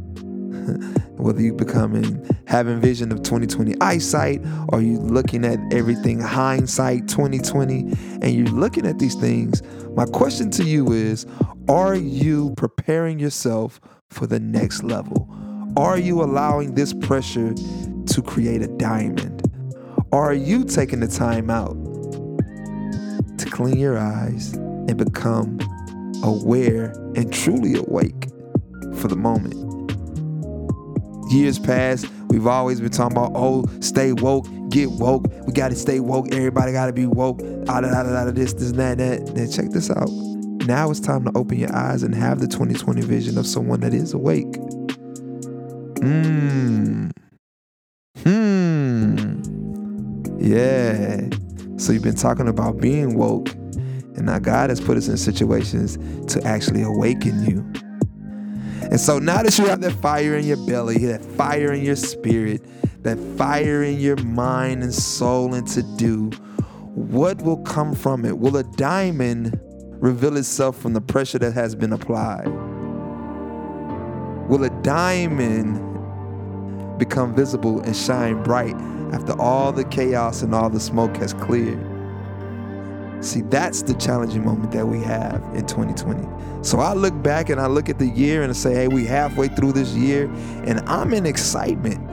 whether 1.17 1.41
you 1.41 1.53
becoming 1.53 2.25
having 2.47 2.81
vision 2.81 3.11
of 3.13 3.23
2020 3.23 3.75
eyesight 3.81 4.41
or 4.69 4.81
you 4.81 4.99
looking 4.99 5.45
at 5.45 5.59
everything 5.73 6.21
hindsight 6.21 7.09
2020 7.09 7.81
and 8.23 8.33
you're 8.33 8.47
looking 8.47 8.87
at 8.87 8.99
these 8.99 9.15
things 9.15 9.63
my 9.97 10.05
question 10.07 10.51
to 10.51 10.65
you 10.65 10.93
is 10.93 11.27
are 11.69 11.95
you 11.95 12.55
preparing 12.57 13.19
yourself 13.19 13.81
for 14.09 14.27
the 14.27 14.41
next 14.41 14.83
level? 14.83 15.29
Are 15.77 15.99
you 15.99 16.23
allowing 16.23 16.75
this 16.75 16.95
pressure 16.95 17.53
to 17.53 18.23
create 18.23 18.63
a 18.63 18.69
diamond? 18.69 19.43
Are 20.13 20.33
you 20.33 20.65
taking 20.65 21.01
the 21.01 21.09
time 21.09 21.51
out 21.51 21.77
to 23.39 23.47
clean 23.51 23.79
your 23.79 23.99
eyes 23.99 24.55
and 24.55 24.97
become 24.97 25.59
aware 26.23 26.93
and 27.15 27.33
truly 27.33 27.75
awake 27.77 28.29
for 28.95 29.09
the 29.09 29.17
moment 29.17 29.68
years 31.31 31.59
past, 31.59 32.07
we've 32.29 32.47
always 32.47 32.81
been 32.81 32.91
talking 32.91 33.17
about, 33.17 33.33
oh, 33.35 33.65
stay 33.81 34.13
woke, 34.13 34.47
get 34.71 34.91
woke. 34.91 35.27
We 35.47 35.53
got 35.53 35.69
to 35.69 35.77
stay 35.77 36.01
woke. 36.01 36.33
Everybody 36.33 36.73
got 36.73 36.87
to 36.87 36.93
be 36.93 37.07
woke. 37.07 37.41
Out 37.69 37.85
of, 37.85 37.93
out 37.93 38.07
of, 38.07 38.13
out 38.13 38.29
of 38.29 38.35
this, 38.35 38.53
this, 38.55 38.73
that, 38.73 38.99
that. 38.99 39.35
Then 39.35 39.51
check 39.51 39.71
this 39.71 39.91
out. 39.91 40.11
Now 40.67 40.91
it's 40.91 41.01
time 41.01 41.25
to 41.25 41.33
open 41.35 41.59
your 41.59 41.75
eyes 41.75 42.03
and 42.03 42.15
have 42.15 42.41
the 42.41 42.47
2020 42.47 43.01
vision 43.03 43.39
of 43.39 43.47
someone 43.47 43.81
that 43.81 43.95
is 43.95 44.13
awake. 44.13 44.55
Hmm. 45.99 47.09
Hmm. 48.23 49.43
Yeah. 50.39 51.29
So 51.79 51.93
you've 51.93 52.03
been 52.03 52.17
talking 52.17 52.49
about 52.49 52.81
being 52.81 53.17
woke, 53.17 53.53
and 53.55 54.27
now 54.27 54.39
God 54.39 54.71
has 54.71 54.81
put 54.81 54.97
us 54.97 55.09
in 55.09 55.17
situations 55.17 55.97
to 56.33 56.43
actually 56.45 56.83
awaken 56.83 57.45
you. 57.45 57.88
And 58.91 58.99
so 58.99 59.19
now 59.19 59.43
that 59.43 59.59
you 59.59 59.67
have 59.67 59.81
that 59.83 59.93
fire 59.93 60.37
in 60.37 60.47
your 60.47 60.57
belly, 60.67 60.99
that 61.07 61.23
fire 61.23 61.73
in 61.73 61.85
your 61.85 61.97
spirit, 61.97 62.63
that 63.03 63.19
fire 63.37 63.83
in 63.83 64.01
your 64.01 64.17
mind 64.17 64.83
and 64.83 64.95
soul 64.95 65.53
and 65.55 65.67
to 65.69 65.83
do, 65.97 66.31
what 66.95 67.43
will 67.43 67.59
come 67.59 67.95
from 67.95 68.25
it? 68.25 68.39
Will 68.39 68.57
a 68.57 68.65
diamond 68.77 69.61
reveal 70.01 70.37
itself 70.37 70.81
from 70.81 70.95
the 70.95 71.01
pressure 71.01 71.39
that 71.39 71.53
has 71.53 71.75
been 71.75 71.93
applied? 71.93 72.49
Will 74.49 74.65
a 74.65 74.71
diamond 74.83 75.79
become 76.99 77.35
visible 77.35 77.81
and 77.81 77.95
shine 77.95 78.43
bright 78.43 78.75
after 79.13 79.39
all 79.39 79.71
the 79.71 79.85
chaos 79.85 80.43
and 80.43 80.55
all 80.55 80.71
the 80.71 80.81
smoke 80.81 81.15
has 81.19 81.35
cleared? 81.35 81.98
See, 83.21 83.41
that's 83.43 83.83
the 83.83 83.95
challenging 83.95 84.45
moment 84.45 84.73
that 84.73 84.87
we 84.87 85.01
have 85.03 85.43
in 85.55 85.67
2020. 85.67 86.27
So 86.63 86.79
I 86.79 86.93
look 86.93 87.21
back 87.23 87.51
and 87.51 87.61
I 87.61 87.67
look 87.67 87.89
at 87.89 87.99
the 87.99 88.07
year 88.07 88.43
and 88.43 88.51
I 88.51 88.55
say, 88.55 88.75
hey, 88.75 88.89
we 88.89 89.05
halfway 89.05 89.49
through 89.49 89.73
this 89.73 89.93
year 89.95 90.31
and 90.65 90.81
I'm 90.89 91.13
in 91.13 91.27
excitement. 91.27 92.07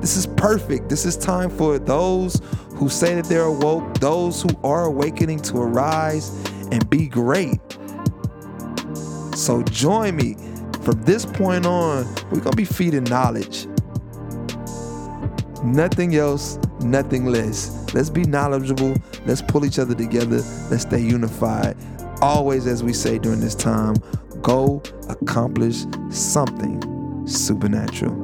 This 0.00 0.16
is 0.16 0.26
perfect. 0.26 0.88
This 0.88 1.04
is 1.04 1.16
time 1.16 1.48
for 1.50 1.78
those 1.78 2.40
who 2.74 2.88
say 2.88 3.14
that 3.14 3.24
they're 3.26 3.42
awoke, 3.42 4.00
those 4.00 4.42
who 4.42 4.48
are 4.64 4.84
awakening 4.86 5.40
to 5.42 5.58
arise 5.58 6.30
and 6.72 6.88
be 6.90 7.06
great. 7.06 7.60
So 9.34 9.62
join 9.62 10.16
me. 10.16 10.36
From 10.82 11.00
this 11.02 11.24
point 11.24 11.66
on, 11.66 12.04
we're 12.30 12.40
going 12.40 12.50
to 12.50 12.56
be 12.56 12.64
feeding 12.64 13.04
knowledge. 13.04 13.68
Nothing 15.62 16.16
else, 16.16 16.58
nothing 16.82 17.26
less. 17.26 17.92
Let's 17.94 18.10
be 18.10 18.24
knowledgeable. 18.24 18.96
Let's 19.26 19.42
pull 19.42 19.64
each 19.64 19.78
other 19.78 19.94
together. 19.94 20.42
Let's 20.70 20.82
stay 20.82 21.00
unified. 21.00 21.76
Always, 22.20 22.66
as 22.66 22.82
we 22.82 22.92
say 22.92 23.18
during 23.18 23.40
this 23.40 23.54
time, 23.54 23.96
go 24.42 24.82
accomplish 25.08 25.84
something 26.10 26.80
supernatural. 27.26 28.21